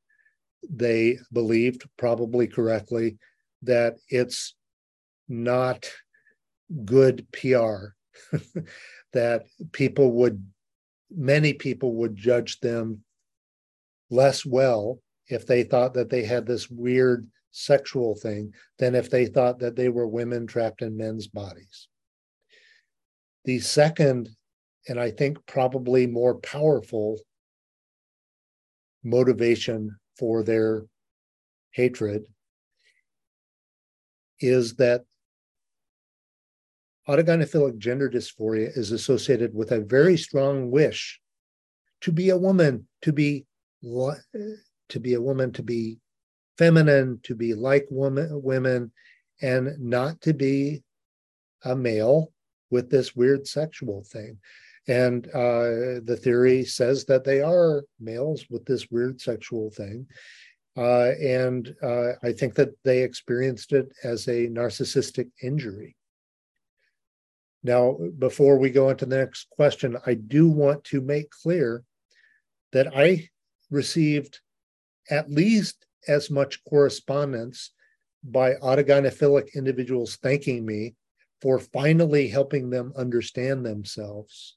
they 0.68 1.18
believed, 1.32 1.84
probably 1.98 2.46
correctly, 2.46 3.18
that 3.62 3.96
it's 4.08 4.54
not 5.28 5.90
good 6.84 7.26
PR, 7.32 7.88
that 9.12 9.44
people 9.72 10.12
would, 10.12 10.44
many 11.16 11.52
people 11.52 11.94
would 11.96 12.16
judge 12.16 12.60
them 12.60 13.04
less 14.10 14.44
well 14.44 14.98
if 15.28 15.46
they 15.46 15.62
thought 15.62 15.94
that 15.94 16.10
they 16.10 16.24
had 16.24 16.46
this 16.46 16.68
weird 16.70 17.28
sexual 17.50 18.14
thing 18.14 18.52
than 18.78 18.94
if 18.94 19.10
they 19.10 19.26
thought 19.26 19.58
that 19.60 19.76
they 19.76 19.88
were 19.88 20.06
women 20.06 20.46
trapped 20.46 20.82
in 20.82 20.96
men's 20.96 21.28
bodies. 21.28 21.88
The 23.44 23.60
second, 23.60 24.28
and 24.88 24.98
I 24.98 25.10
think 25.10 25.38
probably 25.46 26.06
more 26.06 26.34
powerful 26.36 27.18
motivation 29.02 29.96
for 30.18 30.42
their 30.42 30.84
hatred 31.70 32.24
is 34.40 34.74
that 34.76 35.04
autogynephilic 37.08 37.78
gender 37.78 38.08
dysphoria 38.08 38.76
is 38.76 38.92
associated 38.92 39.54
with 39.54 39.72
a 39.72 39.80
very 39.80 40.16
strong 40.16 40.70
wish 40.70 41.20
to 42.00 42.12
be 42.12 42.30
a 42.30 42.36
woman, 42.36 42.86
to 43.02 43.12
be 43.12 43.46
to 43.82 45.00
be 45.00 45.14
a 45.14 45.20
woman, 45.20 45.52
to 45.52 45.62
be 45.62 45.98
feminine, 46.56 47.20
to 47.22 47.34
be 47.34 47.54
like 47.54 47.86
woman, 47.90 48.28
women, 48.42 48.92
and 49.42 49.78
not 49.78 50.20
to 50.22 50.32
be 50.32 50.82
a 51.64 51.74
male 51.74 52.32
with 52.70 52.90
this 52.90 53.14
weird 53.14 53.46
sexual 53.46 54.04
thing. 54.04 54.38
And 54.86 55.26
uh, 55.28 56.00
the 56.04 56.18
theory 56.20 56.64
says 56.64 57.04
that 57.06 57.24
they 57.24 57.40
are 57.40 57.84
males 57.98 58.44
with 58.50 58.64
this 58.64 58.90
weird 58.90 59.20
sexual 59.20 59.70
thing. 59.70 60.06
Uh, 60.76 61.12
and 61.20 61.74
uh, 61.82 62.12
I 62.22 62.32
think 62.32 62.54
that 62.54 62.70
they 62.84 63.02
experienced 63.02 63.72
it 63.72 63.88
as 64.02 64.26
a 64.28 64.48
narcissistic 64.48 65.30
injury. 65.42 65.96
Now, 67.64 67.96
before 68.18 68.58
we 68.58 68.68
go 68.68 68.90
into 68.90 69.06
the 69.06 69.16
next 69.16 69.48
question, 69.50 69.96
I 70.04 70.14
do 70.14 70.48
want 70.48 70.84
to 70.84 71.00
make 71.00 71.30
clear 71.30 71.82
that 72.72 72.94
I 72.94 73.30
received 73.70 74.40
at 75.10 75.30
least 75.30 75.86
as 76.06 76.30
much 76.30 76.62
correspondence 76.64 77.72
by 78.22 78.54
autogynephilic 78.54 79.54
individuals 79.54 80.16
thanking 80.16 80.64
me 80.64 80.94
for 81.40 81.58
finally 81.58 82.28
helping 82.28 82.68
them 82.68 82.92
understand 82.96 83.64
themselves 83.64 84.56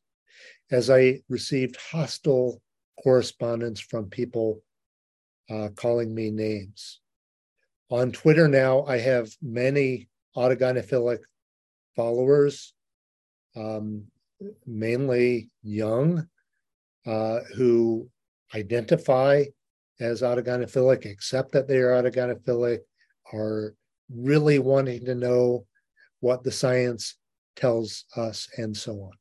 as 0.70 0.90
I 0.90 1.22
received 1.30 1.78
hostile 1.78 2.62
correspondence 3.02 3.80
from 3.80 4.10
people 4.10 4.62
uh, 5.50 5.70
calling 5.76 6.14
me 6.14 6.30
names. 6.30 7.00
On 7.90 8.12
Twitter 8.12 8.50
now, 8.50 8.84
I 8.84 8.98
have 8.98 9.30
many 9.42 10.10
autogynephilic 10.36 11.20
followers, 11.96 12.74
um, 13.58 14.04
mainly 14.66 15.50
young, 15.64 16.28
uh, 17.06 17.40
who 17.56 18.10
identify 18.54 19.44
as 20.00 20.22
autogynephilic, 20.22 21.10
accept 21.10 21.52
that 21.54 21.68
they 21.68 21.78
are 21.78 22.02
autogynephilic, 22.02 22.80
are 23.34 23.74
really 24.14 24.60
wanting 24.60 25.06
to 25.06 25.16
know 25.16 25.66
what 26.20 26.44
the 26.44 26.52
science 26.52 27.16
tells 27.56 28.06
us, 28.16 28.48
and 28.58 28.76
so 28.76 28.94
on. 28.94 29.12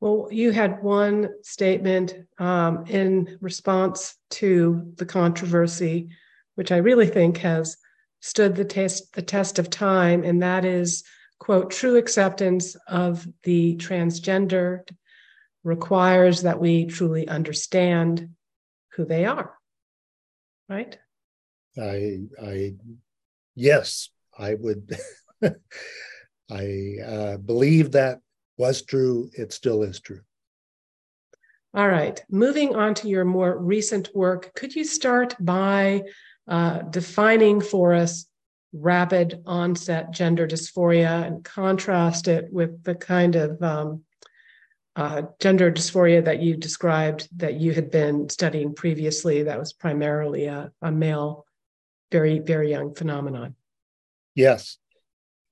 Well, 0.00 0.28
you 0.30 0.50
had 0.50 0.82
one 0.82 1.28
statement 1.42 2.14
um, 2.38 2.86
in 2.86 3.36
response 3.40 4.16
to 4.30 4.92
the 4.96 5.04
controversy, 5.04 6.08
which 6.54 6.72
I 6.72 6.78
really 6.78 7.06
think 7.06 7.38
has 7.38 7.76
stood 8.20 8.54
the 8.54 8.64
test 8.64 9.12
the 9.14 9.22
test 9.22 9.58
of 9.58 9.68
time, 9.68 10.24
and 10.24 10.42
that 10.42 10.64
is, 10.64 11.04
quote, 11.40 11.72
true 11.72 11.96
acceptance 11.96 12.76
of 12.86 13.26
the 13.42 13.76
transgender 13.76 14.88
requires 15.64 16.42
that 16.42 16.60
we 16.60 16.86
truly 16.86 17.26
understand 17.26 18.28
who 18.92 19.04
they 19.04 19.24
are. 19.24 19.54
Right? 20.68 20.96
I 21.76 22.20
I 22.40 22.74
yes, 23.56 24.10
I 24.38 24.54
would 24.54 24.96
I 26.50 26.94
uh, 27.04 27.36
believe 27.38 27.92
that 27.92 28.20
was 28.56 28.82
true. 28.82 29.30
It 29.32 29.52
still 29.52 29.82
is 29.82 30.00
true. 30.00 30.20
All 31.72 31.88
right. 31.88 32.20
Moving 32.28 32.74
on 32.74 32.94
to 32.94 33.08
your 33.08 33.24
more 33.24 33.56
recent 33.56 34.14
work, 34.14 34.52
could 34.54 34.74
you 34.74 34.84
start 34.84 35.36
by 35.38 36.02
uh, 36.48 36.82
defining 36.82 37.60
for 37.60 37.94
us 37.94 38.26
rapid 38.72 39.42
onset 39.46 40.10
gender 40.12 40.46
dysphoria 40.46 41.26
and 41.26 41.44
contrast 41.44 42.28
it 42.28 42.52
with 42.52 42.82
the 42.84 42.94
kind 42.94 43.34
of 43.36 43.60
um, 43.62 44.04
uh, 44.96 45.22
gender 45.40 45.70
dysphoria 45.72 46.24
that 46.24 46.40
you 46.40 46.56
described 46.56 47.28
that 47.36 47.54
you 47.54 47.72
had 47.72 47.90
been 47.90 48.28
studying 48.28 48.74
previously 48.74 49.42
that 49.42 49.58
was 49.58 49.72
primarily 49.72 50.46
a, 50.46 50.70
a 50.82 50.92
male 50.92 51.46
very 52.12 52.38
very 52.38 52.70
young 52.70 52.94
phenomenon. 52.94 53.54
Yes. 54.34 54.78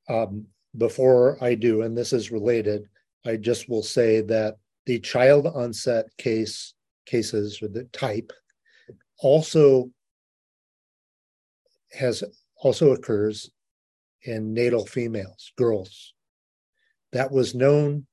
Um, 0.08 0.46
before 0.76 1.42
i 1.42 1.54
do 1.54 1.82
and 1.82 1.96
this 1.96 2.12
is 2.12 2.30
related 2.30 2.88
i 3.26 3.36
just 3.36 3.68
will 3.68 3.82
say 3.82 4.20
that 4.20 4.56
the 4.86 4.98
child 4.98 5.46
onset 5.46 6.06
case 6.18 6.74
cases 7.06 7.62
or 7.62 7.68
the 7.68 7.84
type 7.84 8.32
also 9.20 9.90
has 11.92 12.22
also 12.58 12.92
occurs 12.92 13.50
in 14.22 14.52
natal 14.52 14.84
females, 14.84 15.52
girls. 15.56 16.14
That 17.12 17.30
was 17.30 17.54
known, 17.54 18.06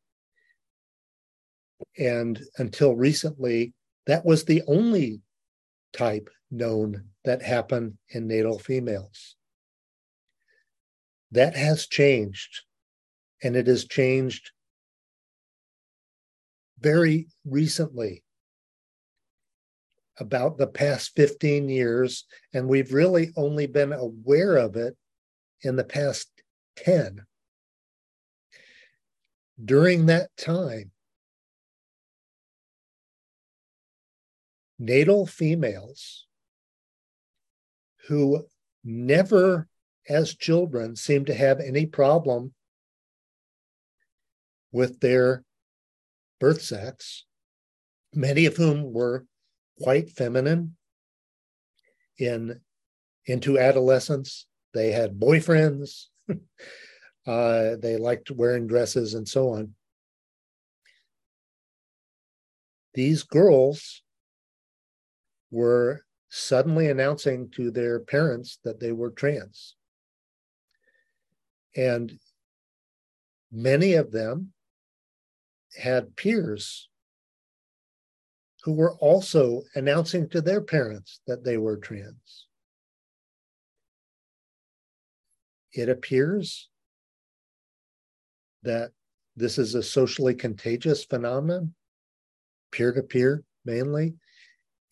and 1.97 2.41
until 2.57 2.95
recently, 2.95 3.73
that 4.05 4.25
was 4.25 4.45
the 4.45 4.63
only 4.67 5.21
type 5.93 6.29
known 6.51 7.05
that 7.23 7.41
happened 7.41 7.97
in 8.09 8.27
natal 8.27 8.59
females. 8.59 9.35
That 11.31 11.55
has 11.55 11.87
changed, 11.87 12.61
and 13.43 13.55
it 13.55 13.67
has 13.67 13.85
changed 13.85 14.51
very 16.79 17.27
recently 17.45 18.24
about 20.19 20.57
the 20.57 20.67
past 20.67 21.15
15 21.15 21.69
years, 21.69 22.25
and 22.53 22.67
we've 22.67 22.93
really 22.93 23.31
only 23.35 23.67
been 23.67 23.93
aware 23.93 24.55
of 24.55 24.75
it 24.75 24.95
in 25.61 25.75
the 25.75 25.83
past 25.83 26.29
10. 26.77 27.25
During 29.63 30.05
that 30.07 30.29
time, 30.37 30.91
natal 34.77 35.25
females 35.25 36.27
who 38.07 38.45
never, 38.83 39.67
as 40.07 40.35
children, 40.35 40.95
seemed 40.95 41.27
to 41.27 41.33
have 41.33 41.59
any 41.59 41.85
problem 41.85 42.53
with 44.71 44.99
their 44.99 45.43
birth 46.39 46.61
sex, 46.61 47.23
many 48.13 48.45
of 48.45 48.57
whom 48.57 48.93
were 48.93 49.25
quite 49.81 50.09
feminine 50.09 50.75
in 52.17 52.61
into 53.25 53.59
adolescence. 53.59 54.47
They 54.73 54.91
had 54.91 55.19
boyfriends. 55.19 56.05
uh, 57.27 57.75
they 57.79 57.97
liked 57.97 58.31
wearing 58.31 58.67
dresses 58.67 59.13
and 59.13 59.27
so 59.27 59.49
on. 59.49 59.73
These 62.93 63.23
girls 63.23 64.03
were 65.51 66.05
suddenly 66.29 66.89
announcing 66.89 67.49
to 67.51 67.71
their 67.71 67.99
parents 67.99 68.59
that 68.63 68.79
they 68.79 68.91
were 68.91 69.11
trans. 69.11 69.75
And 71.75 72.19
many 73.51 73.93
of 73.93 74.11
them 74.11 74.53
had 75.77 76.15
peers 76.15 76.89
who 78.65 78.73
were 78.73 78.95
also 78.95 79.61
announcing 79.75 80.27
to 80.27 80.41
their 80.41 80.59
parents 80.59 81.19
that 81.27 81.43
they 81.43 81.55
were 81.55 81.77
trans. 81.77 82.47
It 85.71 85.87
appears 85.87 86.67
that 88.63 88.89
this 89.35 89.59
is 89.59 89.75
a 89.75 89.83
socially 89.83 90.33
contagious 90.33 91.05
phenomenon, 91.05 91.75
peer 92.71 92.91
to 92.91 93.03
peer 93.03 93.43
mainly. 93.65 94.15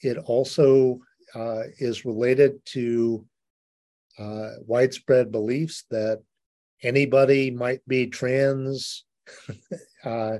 It 0.01 0.19
also 0.19 0.99
uh, 1.33 1.63
is 1.79 2.05
related 2.05 2.63
to 2.73 3.25
uh, 4.19 4.49
widespread 4.67 5.31
beliefs 5.31 5.85
that 5.89 6.21
anybody 6.83 7.49
might 7.49 7.81
be 7.87 8.05
trans 8.05 9.03
uh, 10.05 10.37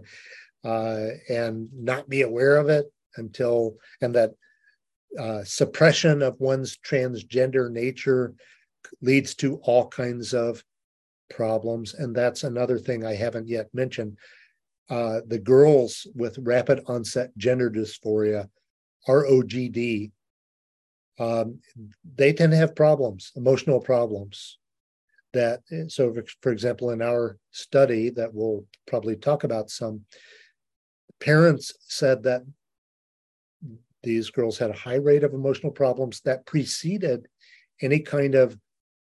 uh, 0.64 1.08
and 1.30 1.70
not 1.74 2.08
be 2.08 2.22
aware 2.22 2.58
of 2.58 2.70
it 2.70 2.93
until, 3.18 3.76
and 4.02 4.14
that 4.16 4.32
uh, 5.20 5.44
suppression 5.44 6.22
of 6.22 6.40
one's 6.40 6.78
transgender 6.78 7.72
nature 7.72 8.34
leads 9.02 9.36
to 9.36 9.58
all 9.64 9.88
kinds 9.88 10.34
of 10.34 10.64
problems. 11.30 11.94
And 11.94 12.16
that's 12.16 12.44
another 12.44 12.78
thing 12.78 13.06
I 13.06 13.16
haven't 13.16 13.48
yet 13.48 13.70
mentioned. 13.74 14.18
Uh, 14.90 15.22
the 15.28 15.40
girls 15.40 16.08
with 16.16 16.38
rapid 16.40 16.84
onset 16.88 17.32
gender 17.38 17.70
dysphoria, 17.70 18.50
ROGD, 19.08 20.12
um, 21.20 21.60
they 22.16 22.34
tend 22.34 22.52
to 22.52 22.58
have 22.58 22.76
problems, 22.76 23.32
emotional 23.36 23.80
problems. 23.80 24.58
That 25.34 25.62
so, 25.88 26.14
for 26.42 26.52
example, 26.52 26.92
in 26.92 27.02
our 27.02 27.38
study 27.52 28.12
that 28.12 28.32
we'll 28.34 28.66
probably 28.86 29.16
talk 29.16 29.44
about 29.44 29.72
some, 29.72 30.02
parents 31.20 31.74
said 31.88 32.22
that 32.24 32.44
these 34.04 34.30
girls 34.30 34.58
had 34.58 34.70
a 34.70 34.74
high 34.74 34.96
rate 34.96 35.24
of 35.24 35.34
emotional 35.34 35.72
problems 35.72 36.22
that 36.22 36.46
preceded 36.46 37.28
any 37.82 38.00
kind 38.00 38.36
of 38.36 38.58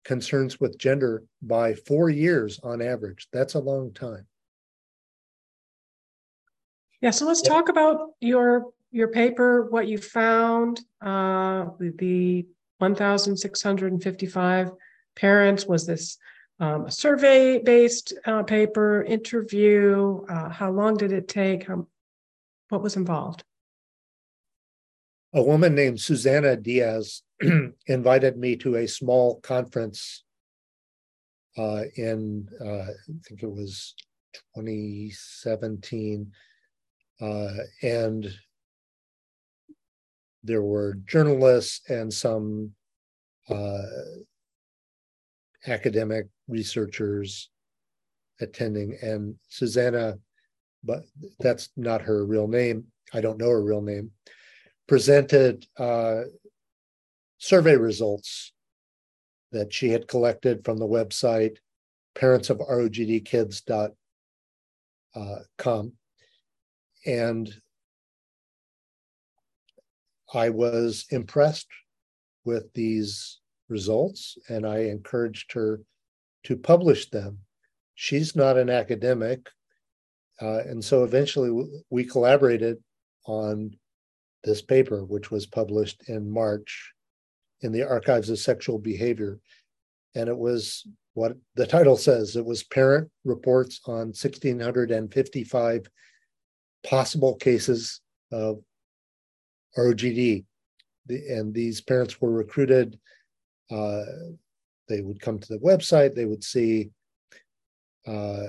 concerns 0.06 0.60
with 0.60 0.78
gender 0.78 1.24
by 1.42 1.74
four 1.74 2.10
years 2.10 2.60
on 2.64 2.82
average. 2.82 3.28
That's 3.34 3.56
a 3.56 3.60
long 3.60 3.94
time. 3.94 4.28
Yeah, 7.02 7.10
so 7.10 7.26
let's 7.26 7.42
talk 7.42 7.70
about 7.70 8.12
your 8.20 8.68
your 8.92 9.08
paper, 9.08 9.70
what 9.70 9.88
you 9.88 9.98
found, 9.98 10.82
uh, 11.02 11.66
the 11.80 12.46
1,655 12.80 14.72
parents. 15.16 15.66
Was 15.66 15.88
this 15.88 16.18
um, 16.60 16.86
a 16.86 16.92
survey 16.92 17.60
based 17.60 18.14
uh, 18.26 18.44
paper, 18.44 19.04
interview? 19.04 20.24
Uh, 20.30 20.50
how 20.50 20.72
long 20.72 20.98
did 20.98 21.14
it 21.14 21.28
take? 21.28 21.68
How, 21.68 21.88
what 22.70 22.84
was 22.84 22.98
involved? 22.98 23.44
A 25.34 25.42
woman 25.42 25.76
named 25.76 26.02
Suzanna 26.02 26.58
Diaz 26.58 27.22
invited 27.88 28.38
me 28.38 28.58
to 28.58 28.76
a 28.76 28.88
small 28.88 29.40
conference 29.40 30.26
uh, 31.58 31.84
in, 31.96 32.50
uh, 32.60 32.92
I 32.92 33.14
think 33.28 33.44
it 33.44 33.52
was 33.52 33.96
2017. 34.56 36.32
Uh, 37.22 37.54
and 37.82 38.30
there 40.44 40.64
were 40.64 40.98
journalists 41.06 41.90
and 41.90 42.12
some 42.12 42.72
uh, 43.50 43.82
academic 45.66 46.28
researchers 46.50 47.50
attending. 48.42 48.98
And 49.02 49.36
Suzanna, 49.48 50.18
but 50.84 51.04
that's 51.40 51.70
not 51.78 52.02
her 52.02 52.26
real 52.26 52.50
name. 52.50 52.88
I 53.14 53.22
don't 53.22 53.38
know 53.38 53.50
her 53.50 53.64
real 53.64 53.82
name 53.82 54.12
presented 54.92 55.66
uh, 55.78 56.24
survey 57.38 57.78
results 57.78 58.52
that 59.54 59.74
she 59.74 59.88
had 59.88 60.06
collected 60.06 60.66
from 60.66 60.80
the 60.80 60.86
website 60.86 61.56
parents 62.14 62.50
of 62.50 62.58
rogdkids.com. 62.58 63.96
Uh, 65.16 65.84
and 67.06 67.54
I 70.34 70.50
was 70.50 71.06
impressed 71.10 71.70
with 72.44 72.74
these 72.74 73.40
results 73.70 74.38
and 74.50 74.68
I 74.68 74.80
encouraged 74.80 75.54
her 75.54 75.80
to 76.44 76.58
publish 76.58 77.10
them. 77.12 77.38
She's 77.96 78.36
not 78.36 78.58
an 78.58 78.70
academic. 78.70 79.48
Uh, 80.42 80.64
and 80.66 80.84
so 80.84 81.06
eventually 81.06 81.82
we 81.90 82.04
collaborated 82.04 82.84
on 83.26 83.78
this 84.44 84.62
paper, 84.62 85.04
which 85.04 85.32
was 85.32 85.46
published 85.46 86.10
in 86.10 86.30
March 86.30 86.94
in 87.62 87.72
the 87.72 87.88
Archives 87.88 88.30
of 88.30 88.40
Sexual 88.40 88.80
Behavior. 88.80 89.40
And 90.16 90.28
it 90.28 90.38
was 90.38 90.86
what 91.14 91.36
the 91.56 91.68
title 91.68 91.98
says 91.98 92.36
it 92.36 92.46
was 92.46 92.64
Parent 92.64 93.10
Reports 93.24 93.82
on 93.86 94.08
1,655 94.08 95.88
Possible 96.84 97.36
Cases 97.36 98.02
of 98.32 98.62
ROGD. 99.78 100.46
And 101.10 101.54
these 101.54 101.82
parents 101.82 102.22
were 102.22 102.32
recruited. 102.32 103.00
Uh, 103.70 104.04
they 104.88 105.02
would 105.02 105.22
come 105.22 105.40
to 105.40 105.48
the 105.48 105.60
website, 105.60 106.16
they 106.16 106.26
would 106.26 106.44
see 106.44 106.90
uh, 108.08 108.48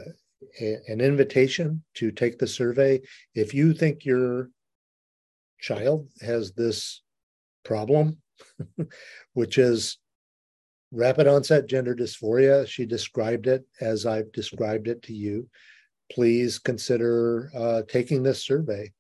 a, 0.61 0.77
an 0.89 1.01
invitation 1.01 1.83
to 1.95 2.11
take 2.11 2.39
the 2.39 2.47
survey. 2.47 3.01
If 3.35 3.55
you 3.55 3.73
think 3.73 4.05
you're 4.05 4.51
child 5.63 6.09
has 6.21 6.53
this 6.53 7.03
problem, 7.65 8.19
which 9.33 9.57
is 9.57 9.97
rapid 10.91 11.27
onset 11.27 11.67
gender 11.67 11.95
dysphoria. 11.95 12.67
She 12.67 12.85
described 12.85 13.47
it 13.47 13.65
as 13.81 14.05
I've 14.05 14.31
described 14.33 14.89
it 14.89 15.03
to 15.05 15.15
you. 15.15 15.49
Please 16.11 16.59
consider 16.59 17.51
uh, 17.57 17.83
taking 17.89 18.23
this 18.23 18.45
survey. 18.45 18.93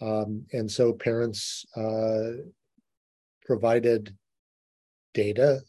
Um, 0.00 0.46
and 0.52 0.70
so 0.70 0.92
parents 0.92 1.66
uh, 1.76 2.42
provided 3.44 4.16
data 5.12 5.60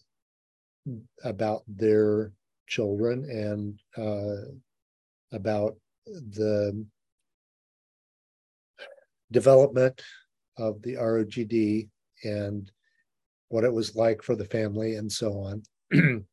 about 1.24 1.64
their 1.68 2.32
children 2.68 3.26
and 3.26 3.80
uh, 3.98 4.52
about 5.32 5.76
the 6.06 6.86
development 9.32 10.02
of 10.58 10.82
the 10.82 10.96
ROGD 10.96 11.90
and 12.24 12.72
what 13.50 13.64
it 13.64 13.74
was 13.74 13.96
like 13.96 14.22
for 14.22 14.36
the 14.36 14.46
family, 14.46 14.96
and 14.96 15.12
so 15.12 15.34
on. 15.40 15.64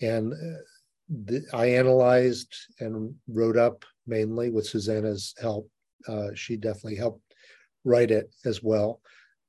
and 0.00 0.32
uh, 0.32 0.60
the, 1.08 1.42
I 1.52 1.66
analyzed 1.66 2.54
and 2.80 3.14
wrote 3.28 3.56
up 3.56 3.84
mainly 4.06 4.50
with 4.50 4.66
Suzanna's 4.66 5.34
help. 5.40 5.70
Uh, 6.06 6.28
she 6.34 6.56
definitely 6.56 6.96
helped 6.96 7.22
write 7.84 8.10
it 8.10 8.30
as 8.44 8.62
well. 8.62 9.00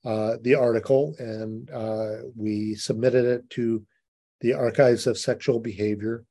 Uh, 0.06 0.38
the 0.42 0.56
article, 0.56 1.16
and 1.20 1.70
uh, 1.72 2.30
we 2.36 2.76
submitted 2.76 3.26
it 3.26 3.50
to 3.50 3.86
the 4.40 4.54
Archives 4.54 5.08
of 5.08 5.18
Sexual 5.18 5.60
Behavior, 5.60 6.24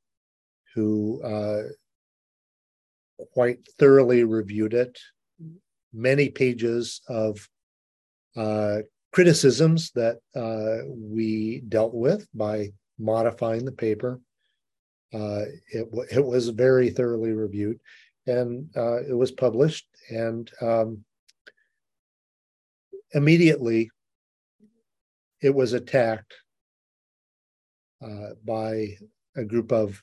who 0.75 1.21
uh, 1.23 1.65
quite 3.33 3.59
thoroughly 3.79 4.25
reviewed 4.25 4.73
it. 4.73 4.99
Many 5.93 6.29
pages 6.29 7.01
of 7.09 7.49
uh, 8.37 8.79
criticisms 9.13 9.93
that 9.93 10.19
uh, 10.35 10.87
we 10.89 11.63
dealt 11.69 11.95
with 11.95 12.27
by 12.35 12.73
modifying 12.99 13.65
the 13.65 13.73
paper. 13.73 14.21
Uh, 15.15 15.45
it, 15.69 15.89
it 16.11 16.25
was 16.25 16.49
very 16.51 16.91
thoroughly 16.91 17.33
reviewed 17.33 17.79
and 18.27 18.69
uh, 18.77 19.03
it 19.03 19.17
was 19.17 19.31
published. 19.31 19.87
And 20.11 20.51
um, 20.61 21.05
immediately 23.13 23.91
it 25.41 25.55
was 25.55 25.73
attacked 25.73 26.35
uh, 28.05 28.31
by 28.45 28.99
a 29.37 29.45
group 29.45 29.73
of 29.73 30.03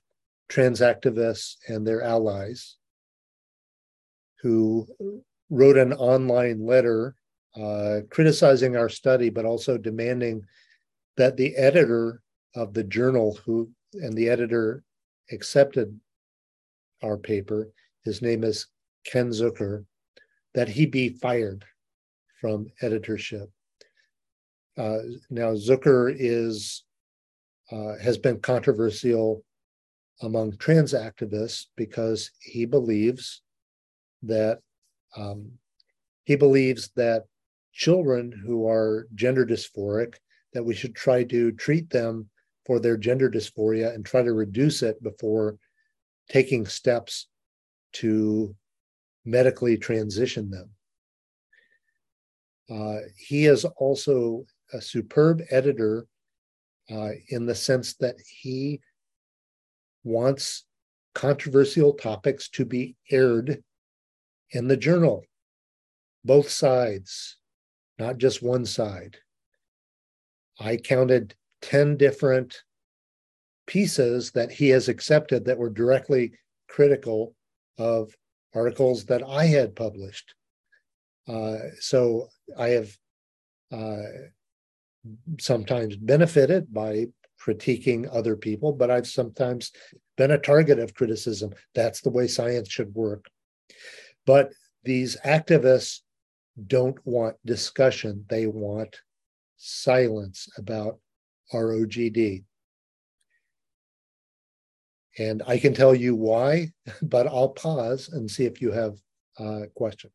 trans 0.50 0.80
activists 0.82 1.56
and 1.68 1.86
their 1.86 2.02
allies 2.02 2.78
who 4.42 4.88
wrote 5.50 5.78
an 5.78 5.94
online 5.94 6.66
letter 6.66 7.16
uh, 7.56 8.02
criticizing 8.10 8.76
our 8.76 8.90
study, 8.90 9.30
but 9.30 9.46
also 9.46 9.78
demanding 9.78 10.44
that 11.18 11.38
the 11.38 11.56
editor 11.56 12.22
of 12.56 12.74
the 12.74 12.84
journal, 12.84 13.38
who 13.46 13.70
and 13.94 14.14
the 14.14 14.30
editor 14.30 14.84
accepted 15.32 16.00
our 17.04 17.18
paper, 17.18 17.70
his 18.04 18.22
name 18.22 18.44
is 18.44 18.68
Ken 19.06 19.30
Zucker, 19.30 19.86
that 20.54 20.68
he 20.68 20.86
be 20.86 21.10
fired 21.10 21.66
from 22.42 22.68
editorship. 22.82 23.50
Uh, 24.78 25.00
now 25.30 25.54
Zucker 25.54 26.14
is 26.18 26.84
uh, 27.72 27.98
has 28.02 28.18
been 28.18 28.40
controversial 28.40 29.44
among 30.22 30.58
trans 30.58 30.94
activists 30.94 31.68
because 31.76 32.32
he 32.40 32.66
believes 32.66 33.42
that 34.22 34.60
um, 35.18 35.52
he 36.24 36.36
believes 36.36 36.90
that 36.96 37.24
children 37.72 38.32
who 38.32 38.68
are 38.68 39.08
gender 39.16 39.46
dysphoric 39.46 40.16
that 40.54 40.64
we 40.64 40.76
should 40.76 40.96
try 40.96 41.24
to 41.24 41.52
treat 41.54 41.90
them 41.90 42.30
for 42.66 42.80
their 42.80 42.98
gender 42.98 43.30
dysphoria 43.30 43.94
and 43.94 44.06
try 44.06 44.22
to 44.22 44.34
reduce 44.34 44.82
it 44.84 45.02
before 45.04 45.58
taking 46.30 46.66
steps 46.66 47.28
to 47.92 48.56
medically 49.26 49.78
transition 49.78 50.50
them. 50.50 50.70
Uh, 52.70 53.00
he 53.18 53.46
is 53.46 53.66
also 53.66 54.46
a 54.72 54.82
superb 54.82 55.42
editor 55.50 56.08
uh, 56.90 57.10
in 57.30 57.46
the 57.46 57.56
sense 57.56 57.96
that 57.96 58.16
he 58.28 58.80
wants 60.04 60.66
controversial 61.14 61.94
topics 61.94 62.50
to 62.50 62.66
be 62.66 62.96
aired 63.12 63.64
in 64.54 64.68
the 64.68 64.78
journal, 64.78 65.26
both 66.24 66.50
sides, 66.50 67.38
not 68.00 68.18
just 68.18 68.42
one 68.42 68.66
side. 68.66 69.18
I 70.60 70.78
counted 70.78 71.36
10 71.62 71.98
different 71.98 72.64
pieces 73.66 74.32
that 74.32 74.52
he 74.52 74.70
has 74.70 74.88
accepted 74.88 75.46
that 75.46 75.58
were 75.58 75.70
directly 75.70 76.34
critical 76.70 77.36
of 77.78 78.16
articles 78.54 79.06
that 79.06 79.24
I 79.24 79.46
had 79.46 79.76
published. 79.76 80.36
Uh, 81.28 81.58
so 81.80 82.28
I 82.58 82.70
have 82.70 82.98
uh, 83.72 84.04
sometimes 85.40 85.96
benefited 85.96 86.72
by 86.72 87.08
critiquing 87.44 88.08
other 88.12 88.36
people, 88.36 88.72
but 88.72 88.92
I've 88.92 89.08
sometimes 89.08 89.72
been 90.18 90.32
a 90.32 90.38
target 90.38 90.80
of 90.80 90.94
criticism. 90.94 91.54
That's 91.74 92.02
the 92.02 92.10
way 92.10 92.28
science 92.28 92.70
should 92.70 92.94
work. 92.94 93.26
But 94.26 94.52
these 94.84 95.18
activists 95.26 96.00
don't 96.68 96.98
want 97.06 97.36
discussion, 97.46 98.26
they 98.30 98.48
want 98.48 98.98
silence 99.58 100.48
about 100.58 101.00
ROGD. 101.54 102.44
And 105.18 105.44
I 105.48 105.58
can 105.58 105.74
tell 105.74 105.94
you 105.94 106.16
why, 106.16 106.72
but 107.02 107.28
I'll 107.28 107.50
pause 107.50 108.10
and 108.10 108.30
see 108.30 108.46
if 108.46 108.62
you 108.62 108.72
have 108.72 108.98
a 109.40 109.68
question. 109.76 110.12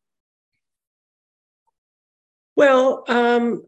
Well, 2.55 3.05
um, 3.07 3.63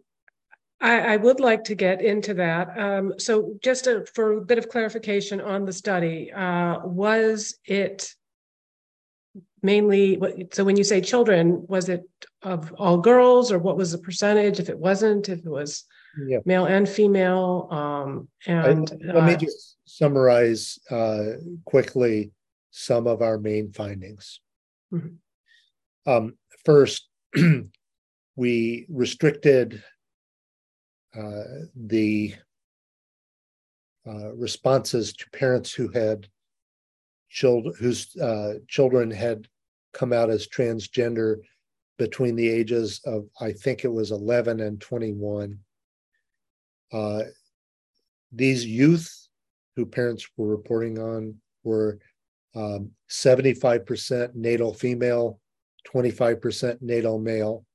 I, 0.81 1.13
I, 1.13 1.17
would 1.17 1.39
like 1.39 1.63
to 1.65 1.75
get 1.75 2.01
into 2.01 2.33
that. 2.33 2.77
Um, 2.77 3.13
so, 3.17 3.53
just 3.63 3.87
a, 3.87 4.05
for 4.13 4.33
a 4.33 4.41
bit 4.41 4.57
of 4.57 4.67
clarification 4.67 5.39
on 5.39 5.63
the 5.63 5.71
study, 5.71 6.29
uh, 6.33 6.79
was 6.83 7.57
it 7.63 8.13
mainly? 9.61 10.19
So, 10.51 10.63
when 10.63 10.77
you 10.77 10.83
say 10.83 11.01
children, 11.01 11.65
was 11.67 11.89
it 11.89 12.03
of 12.41 12.73
all 12.77 12.97
girls, 12.97 13.51
or 13.51 13.59
what 13.59 13.77
was 13.77 13.91
the 13.91 13.97
percentage? 13.97 14.59
If 14.59 14.69
it 14.69 14.79
wasn't, 14.79 15.29
if 15.29 15.39
it 15.39 15.49
was 15.49 15.83
yeah. 16.27 16.39
male 16.45 16.65
and 16.65 16.87
female, 16.87 17.67
um, 17.71 18.27
and 18.45 18.91
I, 19.09 19.13
let 19.13 19.25
me 19.25 19.33
uh, 19.33 19.37
just 19.37 19.77
summarize 19.85 20.79
uh, 20.89 21.33
quickly 21.65 22.31
some 22.71 23.07
of 23.07 23.21
our 23.21 23.37
main 23.37 23.71
findings. 23.71 24.39
Mm-hmm. 24.93 26.11
Um, 26.11 26.37
first, 26.65 27.07
we 28.35 28.85
restricted 28.89 29.83
uh, 31.15 31.43
the 31.75 32.33
uh, 34.07 34.33
responses 34.33 35.13
to 35.13 35.29
parents 35.31 35.73
who 35.73 35.89
had 35.89 36.27
children 37.29 37.73
whose 37.79 38.15
uh, 38.17 38.55
children 38.67 39.11
had 39.11 39.47
come 39.93 40.13
out 40.13 40.29
as 40.29 40.47
transgender 40.47 41.37
between 41.97 42.35
the 42.35 42.49
ages 42.49 43.01
of 43.05 43.27
I 43.39 43.51
think 43.51 43.83
it 43.83 43.91
was 43.91 44.11
11 44.11 44.59
and 44.59 44.79
21. 44.79 45.59
Uh, 46.91 47.23
these 48.31 48.65
youth 48.65 49.27
who 49.75 49.85
parents 49.85 50.27
were 50.37 50.47
reporting 50.47 50.99
on 50.99 51.35
were 51.63 51.99
um, 52.55 52.91
75% 53.09 54.35
natal 54.35 54.73
female, 54.73 55.39
25% 55.87 56.81
natal 56.81 57.19
male 57.19 57.65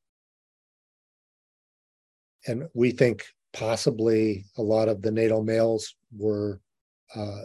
and 2.47 2.69
we 2.75 2.91
think 2.91 3.25
possibly 3.53 4.45
a 4.57 4.63
lot 4.63 4.89
of 4.89 5.03
the 5.03 5.11
natal 5.11 5.43
males 5.43 5.95
were 6.17 6.61
uh, 7.15 7.43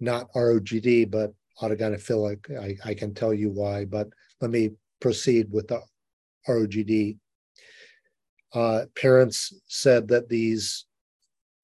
not 0.00 0.32
ROGD, 0.34 1.10
but 1.10 1.32
autogynephilic. 1.60 2.50
I, 2.58 2.76
I 2.88 2.94
can 2.94 3.14
tell 3.14 3.32
you 3.32 3.50
why, 3.50 3.84
but 3.84 4.08
let 4.40 4.50
me 4.50 4.70
proceed 5.00 5.50
with 5.50 5.68
the 5.68 5.80
ROGD. 6.48 7.18
Uh, 8.52 8.84
parents 8.94 9.52
said 9.66 10.08
that 10.08 10.28
these 10.28 10.86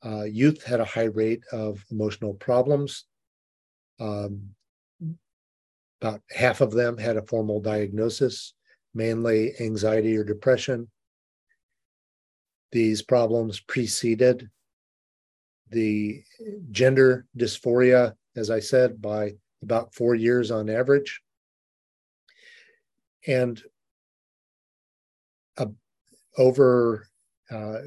uh, 0.04 0.24
youth 0.24 0.64
had 0.64 0.80
a 0.80 0.84
high 0.84 1.04
rate 1.04 1.42
of 1.52 1.84
emotional 1.90 2.34
problems. 2.34 3.04
Um, 4.00 4.50
about 6.00 6.22
half 6.30 6.60
of 6.62 6.72
them 6.72 6.96
had 6.96 7.16
a 7.16 7.26
formal 7.26 7.60
diagnosis, 7.60 8.54
mainly 8.94 9.52
anxiety 9.60 10.16
or 10.16 10.24
depression. 10.24 10.88
These 12.72 13.02
problems 13.02 13.60
preceded 13.60 14.48
the 15.70 16.22
gender 16.70 17.26
dysphoria, 17.36 18.14
as 18.36 18.50
I 18.50 18.60
said, 18.60 19.00
by 19.00 19.34
about 19.62 19.94
four 19.94 20.14
years 20.14 20.50
on 20.50 20.70
average. 20.70 21.20
And 23.26 23.62
uh, 25.58 25.66
over, 26.38 27.08
uh, 27.50 27.78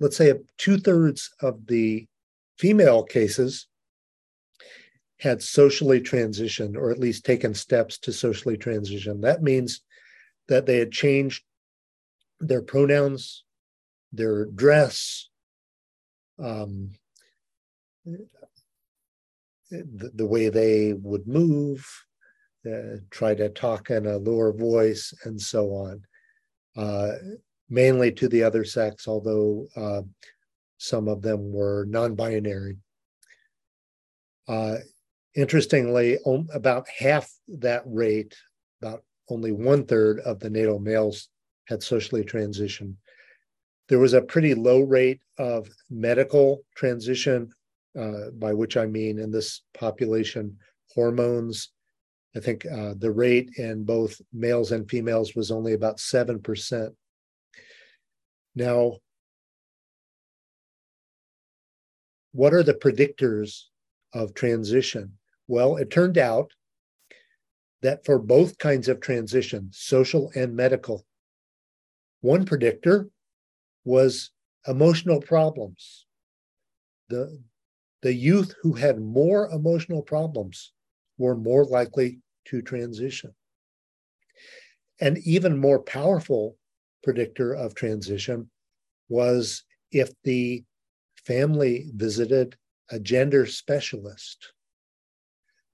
let's 0.00 0.16
say, 0.16 0.34
two 0.58 0.78
thirds 0.78 1.30
of 1.40 1.66
the 1.66 2.06
female 2.58 3.02
cases 3.02 3.66
had 5.18 5.42
socially 5.42 6.00
transitioned 6.00 6.76
or 6.76 6.90
at 6.90 6.98
least 6.98 7.24
taken 7.24 7.54
steps 7.54 7.98
to 7.98 8.12
socially 8.12 8.56
transition. 8.56 9.20
That 9.20 9.42
means 9.42 9.82
that 10.48 10.66
they 10.66 10.78
had 10.78 10.92
changed 10.92 11.42
their 12.40 12.62
pronouns, 12.62 13.44
their 14.12 14.44
dress, 14.44 15.28
um, 16.38 16.90
the, 19.70 20.10
the, 20.14 20.26
way 20.26 20.48
they 20.48 20.92
would 20.94 21.26
move, 21.26 21.86
uh, 22.66 22.96
try 23.10 23.34
to 23.34 23.48
talk 23.48 23.90
in 23.90 24.06
a 24.06 24.16
lower 24.16 24.52
voice, 24.52 25.12
and 25.24 25.40
so 25.40 25.70
on. 25.70 26.02
Uh, 26.76 27.12
mainly 27.68 28.12
to 28.12 28.28
the 28.28 28.42
other 28.42 28.64
sex, 28.64 29.06
although 29.06 29.66
uh, 29.76 30.02
some 30.78 31.08
of 31.08 31.22
them 31.22 31.52
were 31.52 31.86
non 31.88 32.14
binary. 32.14 32.76
Uh, 34.46 34.76
interestingly, 35.34 36.18
about 36.54 36.86
half 36.88 37.30
that 37.48 37.82
rate, 37.84 38.34
about 38.80 39.02
only 39.28 39.52
one 39.52 39.84
third 39.84 40.20
of 40.20 40.38
the 40.38 40.48
natal 40.48 40.78
males 40.78 41.28
had 41.66 41.82
socially 41.82 42.24
transitioned. 42.24 42.94
There 43.88 43.98
was 43.98 44.14
a 44.14 44.22
pretty 44.22 44.54
low 44.54 44.80
rate 44.80 45.20
of 45.38 45.68
medical 45.90 46.62
transition, 46.74 47.50
uh, 47.98 48.30
by 48.32 48.52
which 48.52 48.76
I 48.76 48.86
mean 48.86 49.18
in 49.18 49.30
this 49.30 49.62
population, 49.74 50.56
hormones. 50.94 51.70
I 52.36 52.40
think 52.40 52.64
uh, 52.66 52.94
the 52.96 53.10
rate 53.10 53.50
in 53.56 53.84
both 53.84 54.20
males 54.32 54.72
and 54.72 54.88
females 54.88 55.34
was 55.34 55.50
only 55.50 55.72
about 55.72 55.96
7%. 55.98 56.90
Now, 58.54 58.98
what 62.32 62.54
are 62.54 62.62
the 62.62 62.74
predictors 62.74 63.64
of 64.12 64.34
transition? 64.34 65.14
Well, 65.48 65.76
it 65.76 65.90
turned 65.90 66.18
out 66.18 66.52
that 67.82 68.04
for 68.04 68.18
both 68.18 68.58
kinds 68.58 68.88
of 68.88 69.00
transition, 69.00 69.70
social 69.72 70.30
and 70.34 70.54
medical, 70.54 71.06
one 72.20 72.44
predictor 72.44 73.08
was 73.84 74.30
emotional 74.66 75.20
problems. 75.20 76.06
The, 77.08 77.40
the 78.02 78.12
youth 78.12 78.54
who 78.62 78.72
had 78.72 79.00
more 79.00 79.48
emotional 79.50 80.02
problems 80.02 80.72
were 81.16 81.36
more 81.36 81.64
likely 81.64 82.20
to 82.46 82.62
transition. 82.62 83.34
An 85.00 85.16
even 85.24 85.58
more 85.58 85.80
powerful 85.80 86.56
predictor 87.02 87.54
of 87.54 87.74
transition 87.74 88.50
was 89.08 89.64
if 89.92 90.10
the 90.24 90.64
family 91.24 91.90
visited 91.94 92.56
a 92.90 92.98
gender 92.98 93.46
specialist. 93.46 94.52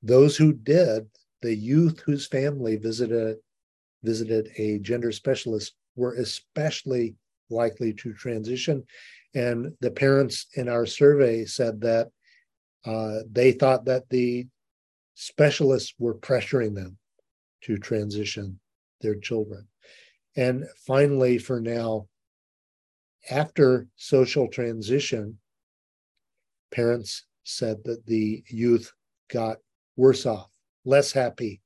Those 0.02 0.36
who 0.36 0.52
did, 0.52 1.08
the 1.42 1.54
youth 1.54 2.00
whose 2.00 2.26
family 2.26 2.76
visited 2.76 3.36
visited 4.02 4.50
a 4.58 4.78
gender 4.80 5.10
specialist 5.12 5.74
were 5.96 6.14
especially 6.14 7.14
likely 7.48 7.92
to 7.94 8.12
transition. 8.12 8.84
And 9.34 9.72
the 9.80 9.90
parents 9.90 10.46
in 10.54 10.68
our 10.68 10.86
survey 10.86 11.44
said 11.44 11.80
that 11.80 12.08
uh, 12.84 13.20
they 13.30 13.52
thought 13.52 13.86
that 13.86 14.08
the 14.10 14.46
specialists 15.14 15.94
were 15.98 16.14
pressuring 16.14 16.74
them 16.74 16.98
to 17.62 17.78
transition 17.78 18.60
their 19.00 19.16
children. 19.16 19.66
And 20.36 20.64
finally, 20.86 21.38
for 21.38 21.60
now, 21.60 22.06
after 23.30 23.86
social 23.96 24.48
transition, 24.48 25.38
parents 26.72 27.24
said 27.44 27.84
that 27.84 28.06
the 28.06 28.42
youth 28.48 28.92
got 29.30 29.58
worse 29.96 30.26
off, 30.26 30.50
less 30.84 31.12
happy. 31.12 31.62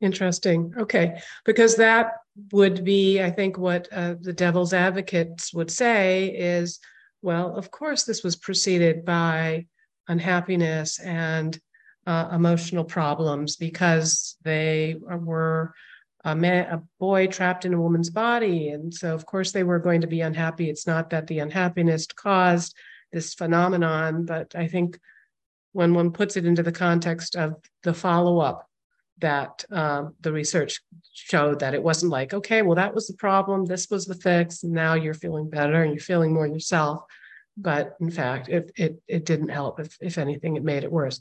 Interesting. 0.00 0.74
Okay. 0.76 1.20
Because 1.44 1.76
that 1.76 2.14
would 2.52 2.84
be, 2.84 3.20
I 3.20 3.30
think, 3.30 3.58
what 3.58 3.88
uh, 3.92 4.14
the 4.20 4.32
devil's 4.32 4.72
advocates 4.72 5.52
would 5.52 5.70
say 5.70 6.28
is 6.28 6.78
well, 7.22 7.56
of 7.56 7.70
course, 7.70 8.02
this 8.02 8.24
was 8.24 8.34
preceded 8.36 9.04
by 9.04 9.66
unhappiness 10.08 10.98
and 10.98 11.58
uh, 12.04 12.30
emotional 12.32 12.84
problems 12.84 13.56
because 13.56 14.36
they 14.42 14.96
were 15.00 15.72
a, 16.24 16.34
man, 16.34 16.66
a 16.66 16.82
boy 16.98 17.28
trapped 17.28 17.64
in 17.64 17.74
a 17.74 17.80
woman's 17.80 18.10
body. 18.10 18.70
And 18.70 18.92
so, 18.92 19.14
of 19.14 19.24
course, 19.24 19.52
they 19.52 19.62
were 19.62 19.78
going 19.78 20.00
to 20.00 20.08
be 20.08 20.20
unhappy. 20.20 20.68
It's 20.68 20.86
not 20.86 21.10
that 21.10 21.28
the 21.28 21.38
unhappiness 21.38 22.06
caused 22.06 22.76
this 23.12 23.34
phenomenon, 23.34 24.26
but 24.26 24.54
I 24.56 24.66
think 24.66 24.98
when 25.72 25.94
one 25.94 26.10
puts 26.10 26.36
it 26.36 26.44
into 26.44 26.62
the 26.64 26.72
context 26.72 27.36
of 27.36 27.54
the 27.84 27.94
follow 27.94 28.40
up, 28.40 28.68
that 29.22 29.64
um, 29.70 30.14
the 30.20 30.32
research 30.32 30.82
showed 31.14 31.60
that 31.60 31.74
it 31.74 31.82
wasn't 31.82 32.12
like, 32.12 32.34
okay, 32.34 32.62
well, 32.62 32.76
that 32.76 32.94
was 32.94 33.06
the 33.06 33.14
problem, 33.14 33.64
this 33.64 33.88
was 33.90 34.04
the 34.04 34.14
fix, 34.14 34.62
now 34.62 34.94
you're 34.94 35.14
feeling 35.14 35.48
better 35.48 35.82
and 35.82 35.92
you're 35.92 36.00
feeling 36.00 36.32
more 36.32 36.46
yourself. 36.46 37.02
But 37.56 37.96
in 38.00 38.10
fact, 38.10 38.48
it, 38.48 38.72
it, 38.76 39.00
it 39.08 39.24
didn't 39.24 39.48
help. 39.48 39.80
If, 39.80 39.96
if 40.00 40.18
anything, 40.18 40.56
it 40.56 40.64
made 40.64 40.84
it 40.84 40.92
worse. 40.92 41.20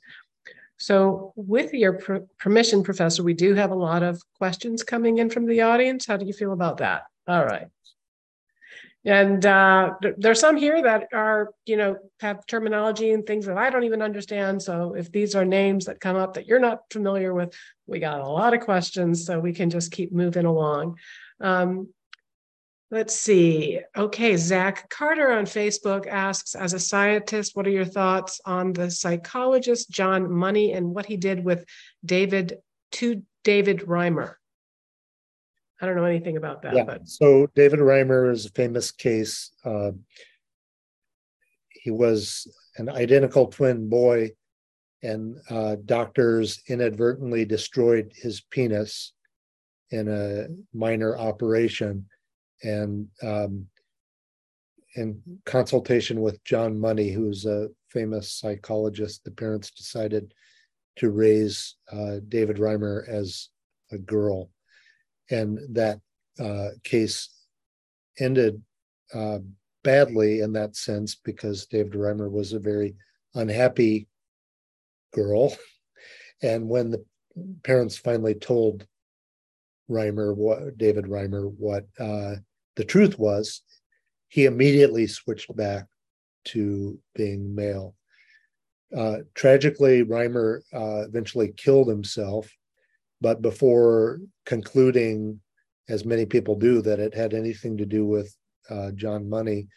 So, 0.77 1.33
with 1.35 1.73
your 1.73 1.93
per- 1.93 2.25
permission, 2.39 2.83
Professor, 2.83 3.21
we 3.21 3.33
do 3.33 3.53
have 3.53 3.71
a 3.71 3.75
lot 3.75 4.01
of 4.01 4.19
questions 4.37 4.83
coming 4.83 5.19
in 5.19 5.29
from 5.29 5.45
the 5.45 5.61
audience. 5.61 6.07
How 6.07 6.17
do 6.17 6.25
you 6.25 6.33
feel 6.33 6.53
about 6.53 6.77
that? 6.77 7.03
All 7.27 7.45
right. 7.45 7.67
And 9.03 9.43
uh, 9.45 9.95
there's 10.17 10.39
some 10.39 10.57
here 10.57 10.83
that 10.83 11.07
are, 11.11 11.49
you 11.65 11.75
know, 11.75 11.97
have 12.19 12.45
terminology 12.45 13.11
and 13.11 13.25
things 13.25 13.47
that 13.47 13.57
I 13.57 13.71
don't 13.71 13.83
even 13.83 14.01
understand. 14.01 14.61
So, 14.61 14.93
if 14.93 15.11
these 15.11 15.33
are 15.33 15.45
names 15.45 15.85
that 15.85 15.99
come 15.99 16.15
up 16.15 16.35
that 16.35 16.45
you're 16.45 16.59
not 16.59 16.81
familiar 16.91 17.33
with, 17.33 17.55
we 17.87 17.99
got 17.99 18.21
a 18.21 18.27
lot 18.27 18.53
of 18.53 18.61
questions. 18.61 19.25
So, 19.25 19.39
we 19.39 19.53
can 19.53 19.71
just 19.71 19.91
keep 19.91 20.11
moving 20.11 20.45
along. 20.45 20.97
Um, 21.39 21.89
Let's 22.93 23.15
see. 23.15 23.79
Okay, 23.95 24.35
Zach 24.35 24.89
Carter 24.89 25.31
on 25.31 25.45
Facebook 25.45 26.07
asks 26.07 26.55
As 26.55 26.73
a 26.73 26.79
scientist, 26.79 27.55
what 27.55 27.65
are 27.65 27.71
your 27.71 27.85
thoughts 27.85 28.41
on 28.45 28.73
the 28.73 28.91
psychologist 28.91 29.89
John 29.89 30.29
Money 30.29 30.73
and 30.73 30.93
what 30.93 31.05
he 31.05 31.15
did 31.15 31.41
with 31.41 31.63
David 32.03 32.57
to 32.93 33.23
David 33.45 33.79
Reimer? 33.87 34.33
I 35.81 35.85
don't 35.85 35.95
know 35.95 36.05
anything 36.05 36.37
about 36.37 36.61
that. 36.61 36.75
Yeah. 36.75 36.83
But. 36.83 37.07
So, 37.07 37.47
David 37.55 37.79
Reimer 37.79 38.31
is 38.31 38.45
a 38.45 38.51
famous 38.51 38.91
case. 38.91 39.51
Uh, 39.65 39.91
he 41.69 41.89
was 41.89 42.47
an 42.77 42.89
identical 42.89 43.47
twin 43.47 43.89
boy, 43.89 44.31
and 45.01 45.37
uh, 45.49 45.77
doctors 45.85 46.61
inadvertently 46.67 47.45
destroyed 47.45 48.11
his 48.15 48.41
penis 48.41 49.13
in 49.89 50.07
a 50.07 50.47
minor 50.73 51.17
operation 51.17 52.05
and 52.63 53.07
um, 53.23 53.67
in 54.95 55.21
consultation 55.45 56.21
with 56.21 56.43
John 56.43 56.79
Money, 56.79 57.11
who's 57.11 57.45
a 57.45 57.69
famous 57.89 58.33
psychologist, 58.33 59.23
the 59.23 59.31
parents 59.31 59.71
decided 59.71 60.33
to 60.97 61.09
raise 61.09 61.75
uh, 61.91 62.17
David 62.27 62.57
Reimer 62.57 63.07
as 63.07 63.49
a 63.91 63.97
girl, 63.97 64.49
and 65.31 65.59
that 65.75 65.99
uh, 66.39 66.69
case 66.83 67.29
ended 68.19 68.61
uh, 69.13 69.39
badly 69.83 70.41
in 70.41 70.53
that 70.53 70.75
sense 70.75 71.15
because 71.15 71.65
David 71.65 71.93
Reimer 71.93 72.29
was 72.29 72.53
a 72.53 72.59
very 72.59 72.95
unhappy 73.35 74.07
girl, 75.13 75.55
and 76.41 76.69
when 76.69 76.91
the 76.91 77.03
parents 77.63 77.97
finally 77.97 78.35
told 78.35 78.85
Reimer 79.89 80.35
what 80.35 80.77
David 80.77 81.05
Reimer 81.05 81.51
what 81.57 81.85
uh, 81.99 82.35
the 82.75 82.85
truth 82.85 83.19
was, 83.19 83.61
he 84.29 84.45
immediately 84.45 85.07
switched 85.07 85.53
back 85.55 85.85
to 86.45 86.97
being 87.15 87.53
male. 87.53 87.95
Uh, 88.95 89.19
tragically, 89.35 90.03
Reimer 90.03 90.61
uh, 90.73 91.05
eventually 91.07 91.53
killed 91.55 91.87
himself, 91.87 92.51
but 93.21 93.41
before 93.41 94.19
concluding, 94.45 95.39
as 95.87 96.05
many 96.05 96.25
people 96.25 96.55
do, 96.55 96.81
that 96.81 96.99
it 96.99 97.13
had 97.13 97.33
anything 97.33 97.77
to 97.77 97.85
do 97.85 98.05
with 98.05 98.35
uh, 98.69 98.91
John 98.91 99.29
Money, 99.29 99.67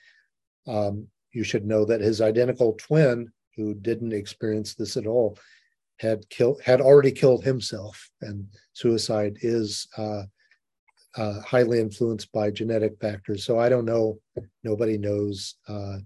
um, 0.66 1.06
you 1.32 1.44
should 1.44 1.66
know 1.66 1.84
that 1.84 2.00
his 2.00 2.20
identical 2.20 2.72
twin, 2.74 3.30
who 3.56 3.74
didn't 3.74 4.12
experience 4.12 4.74
this 4.74 4.96
at 4.96 5.06
all, 5.06 5.38
had 6.00 6.28
killed 6.28 6.60
had 6.62 6.80
already 6.80 7.12
killed 7.12 7.44
himself, 7.44 8.10
and 8.20 8.46
suicide 8.72 9.36
is 9.42 9.86
uh, 9.96 10.22
uh, 11.16 11.40
highly 11.40 11.80
influenced 11.80 12.32
by 12.32 12.50
genetic 12.50 12.98
factors. 13.00 13.44
So 13.44 13.58
I 13.58 13.68
don't 13.68 13.84
know. 13.84 14.18
Nobody 14.64 14.98
knows. 14.98 15.56
Uh, 15.68 15.98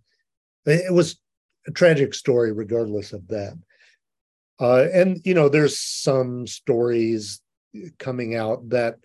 it 0.67 0.93
was 0.93 1.19
a 1.67 1.71
tragic 1.71 2.13
story, 2.15 2.53
regardless 2.53 3.13
of 3.13 3.27
that. 3.29 3.55
Uh, 4.61 4.87
and 4.93 5.21
you 5.25 5.35
know, 5.35 5.49
there's 5.49 5.79
some 5.79 6.47
stories 6.47 7.41
coming 7.99 8.35
out 8.35 8.69
that 8.69 8.97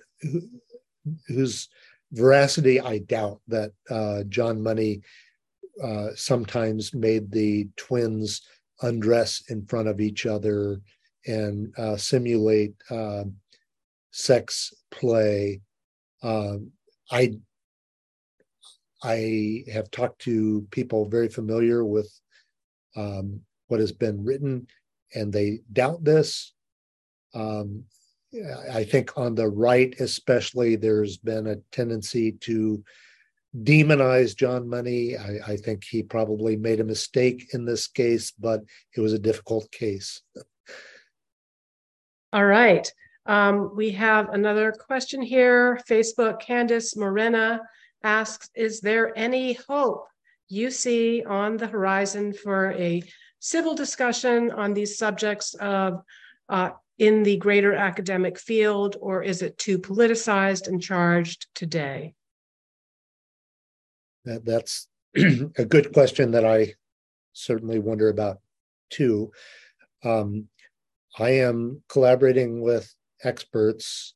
whose 1.27 1.69
veracity 2.11 2.79
I 2.79 2.99
doubt. 2.99 3.41
That 3.47 3.71
uh, 3.89 4.23
John 4.29 4.61
Money 4.61 5.01
uh, 5.83 6.09
sometimes 6.15 6.93
made 6.93 7.31
the 7.31 7.67
twins 7.75 8.41
undress 8.81 9.43
in 9.49 9.65
front 9.65 9.87
of 9.87 10.01
each 10.01 10.25
other 10.25 10.81
and 11.27 11.73
uh, 11.77 11.97
simulate 11.97 12.73
sex 14.11 14.73
play 14.91 15.61
um, 16.23 16.71
I 17.11 17.35
I 19.03 19.65
have 19.71 19.91
talked 19.91 20.19
to 20.21 20.65
people 20.71 21.09
very 21.09 21.27
familiar 21.27 21.83
with 21.83 22.09
um, 22.95 23.41
what 23.67 23.81
has 23.81 23.91
been 23.91 24.23
written, 24.23 24.65
and 25.15 25.31
they 25.31 25.61
doubt 25.71 26.03
this. 26.03 26.53
Um, 27.33 27.85
I 28.71 28.83
think 28.83 29.17
on 29.17 29.35
the 29.35 29.47
right, 29.47 29.93
especially, 29.99 30.75
there's 30.75 31.17
been 31.17 31.47
a 31.47 31.57
tendency 31.71 32.31
to 32.41 32.83
demonize 33.61 34.35
John 34.35 34.67
Money. 34.67 35.15
I, 35.15 35.39
I, 35.53 35.57
think 35.57 35.83
he 35.83 36.01
probably 36.01 36.55
made 36.55 36.79
a 36.79 36.85
mistake 36.85 37.49
in 37.53 37.65
this 37.65 37.85
case, 37.87 38.31
but 38.31 38.61
it 38.95 39.01
was 39.01 39.13
a 39.13 39.19
difficult 39.19 39.71
case. 39.71 40.21
All 42.33 42.45
right. 42.45 42.91
Um, 43.27 43.75
we 43.75 43.91
have 43.91 44.29
another 44.29 44.71
question 44.71 45.21
here. 45.21 45.79
Facebook, 45.87 46.41
Candice 46.41 46.97
Morena 46.97 47.61
asks 48.03 48.49
Is 48.55 48.81
there 48.81 49.17
any 49.17 49.53
hope 49.53 50.07
you 50.49 50.71
see 50.71 51.23
on 51.23 51.57
the 51.57 51.67
horizon 51.67 52.33
for 52.33 52.71
a 52.71 53.03
civil 53.43 53.75
discussion 53.75 54.51
on 54.51 54.73
these 54.73 54.97
subjects 54.97 55.53
of 55.55 56.01
uh, 56.47 56.69
in 56.97 57.23
the 57.23 57.35
greater 57.35 57.73
academic 57.73 58.39
field, 58.39 58.95
or 59.01 59.21
is 59.21 59.41
it 59.41 59.57
too 59.57 59.77
politicized 59.77 60.69
and 60.69 60.81
charged 60.81 61.47
today? 61.53 62.13
That, 64.23 64.45
that's 64.45 64.87
a 65.17 65.65
good 65.65 65.91
question 65.91 66.31
that 66.31 66.45
I 66.45 66.75
certainly 67.33 67.79
wonder 67.79 68.07
about 68.07 68.39
too. 68.89 69.33
Um, 70.05 70.47
I 71.19 71.31
am 71.31 71.83
collaborating 71.89 72.61
with 72.61 72.95
experts 73.25 74.13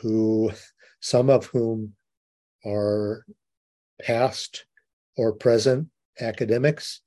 who, 0.00 0.52
some 1.00 1.28
of 1.28 1.46
whom 1.46 1.94
are 2.64 3.26
past 4.00 4.64
or 5.16 5.32
present 5.32 5.88
academics, 6.20 7.00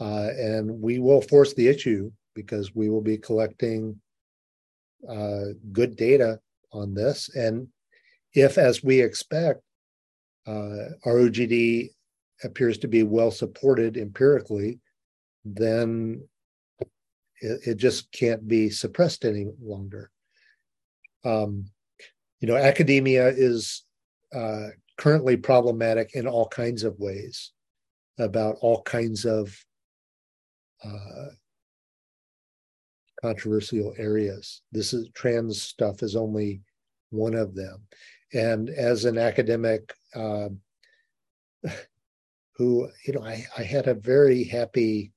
uh, 0.00 0.28
and 0.38 0.80
we 0.80 0.98
will 0.98 1.22
force 1.22 1.54
the 1.54 1.68
issue 1.68 2.10
because 2.34 2.74
we 2.74 2.90
will 2.90 3.00
be 3.00 3.16
collecting 3.16 3.98
uh, 5.08 5.46
good 5.72 5.96
data 5.96 6.38
on 6.72 6.94
this. 6.94 7.34
And 7.34 7.68
if, 8.34 8.58
as 8.58 8.82
we 8.84 9.00
expect, 9.00 9.62
uh, 10.46 10.90
ROGD 11.04 11.90
appears 12.44 12.78
to 12.78 12.88
be 12.88 13.02
well 13.02 13.30
supported 13.30 13.96
empirically, 13.96 14.80
then 15.44 16.22
it, 17.40 17.60
it, 17.66 17.76
just 17.76 18.10
can't 18.12 18.46
be 18.46 18.68
suppressed 18.70 19.24
any 19.24 19.46
longer. 19.62 20.10
Um, 21.24 21.66
you 22.40 22.48
know, 22.48 22.56
academia 22.56 23.28
is 23.28 23.84
uh, 24.34 24.68
currently 24.98 25.36
problematic 25.36 26.14
in 26.14 26.26
all 26.26 26.48
kinds 26.48 26.84
of 26.84 26.98
ways 26.98 27.52
about 28.18 28.56
all 28.60 28.82
kinds 28.82 29.24
of 29.24 29.56
uh, 30.84 31.30
controversial 33.20 33.94
areas. 33.98 34.62
This 34.72 34.92
is 34.92 35.08
trans 35.14 35.62
stuff 35.62 36.02
is 36.02 36.16
only 36.16 36.62
one 37.10 37.34
of 37.34 37.54
them. 37.54 37.82
And 38.32 38.68
as 38.70 39.04
an 39.04 39.18
academic 39.18 39.94
uh, 40.14 40.48
who, 42.56 42.88
you 43.06 43.12
know, 43.14 43.22
I, 43.22 43.44
I 43.56 43.62
had 43.62 43.86
a 43.86 43.94
very 43.94 44.44
happy 44.44 45.12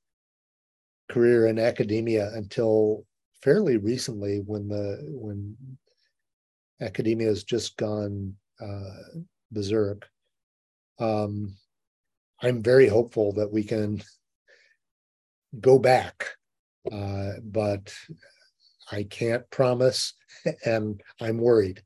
career 1.10 1.48
in 1.48 1.58
academia 1.58 2.32
until 2.34 3.06
fairly 3.42 3.78
recently 3.78 4.42
when 4.46 4.68
the 4.68 5.00
when 5.10 5.56
academia 6.82 7.28
has 7.28 7.44
just 7.44 7.78
gone 7.78 8.36
uh, 8.62 9.20
berserk. 9.52 10.08
Um, 11.00 11.56
I'm 12.42 12.62
very 12.62 12.88
hopeful 12.88 13.34
that 13.34 13.52
we 13.52 13.64
can 13.64 14.02
go 15.60 15.80
back 15.80 16.38
uh, 16.92 17.34
but 17.44 17.94
I 18.92 19.04
can't 19.04 19.50
promise, 19.50 20.14
and 20.66 21.02
I'm 21.20 21.38
worried. 21.38 21.84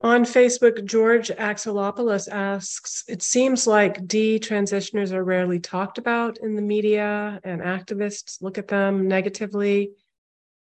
On 0.00 0.24
Facebook, 0.24 0.84
George 0.84 1.28
Axelopoulos 1.28 2.28
asks 2.28 3.04
It 3.06 3.22
seems 3.22 3.68
like 3.68 4.04
detransitioners 4.06 5.12
are 5.12 5.22
rarely 5.22 5.60
talked 5.60 5.98
about 5.98 6.38
in 6.38 6.56
the 6.56 6.62
media, 6.62 7.40
and 7.44 7.60
activists 7.60 8.42
look 8.42 8.58
at 8.58 8.66
them 8.66 9.06
negatively. 9.06 9.92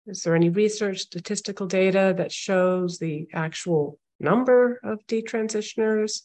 Is 0.07 0.21
there 0.21 0.35
any 0.35 0.49
research, 0.49 0.99
statistical 0.99 1.67
data 1.67 2.13
that 2.17 2.31
shows 2.31 2.97
the 2.97 3.27
actual 3.33 3.99
number 4.21 4.79
of 4.83 5.05
detransitioners? 5.07 6.21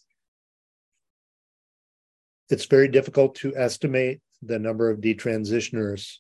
It's 2.51 2.67
very 2.67 2.89
difficult 2.89 3.37
to 3.37 3.55
estimate 3.57 4.21
the 4.43 4.59
number 4.59 4.91
of 4.91 5.01
detransitioners. 5.01 6.17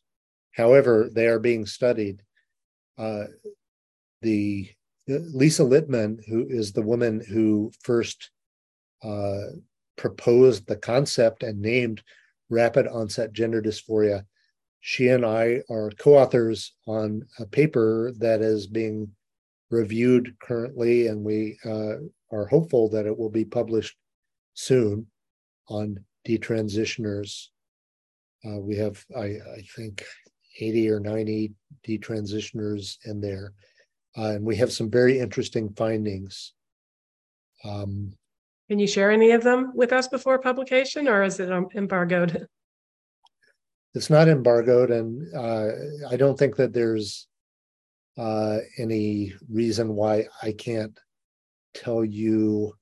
However, 0.52 1.10
they 1.12 1.26
are 1.26 1.40
being 1.40 1.66
studied. 1.66 2.22
Uh, 2.96 3.24
the 4.22 4.70
Lisa 5.08 5.62
Littman, 5.62 6.20
who 6.28 6.46
is 6.48 6.72
the 6.72 6.82
woman 6.82 7.20
who 7.20 7.72
first 7.82 8.30
uh, 9.02 9.46
proposed 9.96 10.66
the 10.66 10.76
concept 10.76 11.42
and 11.42 11.60
named 11.60 12.02
rapid 12.48 12.86
onset 12.86 13.32
gender 13.32 13.60
dysphoria, 13.60 14.24
she 14.80 15.08
and 15.08 15.26
I 15.26 15.62
are 15.68 15.90
co-authors 15.98 16.74
on 16.86 17.26
a 17.38 17.46
paper 17.46 18.12
that 18.18 18.40
is 18.40 18.66
being 18.66 19.10
reviewed 19.70 20.36
currently, 20.40 21.08
and 21.08 21.24
we 21.24 21.58
uh, 21.64 21.96
are 22.30 22.46
hopeful 22.46 22.88
that 22.90 23.06
it 23.06 23.16
will 23.16 23.30
be 23.30 23.44
published 23.44 23.96
soon 24.54 25.06
on 25.68 26.04
detransitioners 26.26 27.48
uh, 28.44 28.58
we 28.58 28.76
have, 28.76 29.04
I, 29.16 29.22
I 29.22 29.62
think, 29.76 30.04
80 30.58 30.90
or 30.90 31.00
90 31.00 31.52
detransitioners 31.86 32.96
in 33.04 33.20
there. 33.20 33.52
Uh, 34.16 34.30
and 34.30 34.44
we 34.44 34.56
have 34.56 34.72
some 34.72 34.90
very 34.90 35.18
interesting 35.18 35.72
findings. 35.74 36.52
Um, 37.64 38.12
Can 38.68 38.78
you 38.78 38.86
share 38.86 39.10
any 39.10 39.32
of 39.32 39.42
them 39.42 39.72
with 39.74 39.92
us 39.92 40.08
before 40.08 40.38
publication, 40.38 41.06
or 41.06 41.22
is 41.22 41.38
it 41.38 41.52
um, 41.52 41.68
embargoed? 41.74 42.46
It's 43.94 44.10
not 44.10 44.28
embargoed, 44.28 44.90
and 44.90 45.34
uh, 45.34 45.68
I 46.10 46.16
don't 46.16 46.38
think 46.38 46.56
that 46.56 46.72
there's 46.72 47.26
uh, 48.16 48.58
any 48.78 49.34
reason 49.48 49.94
why 49.94 50.26
I 50.42 50.52
can't 50.52 50.98
tell 51.74 52.04
you 52.04 52.74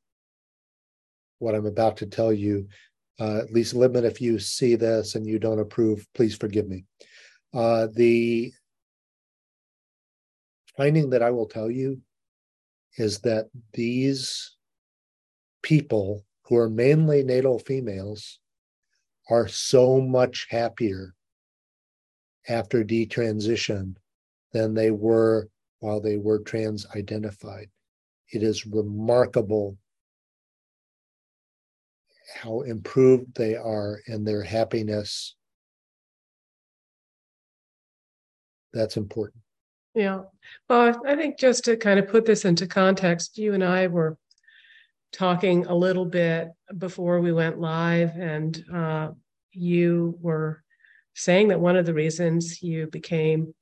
what 1.39 1.55
I'm 1.55 1.67
about 1.67 1.99
to 1.99 2.07
tell 2.07 2.33
you 2.33 2.69
uh, 3.19 3.43
Lisa 3.51 3.77
Littman, 3.77 4.05
if 4.05 4.21
you 4.21 4.39
see 4.39 4.77
this 4.77 5.15
and 5.15 5.27
you 5.27 5.39
don't 5.39 5.59
approve, 5.59 6.07
please 6.15 6.37
forgive 6.37 6.69
me. 6.69 6.85
Uh, 7.53 7.89
the 7.95 8.53
finding 10.77 11.11
that 11.11 11.23
I 11.23 11.31
will 11.31 11.47
tell 11.47 11.71
you 11.71 12.01
is 12.97 13.19
that 13.21 13.47
these 13.73 14.57
people 15.63 16.25
who 16.45 16.57
are 16.57 16.71
mainly 16.71 17.23
natal 17.23 17.59
females 17.59 18.39
are 19.29 19.49
so 19.49 20.01
much 20.01 20.47
happier 20.51 21.15
after 22.49 22.85
detransition 22.85 23.97
than 24.53 24.75
they 24.75 24.91
were 24.91 25.49
while 25.81 26.01
they 26.01 26.17
were 26.17 26.39
trans 26.39 26.87
identified. 26.97 27.69
It 28.33 28.43
is 28.43 28.67
remarkable 28.67 29.77
how 32.35 32.61
improved 32.61 33.35
they 33.35 33.57
are 33.57 34.01
in 34.07 34.25
their 34.25 34.43
happiness. 34.43 35.35
That's 38.73 38.97
important. 38.97 39.43
Yeah. 39.95 40.23
Well, 40.69 41.01
I 41.07 41.17
think 41.17 41.39
just 41.39 41.65
to 41.65 41.77
kind 41.77 41.99
of 41.99 42.09
put 42.09 42.25
this 42.25 42.45
into 42.45 42.67
context, 42.67 43.39
you 43.39 43.55
and 43.55 43.65
I 43.65 43.87
were 43.87 44.17
talking 45.13 45.67
a 45.67 45.75
little 45.75 46.05
bit 46.05 46.51
before 46.77 47.21
we 47.21 47.33
went 47.33 47.59
live, 47.59 48.11
and 48.17 48.63
uh, 48.73 49.09
you 49.53 50.17
were 50.21 50.63
saying 51.15 51.49
that 51.49 51.61
one 51.61 51.77
of 51.77 51.87
the 51.87 51.95
reasons 51.95 52.63
you 52.63 52.87
became 52.87 53.55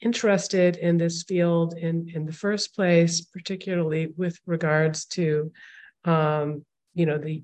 interested 0.00 0.76
in 0.76 0.98
this 0.98 1.22
field 1.22 1.74
in 1.76 2.10
in 2.14 2.26
the 2.26 2.32
first 2.32 2.74
place, 2.74 3.20
particularly 3.20 4.12
with 4.16 4.38
regards 4.46 5.04
to 5.06 5.52
um, 6.04 6.64
you 6.94 7.06
know 7.06 7.18
the 7.18 7.42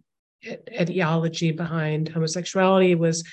ideology 0.78 1.52
behind 1.52 2.08
homosexuality 2.08 2.94
was 2.94 3.24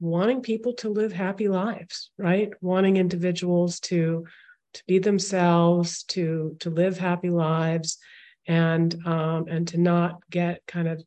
wanting 0.00 0.42
people 0.42 0.74
to 0.74 0.88
live 0.88 1.12
happy 1.12 1.48
lives 1.48 2.10
right? 2.18 2.52
Wanting 2.60 2.96
individuals 2.96 3.80
to 3.80 4.26
to 4.74 4.82
be 4.86 4.98
themselves 4.98 6.02
to 6.04 6.56
to 6.60 6.70
live 6.70 6.98
happy 6.98 7.30
lives 7.30 7.98
and 8.46 8.94
um, 9.06 9.46
and 9.48 9.68
to 9.68 9.78
not 9.78 10.20
get 10.30 10.62
kind 10.66 10.88
of 10.88 11.02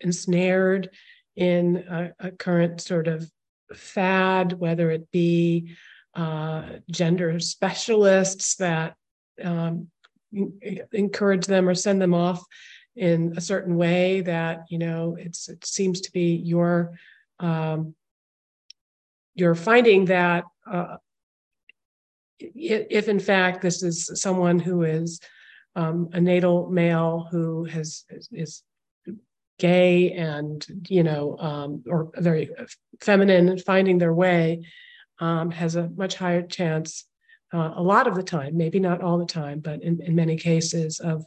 ensnared 0.00 0.90
in 1.34 1.76
a, 1.76 2.28
a 2.28 2.30
current 2.30 2.80
sort 2.80 3.08
of 3.08 3.30
fad 3.74 4.52
whether 4.52 4.90
it 4.90 5.10
be 5.10 5.74
uh, 6.14 6.62
gender 6.90 7.38
specialists 7.40 8.56
that 8.56 8.94
um, 9.42 9.88
encourage 10.92 11.46
them 11.46 11.68
or 11.68 11.74
send 11.74 12.00
them 12.00 12.14
off 12.14 12.42
in 12.96 13.34
a 13.36 13.40
certain 13.40 13.76
way 13.76 14.22
that 14.22 14.64
you 14.70 14.78
know 14.78 15.16
it 15.18 15.36
seems 15.64 16.00
to 16.00 16.12
be 16.12 16.34
your 16.36 16.98
um, 17.38 17.94
you're 19.34 19.54
finding 19.54 20.06
that 20.06 20.44
uh, 20.70 20.96
if 22.38 23.08
in 23.08 23.20
fact 23.20 23.62
this 23.62 23.82
is 23.82 24.10
someone 24.14 24.58
who 24.58 24.82
is 24.82 25.20
um, 25.74 26.08
a 26.12 26.20
natal 26.20 26.70
male 26.70 27.28
who 27.30 27.64
has 27.64 28.04
is 28.32 28.62
gay 29.58 30.12
and 30.12 30.66
you 30.88 31.02
know 31.02 31.36
um, 31.38 31.82
or 31.86 32.10
very 32.16 32.50
feminine 33.00 33.48
and 33.48 33.62
finding 33.62 33.98
their 33.98 34.14
way 34.14 34.62
um, 35.18 35.50
has 35.50 35.76
a 35.76 35.88
much 35.96 36.16
higher 36.16 36.42
chance 36.42 37.04
uh, 37.54 37.72
a 37.76 37.82
lot 37.82 38.06
of 38.06 38.14
the 38.14 38.22
time 38.22 38.56
maybe 38.56 38.78
not 38.80 39.02
all 39.02 39.18
the 39.18 39.26
time 39.26 39.60
but 39.60 39.82
in, 39.82 40.00
in 40.02 40.14
many 40.14 40.36
cases 40.36 40.98
of 41.00 41.24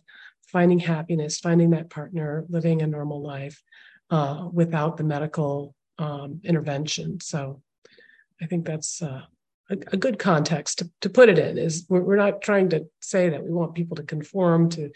finding 0.52 0.80
happiness 0.80 1.40
finding 1.40 1.72
that 1.72 1.90
partner 1.90 2.46
living 2.50 2.82
a 2.82 2.88
normal 2.88 3.22
life 3.22 3.62
uh, 4.10 4.48
without 4.52 4.98
the 4.98 5.04
medical 5.04 5.76
um, 5.98 6.42
intervention. 6.44 7.20
So 7.20 7.62
i 8.42 8.46
think 8.46 8.66
that's 8.66 9.02
uh, 9.02 9.24
a, 9.70 9.78
a, 9.92 9.98
good 9.98 10.18
context 10.18 10.80
to, 10.80 10.90
to 11.02 11.10
put 11.10 11.28
it 11.28 11.38
in 11.38 11.58
is 11.58 11.86
we're, 11.90 12.02
we're 12.02 12.16
not 12.16 12.42
trying 12.42 12.70
to 12.70 12.86
say 13.02 13.28
that 13.30 13.44
we 13.44 13.52
want 13.52 13.76
people 13.76 13.98
to 13.98 14.04
conform 14.04 14.70
to 14.70 14.90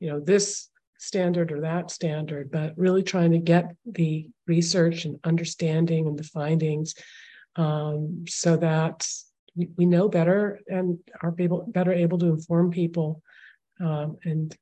you 0.00 0.08
know 0.10 0.20
this 0.20 0.70
standard 1.00 1.50
or 1.50 1.62
that 1.62 1.90
standard, 1.90 2.50
but 2.50 2.76
really 2.76 3.02
trying 3.02 3.32
to 3.32 3.38
get 3.38 3.74
the 3.86 4.28
research 4.46 5.06
and 5.06 5.18
understanding 5.24 6.06
and 6.06 6.18
the 6.18 6.22
findings 6.22 6.94
um, 7.56 8.24
so 8.28 8.56
that 8.58 9.08
we, 9.56 9.86
know 9.86 10.08
better 10.08 10.60
and 10.68 10.98
are 11.22 11.34
able, 11.38 11.64
better 11.68 11.92
able 11.92 12.18
to 12.18 12.26
inform 12.26 12.70
people 12.70 13.22
um, 13.80 14.18
and 14.24 14.54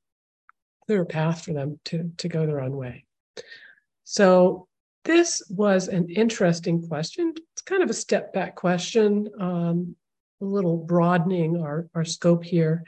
clear 0.89 1.05
path 1.05 1.45
for 1.45 1.53
them 1.53 1.79
to, 1.85 2.11
to 2.17 2.27
go 2.27 2.47
their 2.47 2.61
own 2.61 2.75
way. 2.75 3.05
So 4.05 4.67
this 5.05 5.43
was 5.47 5.87
an 5.87 6.09
interesting 6.09 6.87
question. 6.87 7.35
It's 7.53 7.61
kind 7.61 7.83
of 7.83 7.91
a 7.91 7.93
step 7.93 8.33
back 8.33 8.55
question, 8.55 9.29
um, 9.39 9.95
a 10.41 10.45
little 10.45 10.77
broadening 10.77 11.61
our, 11.61 11.87
our 11.93 12.03
scope 12.03 12.43
here, 12.43 12.83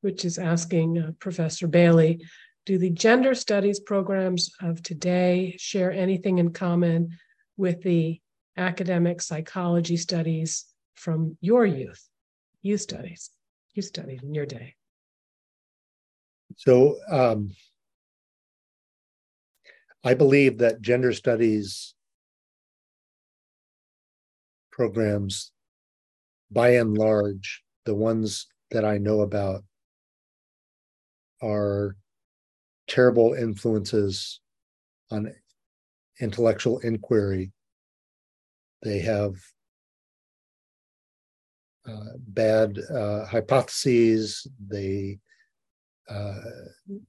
which 0.00 0.24
is 0.24 0.38
asking 0.38 0.98
uh, 0.98 1.10
Professor 1.18 1.66
Bailey 1.66 2.24
do 2.66 2.78
the 2.78 2.90
gender 2.90 3.34
studies 3.34 3.80
programs 3.80 4.52
of 4.62 4.80
today 4.80 5.56
share 5.58 5.90
anything 5.90 6.38
in 6.38 6.52
common 6.52 7.18
with 7.56 7.82
the 7.82 8.20
academic 8.56 9.20
psychology 9.20 9.96
studies 9.96 10.66
from 10.94 11.36
your 11.40 11.66
youth, 11.66 12.08
you 12.62 12.78
studies, 12.78 13.30
you 13.74 13.82
studied 13.82 14.22
in 14.22 14.34
your 14.34 14.46
day? 14.46 14.76
So 16.60 16.98
um, 17.10 17.52
I 20.04 20.12
believe 20.12 20.58
that 20.58 20.82
gender 20.82 21.14
studies 21.14 21.94
programs, 24.70 25.52
by 26.50 26.72
and 26.72 26.98
large, 26.98 27.62
the 27.86 27.94
ones 27.94 28.46
that 28.72 28.84
I 28.84 28.98
know 28.98 29.22
about, 29.22 29.64
are 31.40 31.96
terrible 32.88 33.32
influences 33.32 34.40
on 35.10 35.34
intellectual 36.20 36.78
inquiry. 36.80 37.52
They 38.82 38.98
have 38.98 39.36
uh, 41.88 42.18
bad 42.18 42.78
uh, 42.94 43.24
hypotheses. 43.24 44.46
They 44.68 45.20
uh, 46.10 46.34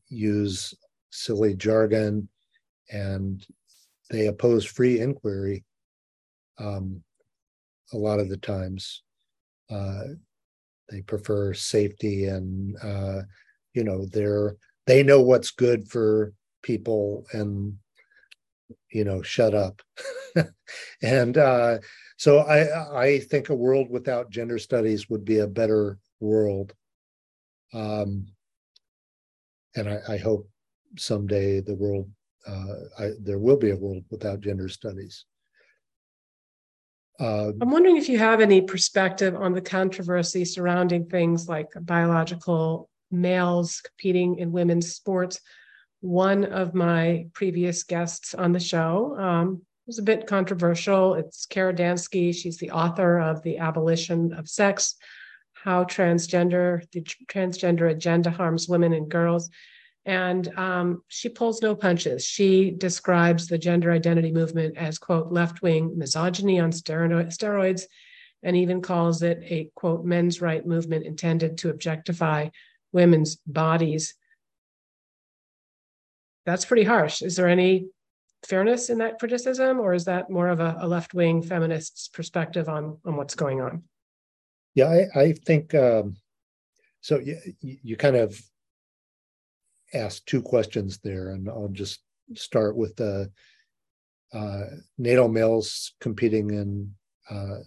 use 0.07 0.73
silly 1.09 1.55
jargon 1.55 2.29
and 2.91 3.45
they 4.09 4.27
oppose 4.27 4.65
free 4.65 4.99
inquiry 4.99 5.63
um, 6.59 7.03
a 7.93 7.97
lot 7.97 8.19
of 8.19 8.29
the 8.29 8.37
times. 8.37 9.03
Uh, 9.69 10.03
they 10.89 11.01
prefer 11.01 11.53
safety 11.53 12.25
and, 12.25 12.75
uh, 12.83 13.21
you 13.73 13.83
know, 13.83 14.05
they're 14.05 14.55
they 14.87 15.03
know 15.03 15.21
what's 15.21 15.51
good 15.51 15.87
for 15.87 16.33
people 16.63 17.25
and 17.33 17.77
you 18.91 19.03
know 19.03 19.21
shut 19.21 19.53
up 19.53 19.81
and 21.01 21.37
uh, 21.37 21.77
so 22.17 22.39
i 22.39 23.03
i 23.03 23.19
think 23.19 23.49
a 23.49 23.55
world 23.55 23.89
without 23.89 24.29
gender 24.29 24.59
studies 24.59 25.09
would 25.09 25.25
be 25.25 25.39
a 25.39 25.47
better 25.47 25.97
world 26.19 26.73
um, 27.73 28.27
and 29.75 29.89
I, 29.89 29.99
I 30.09 30.17
hope 30.17 30.49
someday 30.97 31.61
the 31.61 31.75
world 31.75 32.09
uh, 32.47 32.75
I, 32.99 33.11
there 33.19 33.39
will 33.39 33.57
be 33.57 33.71
a 33.71 33.75
world 33.75 34.03
without 34.09 34.41
gender 34.41 34.67
studies 34.67 35.25
uh, 37.19 37.51
I'm 37.61 37.69
wondering 37.69 37.97
if 37.97 38.09
you 38.09 38.17
have 38.17 38.41
any 38.41 38.61
perspective 38.61 39.35
on 39.35 39.53
the 39.53 39.61
controversy 39.61 40.43
surrounding 40.43 41.05
things 41.05 41.47
like 41.47 41.67
biological 41.81 42.89
males 43.11 43.81
competing 43.81 44.39
in 44.39 44.51
women's 44.51 44.95
sports. 44.95 45.39
One 45.99 46.45
of 46.45 46.73
my 46.73 47.27
previous 47.33 47.83
guests 47.83 48.33
on 48.33 48.53
the 48.53 48.59
show 48.59 49.15
um, 49.19 49.61
was 49.85 49.99
a 49.99 50.03
bit 50.03 50.25
controversial. 50.25 51.13
It's 51.13 51.45
Kara 51.45 51.73
Dansky. 51.73 52.33
She's 52.33 52.57
the 52.57 52.71
author 52.71 53.19
of 53.19 53.43
The 53.43 53.59
Abolition 53.59 54.33
of 54.33 54.49
Sex 54.49 54.95
How 55.63 55.83
Transgender, 55.83 56.89
the 56.91 57.01
Transgender 57.01 57.91
Agenda 57.91 58.31
Harms 58.31 58.67
Women 58.67 58.93
and 58.93 59.09
Girls. 59.09 59.49
And 60.05 60.47
um, 60.57 61.03
she 61.07 61.29
pulls 61.29 61.61
no 61.61 61.75
punches. 61.75 62.25
She 62.25 62.71
describes 62.71 63.47
the 63.47 63.59
gender 63.59 63.91
identity 63.91 64.31
movement 64.31 64.75
as, 64.75 64.97
quote, 64.97 65.31
left 65.31 65.61
wing 65.61 65.97
misogyny 65.97 66.59
on 66.59 66.71
steroids, 66.71 67.83
and 68.41 68.55
even 68.55 68.81
calls 68.81 69.21
it 69.21 69.37
a, 69.43 69.69
quote, 69.75 70.03
men's 70.03 70.41
right 70.41 70.65
movement 70.65 71.05
intended 71.05 71.59
to 71.59 71.69
objectify 71.69 72.49
women's 72.91 73.35
bodies. 73.45 74.15
That's 76.47 76.65
pretty 76.65 76.83
harsh. 76.83 77.21
Is 77.21 77.35
there 77.35 77.47
any 77.47 77.89
fairness 78.47 78.89
in 78.89 78.97
that 78.97 79.19
criticism, 79.19 79.79
or 79.79 79.93
is 79.93 80.05
that 80.05 80.31
more 80.31 80.47
of 80.47 80.59
a, 80.59 80.77
a 80.79 80.87
left 80.87 81.13
wing 81.13 81.43
feminist's 81.43 82.07
perspective 82.07 82.67
on, 82.67 82.97
on 83.05 83.15
what's 83.15 83.35
going 83.35 83.61
on? 83.61 83.83
Yeah, 84.75 84.87
I, 84.87 85.19
I 85.19 85.33
think 85.33 85.73
um, 85.75 86.15
so. 87.01 87.19
You, 87.19 87.37
you 87.61 87.97
kind 87.97 88.15
of 88.15 88.39
asked 89.93 90.27
two 90.27 90.41
questions 90.41 90.99
there, 91.03 91.29
and 91.29 91.49
I'll 91.49 91.69
just 91.71 92.01
start 92.35 92.75
with 92.77 92.95
the 92.95 93.31
uh, 94.33 94.63
natal 94.97 95.27
males 95.27 95.93
competing 95.99 96.51
in 96.51 96.93
uh, 97.29 97.59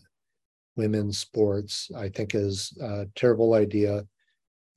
women's 0.76 1.18
sports. 1.18 1.90
I 1.94 2.09
think 2.09 2.34
is 2.34 2.76
a 2.80 3.07
terrible 3.14 3.55
idea 3.55 4.07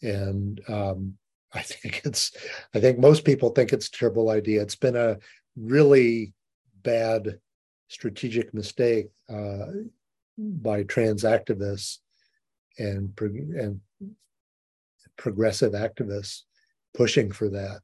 and 0.01 0.61
um, 0.67 1.17
I 1.53 1.61
think 1.61 2.01
it's 2.05 2.31
I 2.73 2.79
think 2.79 2.99
most 2.99 3.25
people 3.25 3.49
think 3.49 3.73
it's 3.73 3.87
a 3.87 3.91
terrible 3.91 4.29
idea. 4.29 4.61
It's 4.61 4.75
been 4.75 4.95
a 4.95 5.17
really 5.55 6.33
bad 6.83 7.39
strategic 7.87 8.53
mistake 8.53 9.07
uh, 9.29 9.67
by 10.37 10.83
trans 10.83 11.23
activists 11.23 11.99
and 12.77 13.13
and 13.19 13.81
progressive 15.17 15.73
activists 15.73 16.43
pushing 16.93 17.31
for 17.31 17.49
that. 17.49 17.79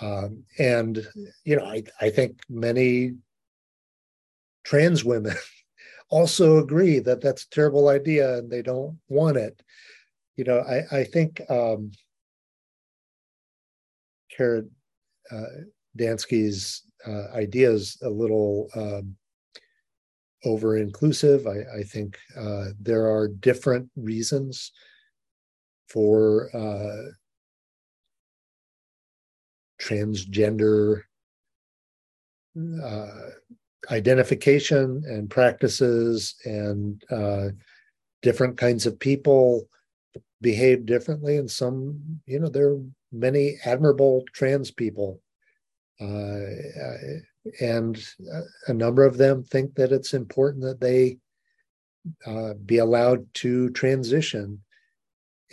Um, 0.00 0.44
and 0.58 1.06
you 1.44 1.56
know, 1.56 1.64
I, 1.64 1.84
I 2.00 2.10
think 2.10 2.40
many 2.48 3.14
trans 4.64 5.04
women 5.04 5.36
also 6.10 6.58
agree 6.58 6.98
that 7.00 7.20
that's 7.20 7.44
a 7.44 7.50
terrible 7.50 7.88
idea 7.88 8.38
and 8.38 8.50
they 8.50 8.62
don't 8.62 8.98
want 9.08 9.36
it 9.36 9.62
you 10.36 10.44
know, 10.44 10.60
I, 10.60 10.98
I 10.98 11.04
think 11.04 11.40
um, 11.50 11.90
Kara 14.30 14.62
uh, 15.30 15.42
Dansky's 15.98 16.82
uh, 17.06 17.28
idea 17.34 17.70
is 17.70 17.98
a 18.02 18.08
little 18.08 18.68
um, 18.76 19.16
over 20.46 20.76
inclusive. 20.76 21.46
I, 21.46 21.78
I 21.78 21.82
think 21.82 22.18
uh, 22.38 22.66
there 22.80 23.06
are 23.06 23.28
different 23.28 23.90
reasons 23.96 24.72
for 25.88 26.48
uh, 26.54 27.10
transgender 29.80 31.02
uh, 32.82 33.30
identification 33.90 35.02
and 35.06 35.28
practices 35.28 36.34
and 36.44 37.02
uh, 37.10 37.48
different 38.22 38.56
kinds 38.56 38.86
of 38.86 38.98
people 38.98 39.68
behave 40.40 40.86
differently 40.86 41.36
and 41.36 41.50
some 41.50 41.98
you 42.26 42.38
know 42.38 42.48
there 42.48 42.70
are 42.70 42.82
many 43.12 43.56
admirable 43.64 44.22
trans 44.32 44.70
people 44.70 45.20
uh, 46.00 46.40
and 47.60 48.02
a 48.68 48.72
number 48.72 49.04
of 49.04 49.16
them 49.16 49.42
think 49.42 49.74
that 49.74 49.92
it's 49.92 50.14
important 50.14 50.62
that 50.64 50.80
they 50.80 51.18
uh, 52.26 52.54
be 52.54 52.78
allowed 52.78 53.26
to 53.34 53.70
transition 53.70 54.60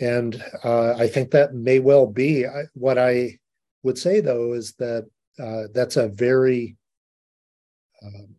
and 0.00 0.42
uh, 0.64 0.94
i 0.98 1.06
think 1.06 1.30
that 1.30 1.54
may 1.54 1.78
well 1.78 2.06
be 2.06 2.46
I, 2.46 2.64
what 2.74 2.98
i 2.98 3.38
would 3.82 3.98
say 3.98 4.20
though 4.20 4.52
is 4.52 4.74
that 4.74 5.08
uh, 5.38 5.64
that's 5.72 5.96
a 5.96 6.08
very 6.08 6.76
um, 8.04 8.36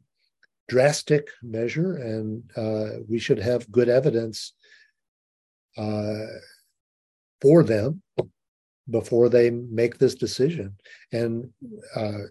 drastic 0.68 1.28
measure 1.44 1.98
and 1.98 2.44
uh, 2.56 3.02
we 3.08 3.20
should 3.20 3.40
have 3.40 3.72
good 3.72 3.90
evidence 3.90 4.54
uh, 5.78 6.26
for 7.42 7.64
them 7.64 8.02
before 8.90 9.30
they 9.30 9.50
make 9.50 9.98
this 9.98 10.16
decision. 10.16 10.76
And 11.12 11.50
uh, 11.96 12.30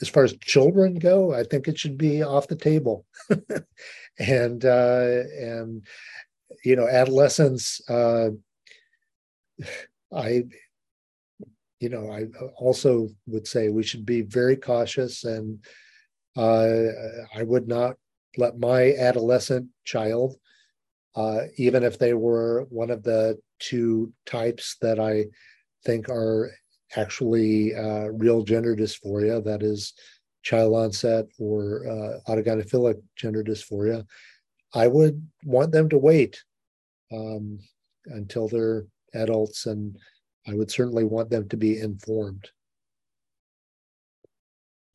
as 0.00 0.08
far 0.08 0.24
as 0.24 0.36
children 0.38 0.94
go, 0.94 1.34
I 1.34 1.44
think 1.44 1.68
it 1.68 1.78
should 1.78 1.98
be 1.98 2.22
off 2.22 2.48
the 2.48 2.56
table. 2.56 3.04
and 4.18 4.64
uh, 4.64 5.22
and 5.38 5.84
you 6.64 6.76
know, 6.76 6.88
adolescents. 6.88 7.80
Uh, 7.88 8.30
I 10.12 10.44
you 11.80 11.88
know, 11.88 12.12
I 12.12 12.26
also 12.56 13.08
would 13.26 13.46
say 13.46 13.68
we 13.68 13.82
should 13.82 14.04
be 14.04 14.20
very 14.20 14.56
cautious, 14.56 15.24
and 15.24 15.64
uh, 16.36 16.82
I 17.34 17.42
would 17.42 17.68
not 17.68 17.96
let 18.36 18.58
my 18.58 18.94
adolescent 18.94 19.68
child, 19.84 20.36
uh, 21.16 21.42
even 21.56 21.82
if 21.82 21.98
they 21.98 22.12
were 22.12 22.66
one 22.68 22.90
of 22.90 23.02
the 23.02 23.38
two 23.58 24.12
types 24.26 24.76
that 24.82 25.00
I 25.00 25.26
think 25.84 26.08
are 26.08 26.50
actually 26.96 27.74
uh, 27.74 28.06
real 28.08 28.42
gender 28.42 28.74
dysphoria, 28.74 29.42
that 29.44 29.62
is 29.62 29.92
child 30.42 30.74
onset 30.74 31.26
or 31.38 31.86
uh, 31.86 32.32
autogynephilic 32.32 33.00
gender 33.16 33.44
dysphoria, 33.44 34.04
I 34.74 34.86
would 34.86 35.26
want 35.44 35.72
them 35.72 35.88
to 35.90 35.98
wait 35.98 36.42
um, 37.12 37.58
until 38.06 38.48
they're 38.48 38.86
adults, 39.14 39.66
and 39.66 39.96
I 40.46 40.54
would 40.54 40.70
certainly 40.70 41.04
want 41.04 41.30
them 41.30 41.48
to 41.48 41.56
be 41.56 41.78
informed. 41.78 42.48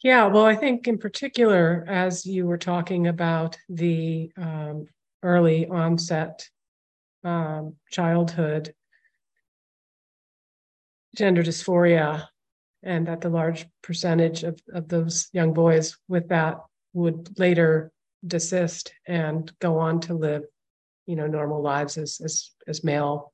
Yeah, 0.01 0.27
well, 0.27 0.45
I 0.45 0.55
think 0.55 0.87
in 0.87 0.97
particular, 0.97 1.83
as 1.87 2.25
you 2.25 2.45
were 2.45 2.57
talking 2.57 3.07
about 3.07 3.57
the 3.69 4.31
um, 4.37 4.85
early 5.23 5.67
onset 5.67 6.47
um, 7.23 7.75
childhood 7.91 8.73
gender 11.15 11.43
dysphoria, 11.43 12.27
and 12.83 13.07
that 13.07 13.21
the 13.21 13.29
large 13.29 13.65
percentage 13.81 14.43
of, 14.43 14.59
of 14.73 14.87
those 14.87 15.27
young 15.33 15.53
boys 15.53 15.97
with 16.07 16.29
that 16.29 16.57
would 16.93 17.39
later 17.39 17.91
desist 18.25 18.93
and 19.07 19.51
go 19.59 19.79
on 19.79 19.99
to 20.01 20.13
live, 20.13 20.43
you 21.07 21.15
know, 21.15 21.27
normal 21.27 21.61
lives 21.61 21.97
as 21.97 22.21
as 22.23 22.51
as 22.67 22.83
male 22.83 23.33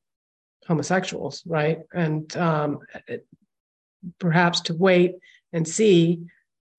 homosexuals, 0.68 1.44
right? 1.46 1.80
And 1.94 2.36
um, 2.38 2.80
it, 3.08 3.26
perhaps 4.20 4.62
to 4.62 4.74
wait 4.74 5.16
and 5.54 5.68
see 5.68 6.22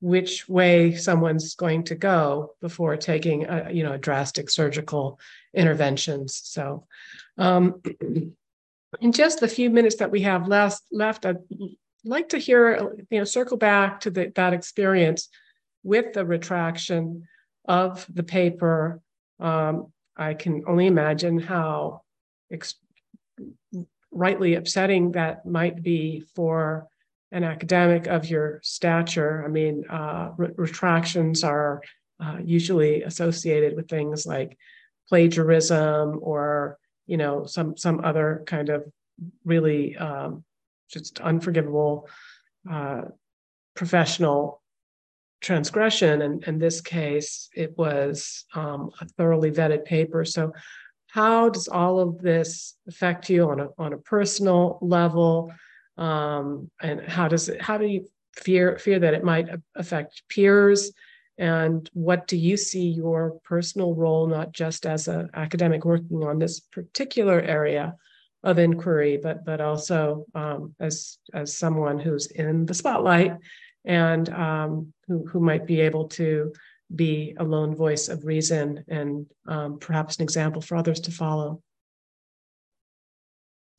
which 0.00 0.48
way 0.48 0.94
someone's 0.96 1.54
going 1.54 1.84
to 1.84 1.94
go 1.94 2.54
before 2.60 2.96
taking 2.96 3.46
a, 3.46 3.70
you 3.70 3.84
know 3.84 3.96
drastic 3.96 4.50
surgical 4.50 5.18
interventions. 5.54 6.40
So 6.42 6.86
um, 7.38 7.80
in 9.00 9.12
just 9.12 9.40
the 9.40 9.48
few 9.48 9.70
minutes 9.70 9.96
that 9.96 10.10
we 10.10 10.22
have 10.22 10.48
left, 10.48 10.82
left, 10.90 11.26
I'd 11.26 11.38
like 12.04 12.28
to 12.30 12.38
hear, 12.38 12.94
you 13.10 13.18
know, 13.18 13.24
circle 13.24 13.56
back 13.56 14.00
to 14.00 14.10
the, 14.10 14.32
that 14.34 14.52
experience 14.52 15.28
with 15.82 16.12
the 16.12 16.24
retraction 16.24 17.26
of 17.66 18.06
the 18.12 18.22
paper. 18.22 19.00
Um, 19.40 19.92
I 20.16 20.34
can 20.34 20.64
only 20.66 20.86
imagine 20.86 21.38
how 21.38 22.02
ex- 22.50 22.74
rightly 24.10 24.54
upsetting 24.54 25.12
that 25.12 25.46
might 25.46 25.82
be 25.82 26.24
for 26.34 26.86
an 27.30 27.44
academic 27.44 28.06
of 28.06 28.28
your 28.28 28.60
stature. 28.62 29.42
I 29.44 29.48
mean, 29.48 29.84
uh, 29.88 30.32
re- 30.36 30.52
retractions 30.56 31.42
are 31.42 31.80
uh, 32.20 32.36
usually 32.44 33.02
associated 33.02 33.74
with 33.74 33.88
things 33.88 34.26
like 34.26 34.58
plagiarism 35.08 36.18
or 36.20 36.78
you 37.12 37.18
know 37.18 37.44
some 37.44 37.76
some 37.76 38.00
other 38.02 38.42
kind 38.46 38.70
of 38.70 38.80
really 39.44 39.94
um, 39.98 40.42
just 40.90 41.20
unforgivable 41.20 42.08
uh, 42.70 43.02
professional 43.74 44.62
transgression. 45.42 46.22
And 46.22 46.42
in 46.44 46.58
this 46.58 46.80
case 46.80 47.50
it 47.54 47.76
was 47.76 48.46
um, 48.54 48.90
a 49.02 49.06
thoroughly 49.16 49.50
vetted 49.50 49.84
paper. 49.84 50.24
So 50.24 50.52
how 51.08 51.50
does 51.50 51.68
all 51.68 52.00
of 52.00 52.22
this 52.22 52.78
affect 52.88 53.28
you 53.28 53.50
on 53.50 53.60
a, 53.60 53.68
on 53.76 53.92
a 53.92 53.98
personal 53.98 54.78
level? 54.80 55.52
Um, 55.98 56.70
and 56.80 57.02
how 57.02 57.28
does 57.28 57.50
it 57.50 57.60
how 57.60 57.76
do 57.76 57.84
you 57.84 58.06
fear 58.36 58.78
fear 58.78 58.98
that 59.00 59.12
it 59.12 59.22
might 59.22 59.48
affect 59.74 60.22
peers 60.30 60.92
and 61.38 61.88
what 61.94 62.26
do 62.26 62.36
you 62.36 62.56
see 62.56 62.88
your 62.88 63.38
personal 63.44 63.94
role 63.94 64.26
not 64.26 64.52
just 64.52 64.86
as 64.86 65.08
an 65.08 65.30
academic 65.34 65.84
working 65.84 66.22
on 66.22 66.38
this 66.38 66.60
particular 66.60 67.40
area 67.40 67.94
of 68.44 68.58
inquiry 68.58 69.18
but 69.22 69.44
but 69.44 69.60
also 69.60 70.26
um, 70.34 70.74
as 70.80 71.18
as 71.32 71.56
someone 71.56 71.98
who's 71.98 72.26
in 72.26 72.66
the 72.66 72.74
spotlight 72.74 73.36
and 73.84 74.28
um, 74.30 74.92
who 75.06 75.26
who 75.26 75.40
might 75.40 75.66
be 75.66 75.80
able 75.80 76.08
to 76.08 76.52
be 76.94 77.34
a 77.38 77.44
lone 77.44 77.74
voice 77.74 78.08
of 78.08 78.24
reason 78.24 78.84
and 78.88 79.26
um, 79.48 79.78
perhaps 79.78 80.16
an 80.16 80.22
example 80.22 80.60
for 80.60 80.76
others 80.76 81.00
to 81.00 81.10
follow? 81.10 81.62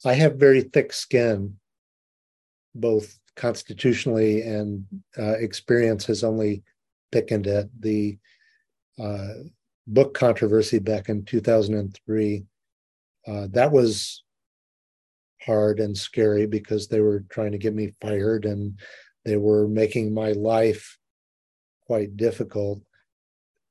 I 0.05 0.13
have 0.13 0.35
very 0.35 0.61
thick 0.61 0.91
skin 0.91 1.57
both 2.75 3.17
constitutionally 3.35 4.41
and 4.41 4.85
uh, 5.17 5.33
experience 5.33 6.05
has 6.05 6.23
only 6.23 6.63
thickened 7.13 7.47
it. 7.47 7.69
The 7.79 8.17
uh, 9.01 9.33
book 9.87 10.13
controversy 10.13 10.79
back 10.79 11.09
in 11.09 11.23
2003, 11.25 12.43
uh, 13.27 13.47
that 13.51 13.71
was 13.71 14.23
hard 15.45 15.79
and 15.79 15.97
scary 15.97 16.45
because 16.45 16.87
they 16.87 16.99
were 16.99 17.23
trying 17.29 17.51
to 17.51 17.57
get 17.57 17.73
me 17.73 17.93
fired 18.01 18.45
and 18.45 18.79
they 19.25 19.37
were 19.37 19.67
making 19.67 20.13
my 20.13 20.31
life 20.31 20.97
quite 21.85 22.17
difficult. 22.17 22.81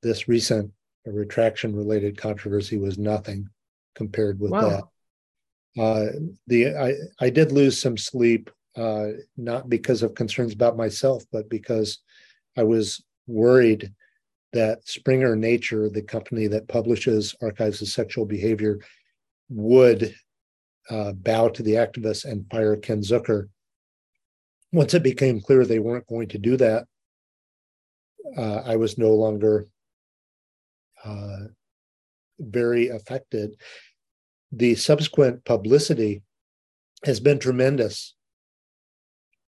This 0.01 0.27
recent 0.27 0.71
retraction 1.05 1.75
related 1.75 2.17
controversy 2.17 2.77
was 2.77 2.97
nothing 2.97 3.49
compared 3.95 4.39
with 4.39 4.51
wow. 4.51 4.69
that. 4.69 4.83
Uh, 5.81 6.05
the 6.47 6.75
I, 6.75 6.93
I 7.19 7.29
did 7.29 7.51
lose 7.51 7.81
some 7.81 7.97
sleep, 7.97 8.51
uh, 8.77 9.07
not 9.37 9.69
because 9.69 10.03
of 10.03 10.13
concerns 10.13 10.53
about 10.53 10.77
myself, 10.77 11.23
but 11.31 11.49
because 11.49 11.99
I 12.57 12.63
was 12.63 13.03
worried 13.27 13.91
that 14.53 14.87
Springer 14.87 15.35
Nature, 15.35 15.89
the 15.89 16.01
company 16.01 16.47
that 16.47 16.67
publishes 16.67 17.35
archives 17.41 17.81
of 17.81 17.87
sexual 17.87 18.25
behavior, 18.25 18.79
would 19.49 20.13
uh, 20.89 21.13
bow 21.13 21.49
to 21.49 21.63
the 21.63 21.73
activists 21.73 22.25
and 22.25 22.45
fire 22.49 22.75
Ken 22.75 23.01
Zucker. 23.01 23.49
Once 24.71 24.93
it 24.93 25.03
became 25.03 25.41
clear 25.41 25.65
they 25.65 25.79
weren't 25.79 26.07
going 26.07 26.27
to 26.29 26.37
do 26.37 26.57
that, 26.57 26.85
uh, 28.37 28.61
I 28.65 28.75
was 28.75 28.97
no 28.97 29.11
longer 29.13 29.67
uh, 31.03 31.37
very 32.39 32.89
affected. 32.89 33.55
The 34.51 34.75
subsequent 34.75 35.45
publicity 35.45 36.21
has 37.05 37.19
been 37.19 37.39
tremendous. 37.39 38.15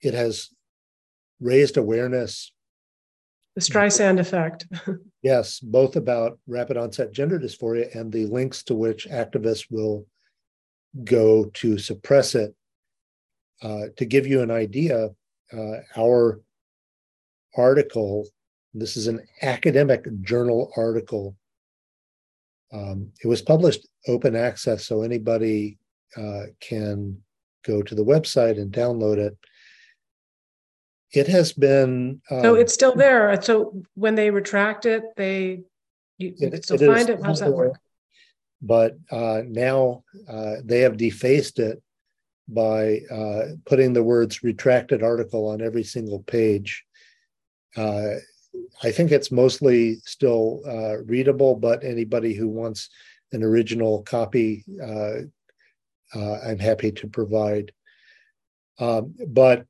It 0.01 0.13
has 0.13 0.49
raised 1.39 1.77
awareness 1.77 2.51
the 3.57 3.61
Streisand 3.61 4.19
effect. 4.19 4.67
yes, 5.23 5.59
both 5.59 5.95
about 5.95 6.37
rapid 6.45 6.77
onset 6.77 7.11
gender 7.11 7.39
dysphoria 7.39 7.93
and 7.95 8.11
the 8.11 8.27
links 8.27 8.61
to 8.61 8.75
which 8.75 9.07
activists 9.07 9.65
will 9.71 10.05
go 11.03 11.45
to 11.55 11.79
suppress 11.79 12.35
it. 12.35 12.53
Uh, 13.63 13.85
to 13.95 14.05
give 14.05 14.27
you 14.27 14.43
an 14.43 14.51
idea, 14.51 15.09
uh, 15.51 15.77
our 15.97 16.39
article, 17.57 18.27
this 18.75 18.95
is 18.95 19.07
an 19.07 19.25
academic 19.41 20.05
journal 20.21 20.71
article. 20.77 21.35
Um, 22.71 23.11
it 23.23 23.27
was 23.27 23.41
published 23.41 23.87
open 24.07 24.35
access, 24.35 24.85
so 24.85 25.01
anybody 25.01 25.79
uh, 26.15 26.43
can 26.59 27.17
go 27.65 27.81
to 27.81 27.95
the 27.95 28.05
website 28.05 28.61
and 28.61 28.71
download 28.71 29.17
it 29.17 29.35
it 31.13 31.27
has 31.27 31.53
been. 31.53 32.21
Um, 32.29 32.41
so 32.41 32.55
it's 32.55 32.73
still 32.73 32.95
there. 32.95 33.39
So 33.41 33.81
when 33.95 34.15
they 34.15 34.29
retract 34.29 34.85
it, 34.85 35.03
they 35.15 35.61
you, 36.17 36.35
still 36.61 36.81
it 36.81 36.85
find 36.85 37.09
it. 37.09 37.21
How 37.21 37.29
does 37.29 37.39
that 37.39 37.53
work? 37.53 37.79
But 38.61 38.97
uh, 39.11 39.43
now 39.47 40.03
uh, 40.27 40.55
they 40.63 40.79
have 40.79 40.97
defaced 40.97 41.59
it 41.59 41.81
by 42.47 43.01
uh, 43.11 43.41
putting 43.65 43.93
the 43.93 44.03
words 44.03 44.43
retracted 44.43 45.03
article 45.03 45.47
on 45.47 45.61
every 45.61 45.83
single 45.83 46.19
page. 46.19 46.83
Uh, 47.75 48.15
I 48.81 48.91
think 48.91 49.11
it's 49.11 49.31
mostly 49.31 49.97
still 50.05 50.61
uh, 50.65 51.03
readable, 51.03 51.55
but 51.55 51.83
anybody 51.83 52.33
who 52.33 52.47
wants 52.47 52.89
an 53.31 53.43
original 53.43 54.01
copy, 54.03 54.63
uh, 54.81 55.21
I'm 56.15 56.57
happy 56.57 56.91
to 56.93 57.07
provide. 57.07 57.71
Um, 58.79 59.13
but 59.27 59.65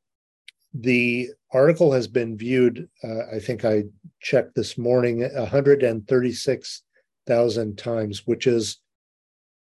the 0.82 1.30
article 1.52 1.92
has 1.92 2.08
been 2.08 2.38
viewed, 2.38 2.88
uh, 3.04 3.26
I 3.34 3.40
think 3.40 3.66
I 3.66 3.86
checked 4.22 4.54
this 4.56 4.78
morning, 4.78 5.22
136,000 5.22 7.78
times, 7.78 8.28
which 8.28 8.48
is 8.48 8.80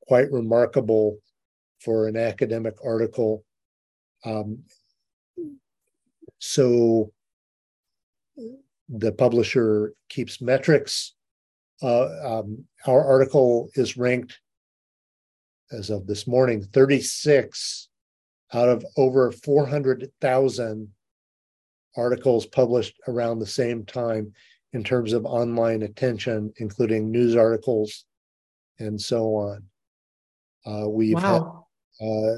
quite 0.01 0.31
remarkable 0.31 1.17
for 1.79 2.07
an 2.07 2.15
academic 2.17 2.75
article. 2.83 3.45
Um, 4.25 4.63
so 6.39 7.13
the 8.89 9.11
publisher 9.11 9.93
keeps 10.09 10.41
metrics. 10.41 11.13
Uh, 11.81 12.07
um, 12.23 12.65
our 12.85 13.05
article 13.05 13.69
is 13.75 13.97
ranked 13.97 14.39
as 15.71 15.89
of 15.89 16.05
this 16.07 16.27
morning 16.27 16.61
36 16.61 17.87
out 18.53 18.67
of 18.67 18.85
over 18.97 19.31
400,000 19.31 20.89
articles 21.97 22.45
published 22.45 22.95
around 23.07 23.39
the 23.39 23.45
same 23.45 23.85
time 23.85 24.33
in 24.73 24.83
terms 24.83 25.13
of 25.13 25.25
online 25.25 25.81
attention, 25.81 26.53
including 26.57 27.11
news 27.11 27.35
articles 27.35 28.05
and 28.79 28.99
so 28.99 29.35
on. 29.35 29.63
Uh, 30.65 30.87
we've 30.87 31.15
wow. 31.15 31.65
had 31.99 32.07
uh, 32.07 32.35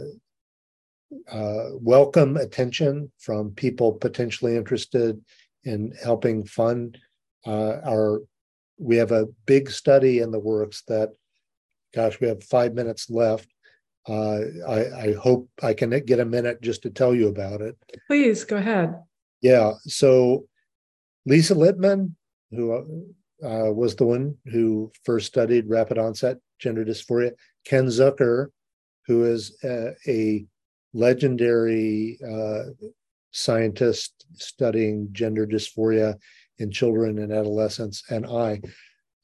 uh, 1.32 1.70
welcome 1.74 2.38
attention 2.38 3.12
from 3.20 3.52
people 3.52 3.92
potentially 3.92 4.56
interested 4.56 5.22
in 5.64 5.94
helping 6.02 6.46
fund 6.46 6.98
uh, 7.46 7.78
our. 7.86 8.22
We 8.78 8.96
have 8.96 9.12
a 9.12 9.28
big 9.46 9.70
study 9.70 10.20
in 10.20 10.32
the 10.32 10.40
works 10.40 10.82
that, 10.88 11.10
gosh, 11.94 12.20
we 12.20 12.28
have 12.28 12.44
five 12.44 12.74
minutes 12.74 13.12
left. 13.12 13.48
Uh, 14.10 14.40
I, 14.68 15.10
I 15.10 15.14
hope 15.14 15.50
I 15.62 15.76
can 15.76 15.92
get 16.06 16.20
a 16.20 16.26
minute 16.26 16.62
just 16.62 16.82
to 16.84 16.90
tell 16.90 17.14
you 17.14 17.28
about 17.28 17.62
it. 17.62 17.78
Please 18.08 18.44
go 18.44 18.58
ahead. 18.58 18.96
Yeah. 19.42 19.74
So 19.86 20.46
Lisa 21.26 21.56
Littman, 21.56 22.14
who 22.52 22.74
uh, 23.44 23.72
was 23.74 23.96
the 23.96 24.06
one 24.06 24.38
who 24.46 24.92
first 25.04 25.28
studied 25.28 25.70
rapid 25.70 25.98
onset 25.98 26.38
gender 26.60 26.86
dysphoria, 26.86 27.32
Ken 27.66 27.88
Zucker, 27.88 28.48
who 29.08 29.26
is 29.26 29.58
a, 29.64 29.94
a 30.08 30.46
legendary 30.94 32.20
uh, 32.28 32.72
scientist 33.32 34.26
studying 34.34 35.10
gender 35.12 35.48
dysphoria 35.48 36.18
in 36.60 36.70
children 36.72 37.18
and 37.20 37.32
adolescents, 37.32 38.04
and 38.10 38.26
I 38.26 38.62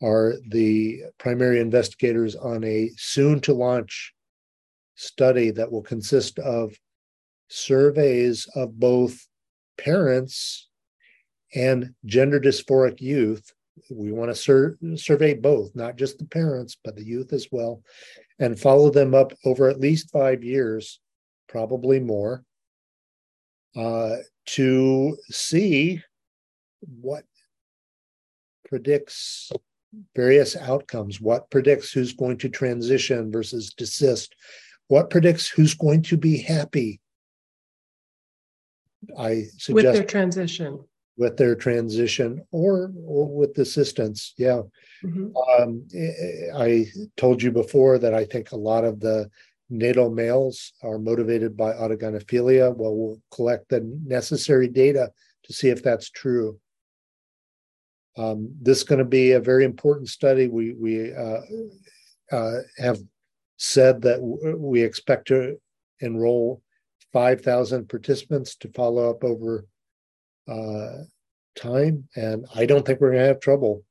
are 0.02 0.36
the 0.50 1.04
primary 1.18 1.60
investigators 1.60 2.36
on 2.36 2.64
a 2.64 2.90
soon 2.98 3.40
to 3.42 3.54
launch 3.54 4.14
study 4.96 5.52
that 5.52 5.72
will 5.72 5.82
consist 5.82 6.40
of 6.40 6.74
surveys 7.50 8.48
of 8.56 8.80
both 8.80 9.27
parents 9.78 10.68
and 11.56 11.94
gender 12.06 12.40
dysphoric 12.40 13.02
youth. 13.02 13.54
We 13.90 14.12
want 14.12 14.32
to 14.32 14.36
sur- 14.36 14.78
survey 14.96 15.36
both, 15.36 15.76
not 15.76 15.96
just 15.96 16.18
the 16.18 16.26
parents, 16.26 16.78
but 16.84 16.96
the 16.96 17.06
youth 17.06 17.32
as 17.32 17.48
well, 17.52 17.84
and 18.40 18.60
follow 18.60 18.90
them 18.90 19.14
up 19.14 19.34
over 19.46 19.70
at 19.70 19.80
least 19.80 20.12
five 20.12 20.44
years, 20.44 21.00
probably 21.48 22.00
more, 22.00 22.44
uh, 23.76 24.18
to 24.48 25.18
see 25.30 26.02
what 26.82 27.24
predicts 28.68 29.52
various 30.16 30.56
outcomes, 30.56 31.22
what 31.22 31.50
predicts 31.50 31.92
who's 31.92 32.14
going 32.14 32.38
to 32.38 32.50
transition 32.50 33.32
versus 33.32 33.74
desist, 33.74 34.36
what 34.88 35.10
predicts 35.10 35.48
who's 35.48 35.74
going 35.74 36.02
to 36.02 36.18
be 36.18 36.38
happy 36.38 37.00
I 39.18 39.44
suggest 39.58 39.74
with 39.74 39.84
their 39.94 40.04
transition, 40.04 40.84
with 41.18 41.38
their 41.38 41.56
transition, 41.56 42.46
or 42.52 42.92
or 43.06 43.28
with 43.28 43.58
assistance. 43.58 44.34
Yeah, 44.38 44.62
mm-hmm. 45.04 45.36
um, 45.62 45.88
I 46.56 46.88
told 47.16 47.42
you 47.42 47.52
before 47.52 48.00
that 48.00 48.14
I 48.14 48.26
think 48.26 48.52
a 48.52 48.58
lot 48.58 48.84
of 48.84 49.00
the 49.00 49.30
natal 49.70 50.10
males 50.10 50.74
are 50.84 50.98
motivated 50.98 51.58
by 51.58 51.74
autogynephilia. 51.74 52.76
Well, 52.76 52.96
we'll 52.96 53.22
collect 53.32 53.70
the 53.70 53.82
necessary 54.06 54.68
data 54.68 55.12
to 55.44 55.54
see 55.54 55.70
if 55.70 55.84
that's 55.84 56.10
true. 56.10 56.60
Um, 58.18 58.50
this 58.62 58.80
is 58.80 58.84
going 58.84 59.00
to 59.00 59.06
be 59.06 59.34
a 59.34 59.40
very 59.40 59.64
important 59.64 60.10
study. 60.10 60.48
We 60.48 60.74
we 60.74 61.14
uh, 61.14 61.42
uh, 62.32 62.60
have 62.78 63.00
said 63.58 64.02
that 64.02 64.18
w- 64.18 64.58
we 64.58 64.82
expect 64.82 65.28
to 65.28 65.60
enroll 66.00 66.62
5,000 67.14 67.88
participants 67.90 68.56
to 68.58 68.70
follow 68.70 69.10
up 69.10 69.24
over 69.24 69.66
uh, 70.48 71.04
time. 71.56 72.08
And 72.16 72.46
I 72.56 72.66
don't 72.66 72.86
think 72.86 73.02
we're 73.02 73.12
going 73.12 73.22
to 73.22 73.28
have 73.28 73.40
trouble 73.40 73.84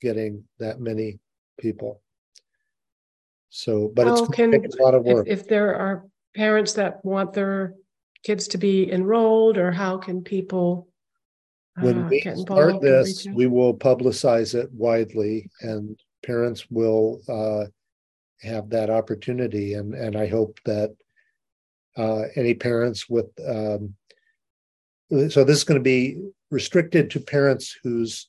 getting 0.00 0.44
that 0.58 0.80
many 0.80 1.18
people. 1.58 2.00
So, 3.50 3.92
but 3.94 4.08
it's 4.08 4.26
can, 4.28 4.54
a 4.54 4.82
lot 4.82 4.94
of 4.94 5.04
work. 5.04 5.26
If, 5.28 5.40
if 5.40 5.48
there 5.48 5.76
are 5.76 6.04
parents 6.34 6.72
that 6.74 7.04
want 7.04 7.32
their 7.32 7.74
kids 8.24 8.48
to 8.48 8.58
be 8.58 8.90
enrolled, 8.90 9.58
or 9.58 9.70
how 9.70 9.98
can 9.98 10.22
people 10.22 10.88
uh, 11.78 11.84
when 11.84 12.08
we 12.08 12.20
start 12.20 12.80
this, 12.80 13.26
we 13.26 13.46
will 13.46 13.74
publicize 13.76 14.54
it 14.54 14.70
widely, 14.72 15.50
and 15.60 15.98
parents 16.24 16.70
will 16.70 17.20
uh, 17.28 17.66
have 18.40 18.70
that 18.70 18.90
opportunity. 18.90 19.74
And 19.74 19.94
and 19.94 20.16
I 20.16 20.26
hope 20.26 20.58
that 20.64 20.94
uh, 21.96 22.22
any 22.36 22.54
parents 22.54 23.08
with 23.08 23.26
um, 23.46 23.94
so 25.28 25.44
this 25.44 25.58
is 25.58 25.64
going 25.64 25.78
to 25.78 25.82
be 25.82 26.18
restricted 26.50 27.10
to 27.10 27.20
parents 27.20 27.76
whose 27.82 28.28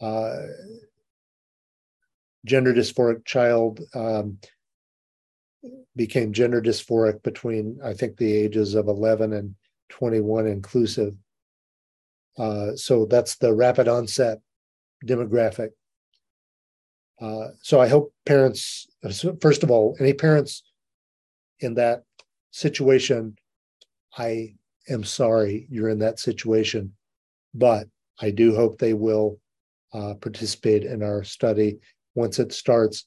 uh, 0.00 0.36
gender 2.44 2.74
dysphoric 2.74 3.24
child 3.24 3.80
um, 3.94 4.38
became 5.94 6.32
gender 6.32 6.60
dysphoric 6.60 7.22
between 7.22 7.78
I 7.84 7.92
think 7.92 8.16
the 8.16 8.32
ages 8.32 8.74
of 8.74 8.88
11 8.88 9.32
and 9.32 9.54
21 9.90 10.46
inclusive. 10.46 11.14
Uh, 12.38 12.74
so 12.74 13.06
that's 13.06 13.36
the 13.36 13.54
rapid 13.54 13.88
onset 13.88 14.40
demographic. 15.04 15.70
Uh, 17.20 17.48
so 17.62 17.80
I 17.80 17.88
hope 17.88 18.12
parents, 18.26 18.86
first 19.40 19.62
of 19.62 19.70
all, 19.70 19.96
any 19.98 20.12
parents 20.12 20.62
in 21.60 21.74
that 21.74 22.02
situation, 22.56 23.36
I 24.16 24.54
am 24.88 25.04
sorry 25.04 25.66
you're 25.70 25.90
in 25.90 25.98
that 25.98 26.18
situation, 26.18 26.94
but 27.52 27.86
I 28.20 28.30
do 28.30 28.54
hope 28.54 28.78
they 28.78 28.94
will 28.94 29.38
uh, 29.92 30.14
participate 30.14 30.84
in 30.84 31.02
our 31.02 31.22
study 31.22 31.78
once 32.14 32.38
it 32.38 32.52
starts. 32.52 33.06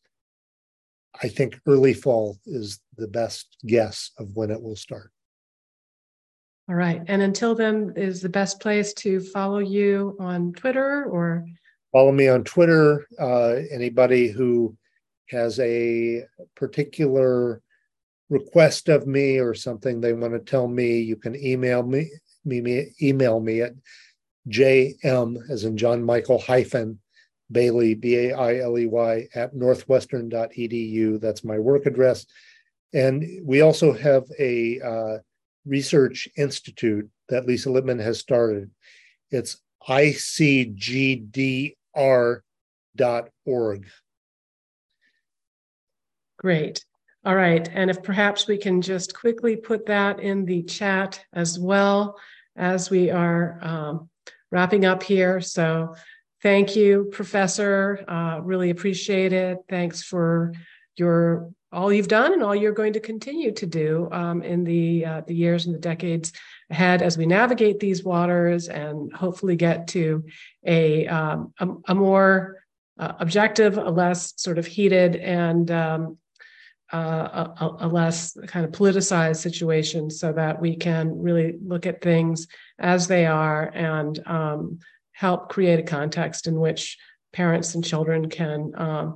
I 1.22 1.30
think 1.30 1.60
early 1.66 1.96
fall 1.96 2.38
is 2.46 2.80
the 2.96 3.08
best 3.08 3.58
guess 3.66 4.12
of 4.20 4.36
when 4.36 4.52
it 4.52 4.62
will 4.62 4.76
start. 4.76 5.12
All 6.70 6.76
right. 6.76 7.02
And 7.08 7.24
until 7.24 7.56
then, 7.56 7.94
is 7.96 8.22
the 8.22 8.30
best 8.30 8.60
place 8.60 8.94
to 8.94 9.20
follow 9.20 9.58
you 9.58 10.16
on 10.20 10.54
Twitter 10.54 11.06
or? 11.06 11.44
Follow 11.92 12.12
me 12.12 12.28
on 12.28 12.44
Twitter. 12.44 13.08
Uh, 13.20 13.56
anybody 13.72 14.28
who 14.28 14.78
has 15.30 15.60
a 15.60 16.24
particular 16.56 17.64
request 18.30 18.90
of 18.90 19.08
me 19.08 19.40
or 19.40 19.54
something 19.54 20.00
they 20.00 20.14
want 20.14 20.34
to 20.34 20.40
tell 20.40 20.68
me, 20.68 21.00
you 21.00 21.16
can 21.16 21.36
email 21.36 21.84
me, 21.84 22.10
me, 22.46 22.62
me 22.62 22.94
email 23.02 23.40
me 23.40 23.62
at 23.62 23.74
jm 24.48 25.38
as 25.50 25.64
in 25.64 25.78
John 25.78 26.04
Michael 26.04 26.40
hyphen 26.40 27.00
Bailey 27.52 27.96
B 27.96 28.16
A 28.16 28.34
I 28.34 28.58
L 28.60 28.78
E 28.78 28.86
Y 28.86 29.28
at 29.34 29.56
northwestern.edu. 29.56 31.20
That's 31.20 31.44
my 31.44 31.58
work 31.60 31.86
address. 31.86 32.26
And 32.94 33.26
we 33.44 33.62
also 33.62 33.92
have 33.94 34.26
a 34.40 34.80
uh, 34.82 35.18
research 35.66 36.28
institute 36.38 37.10
that 37.30 37.46
Lisa 37.46 37.70
Littman 37.70 38.02
has 38.02 38.20
started. 38.20 38.70
It's 39.32 39.62
icgdr.org. 39.88 41.76
Great. 46.38 46.86
All 47.26 47.36
right. 47.36 47.70
And 47.74 47.90
if 47.90 48.02
perhaps 48.02 48.48
we 48.48 48.58
can 48.58 48.82
just 48.82 49.14
quickly 49.14 49.56
put 49.56 49.86
that 49.88 50.20
in 50.20 50.46
the 50.46 50.64
chat 50.64 51.24
as 51.34 51.60
well 51.60 52.18
as 52.56 52.90
we 52.90 53.10
are 53.10 53.60
um, 53.62 54.10
wrapping 54.52 54.86
up 54.86 55.04
here. 55.04 55.42
So 55.42 55.96
thank 56.42 56.76
you, 56.76 57.10
Professor. 57.12 58.04
Uh, 58.08 58.40
really 58.42 58.70
appreciate 58.70 59.34
it. 59.34 59.60
Thanks 59.68 60.02
for 60.02 60.54
your 60.96 61.52
all 61.72 61.94
you've 61.94 62.08
done 62.08 62.34
and 62.34 62.42
all 62.42 62.56
you're 62.56 62.72
going 62.72 62.94
to 62.94 63.00
continue 63.00 63.52
to 63.52 63.66
do 63.68 64.10
um, 64.12 64.42
in 64.42 64.64
the 64.64 65.06
uh, 65.06 65.22
the 65.28 65.36
years 65.36 65.66
and 65.66 65.76
the 65.76 65.80
decades 65.80 66.34
ahead 66.72 67.02
as 67.02 67.18
we 67.18 67.26
navigate 67.26 67.80
these 67.80 68.04
waters 68.04 68.70
and 68.70 69.14
hopefully 69.14 69.56
get 69.56 69.88
to 69.88 70.24
a 70.66 71.06
um, 71.08 71.54
a, 71.60 71.68
a, 71.90 71.96
more 71.96 72.64
uh, 72.98 73.14
objective, 73.20 73.78
a 73.78 73.90
less 73.90 74.34
sort 74.38 74.58
of 74.58 74.66
heated 74.66 75.16
and 75.16 75.70
um, 75.70 76.18
uh, 76.92 77.50
a, 77.60 77.76
a, 77.82 77.88
less 77.88 78.36
kind 78.48 78.66
of 78.66 78.72
politicized 78.72 79.38
situation 79.38 80.10
so 80.10 80.34
that 80.34 80.60
we 80.60 80.76
can 80.76 81.22
really 81.22 81.56
look 81.64 81.86
at 81.86 82.02
things 82.02 82.48
as 82.80 83.08
they 83.08 83.26
are 83.26 83.72
and 83.76 84.20
um, 84.28 84.80
help 85.12 85.50
create 85.50 85.80
a 85.80 85.84
context 85.84 86.48
in 86.48 86.60
which 86.60 86.98
parents 87.32 87.76
and 87.76 87.86
children 87.86 88.30
can 88.30 88.72
um, 88.76 89.16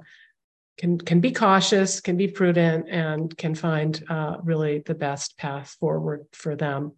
can 0.77 0.97
can 0.97 1.19
be 1.19 1.31
cautious, 1.31 1.99
can 1.99 2.17
be 2.17 2.27
prudent, 2.27 2.87
and 2.89 3.35
can 3.37 3.55
find 3.55 4.03
uh, 4.09 4.37
really 4.43 4.79
the 4.79 4.95
best 4.95 5.37
path 5.37 5.75
forward 5.79 6.25
for 6.33 6.55
them. 6.55 6.93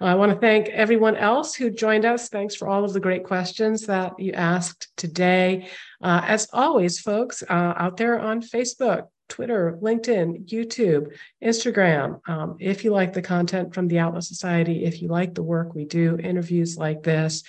I 0.00 0.14
want 0.14 0.32
to 0.32 0.38
thank 0.38 0.68
everyone 0.68 1.16
else 1.16 1.56
who 1.56 1.70
joined 1.70 2.04
us. 2.04 2.28
Thanks 2.28 2.54
for 2.54 2.68
all 2.68 2.84
of 2.84 2.92
the 2.92 3.00
great 3.00 3.24
questions 3.24 3.86
that 3.86 4.18
you 4.18 4.32
asked 4.32 4.88
today. 4.96 5.68
Uh, 6.00 6.22
as 6.24 6.48
always, 6.52 7.00
folks, 7.00 7.42
uh, 7.42 7.74
out 7.76 7.96
there 7.96 8.20
on 8.20 8.40
Facebook, 8.40 9.08
Twitter, 9.28 9.78
LinkedIn, 9.80 10.48
YouTube, 10.48 11.12
Instagram. 11.42 12.20
Um, 12.28 12.56
if 12.60 12.84
you 12.84 12.92
like 12.92 13.12
the 13.12 13.22
content 13.22 13.74
from 13.74 13.88
the 13.88 13.98
Atlas 13.98 14.28
Society, 14.28 14.84
if 14.84 15.02
you 15.02 15.08
like 15.08 15.34
the 15.34 15.42
work 15.42 15.74
we 15.74 15.84
do, 15.84 16.18
interviews 16.18 16.76
like 16.76 17.02
this, 17.02 17.42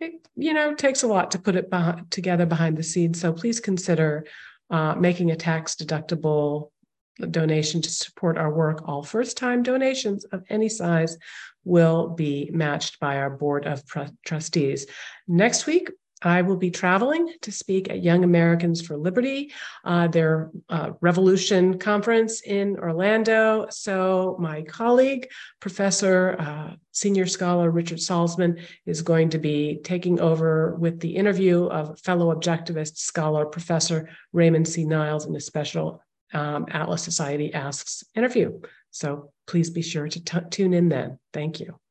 it, 0.00 0.12
you 0.36 0.54
know, 0.54 0.74
takes 0.74 1.02
a 1.02 1.06
lot 1.06 1.30
to 1.32 1.38
put 1.38 1.56
it 1.56 1.70
behind, 1.70 2.10
together 2.10 2.46
behind 2.46 2.76
the 2.76 2.82
scenes. 2.82 3.20
So 3.20 3.32
please 3.32 3.60
consider 3.60 4.26
uh, 4.70 4.94
making 4.94 5.30
a 5.30 5.36
tax 5.36 5.76
deductible 5.76 6.70
donation 7.30 7.80
to 7.82 7.90
support 7.90 8.36
our 8.38 8.52
work. 8.52 8.88
All 8.88 9.02
first 9.02 9.36
time 9.36 9.62
donations 9.62 10.24
of 10.24 10.42
any 10.48 10.68
size 10.68 11.16
will 11.64 12.08
be 12.08 12.50
matched 12.52 13.00
by 13.00 13.18
our 13.18 13.30
board 13.30 13.66
of 13.66 13.82
trustees. 14.24 14.86
Next 15.26 15.66
week, 15.66 15.90
I 16.22 16.42
will 16.42 16.56
be 16.56 16.70
traveling 16.70 17.32
to 17.42 17.52
speak 17.52 17.90
at 17.90 18.02
Young 18.02 18.24
Americans 18.24 18.80
for 18.80 18.96
Liberty, 18.96 19.52
uh, 19.84 20.08
their 20.08 20.50
uh, 20.68 20.92
Revolution 21.00 21.78
conference 21.78 22.40
in 22.40 22.76
Orlando. 22.78 23.66
So, 23.70 24.36
my 24.38 24.62
colleague, 24.62 25.28
Professor, 25.60 26.36
uh, 26.38 26.76
Senior 26.92 27.26
Scholar 27.26 27.70
Richard 27.70 27.98
Salsman, 27.98 28.62
is 28.86 29.02
going 29.02 29.30
to 29.30 29.38
be 29.38 29.80
taking 29.84 30.20
over 30.20 30.74
with 30.76 31.00
the 31.00 31.14
interview 31.14 31.66
of 31.66 31.98
fellow 32.00 32.34
objectivist 32.34 32.98
scholar 32.98 33.44
Professor 33.44 34.08
Raymond 34.32 34.66
C. 34.66 34.84
Niles 34.84 35.26
in 35.26 35.36
a 35.36 35.40
special 35.40 36.02
um, 36.32 36.66
Atlas 36.70 37.02
Society 37.02 37.52
Asks 37.52 38.02
interview. 38.14 38.60
So, 38.90 39.32
please 39.46 39.70
be 39.70 39.82
sure 39.82 40.08
to 40.08 40.24
t- 40.24 40.38
tune 40.50 40.72
in 40.72 40.88
then. 40.88 41.18
Thank 41.32 41.60
you. 41.60 41.78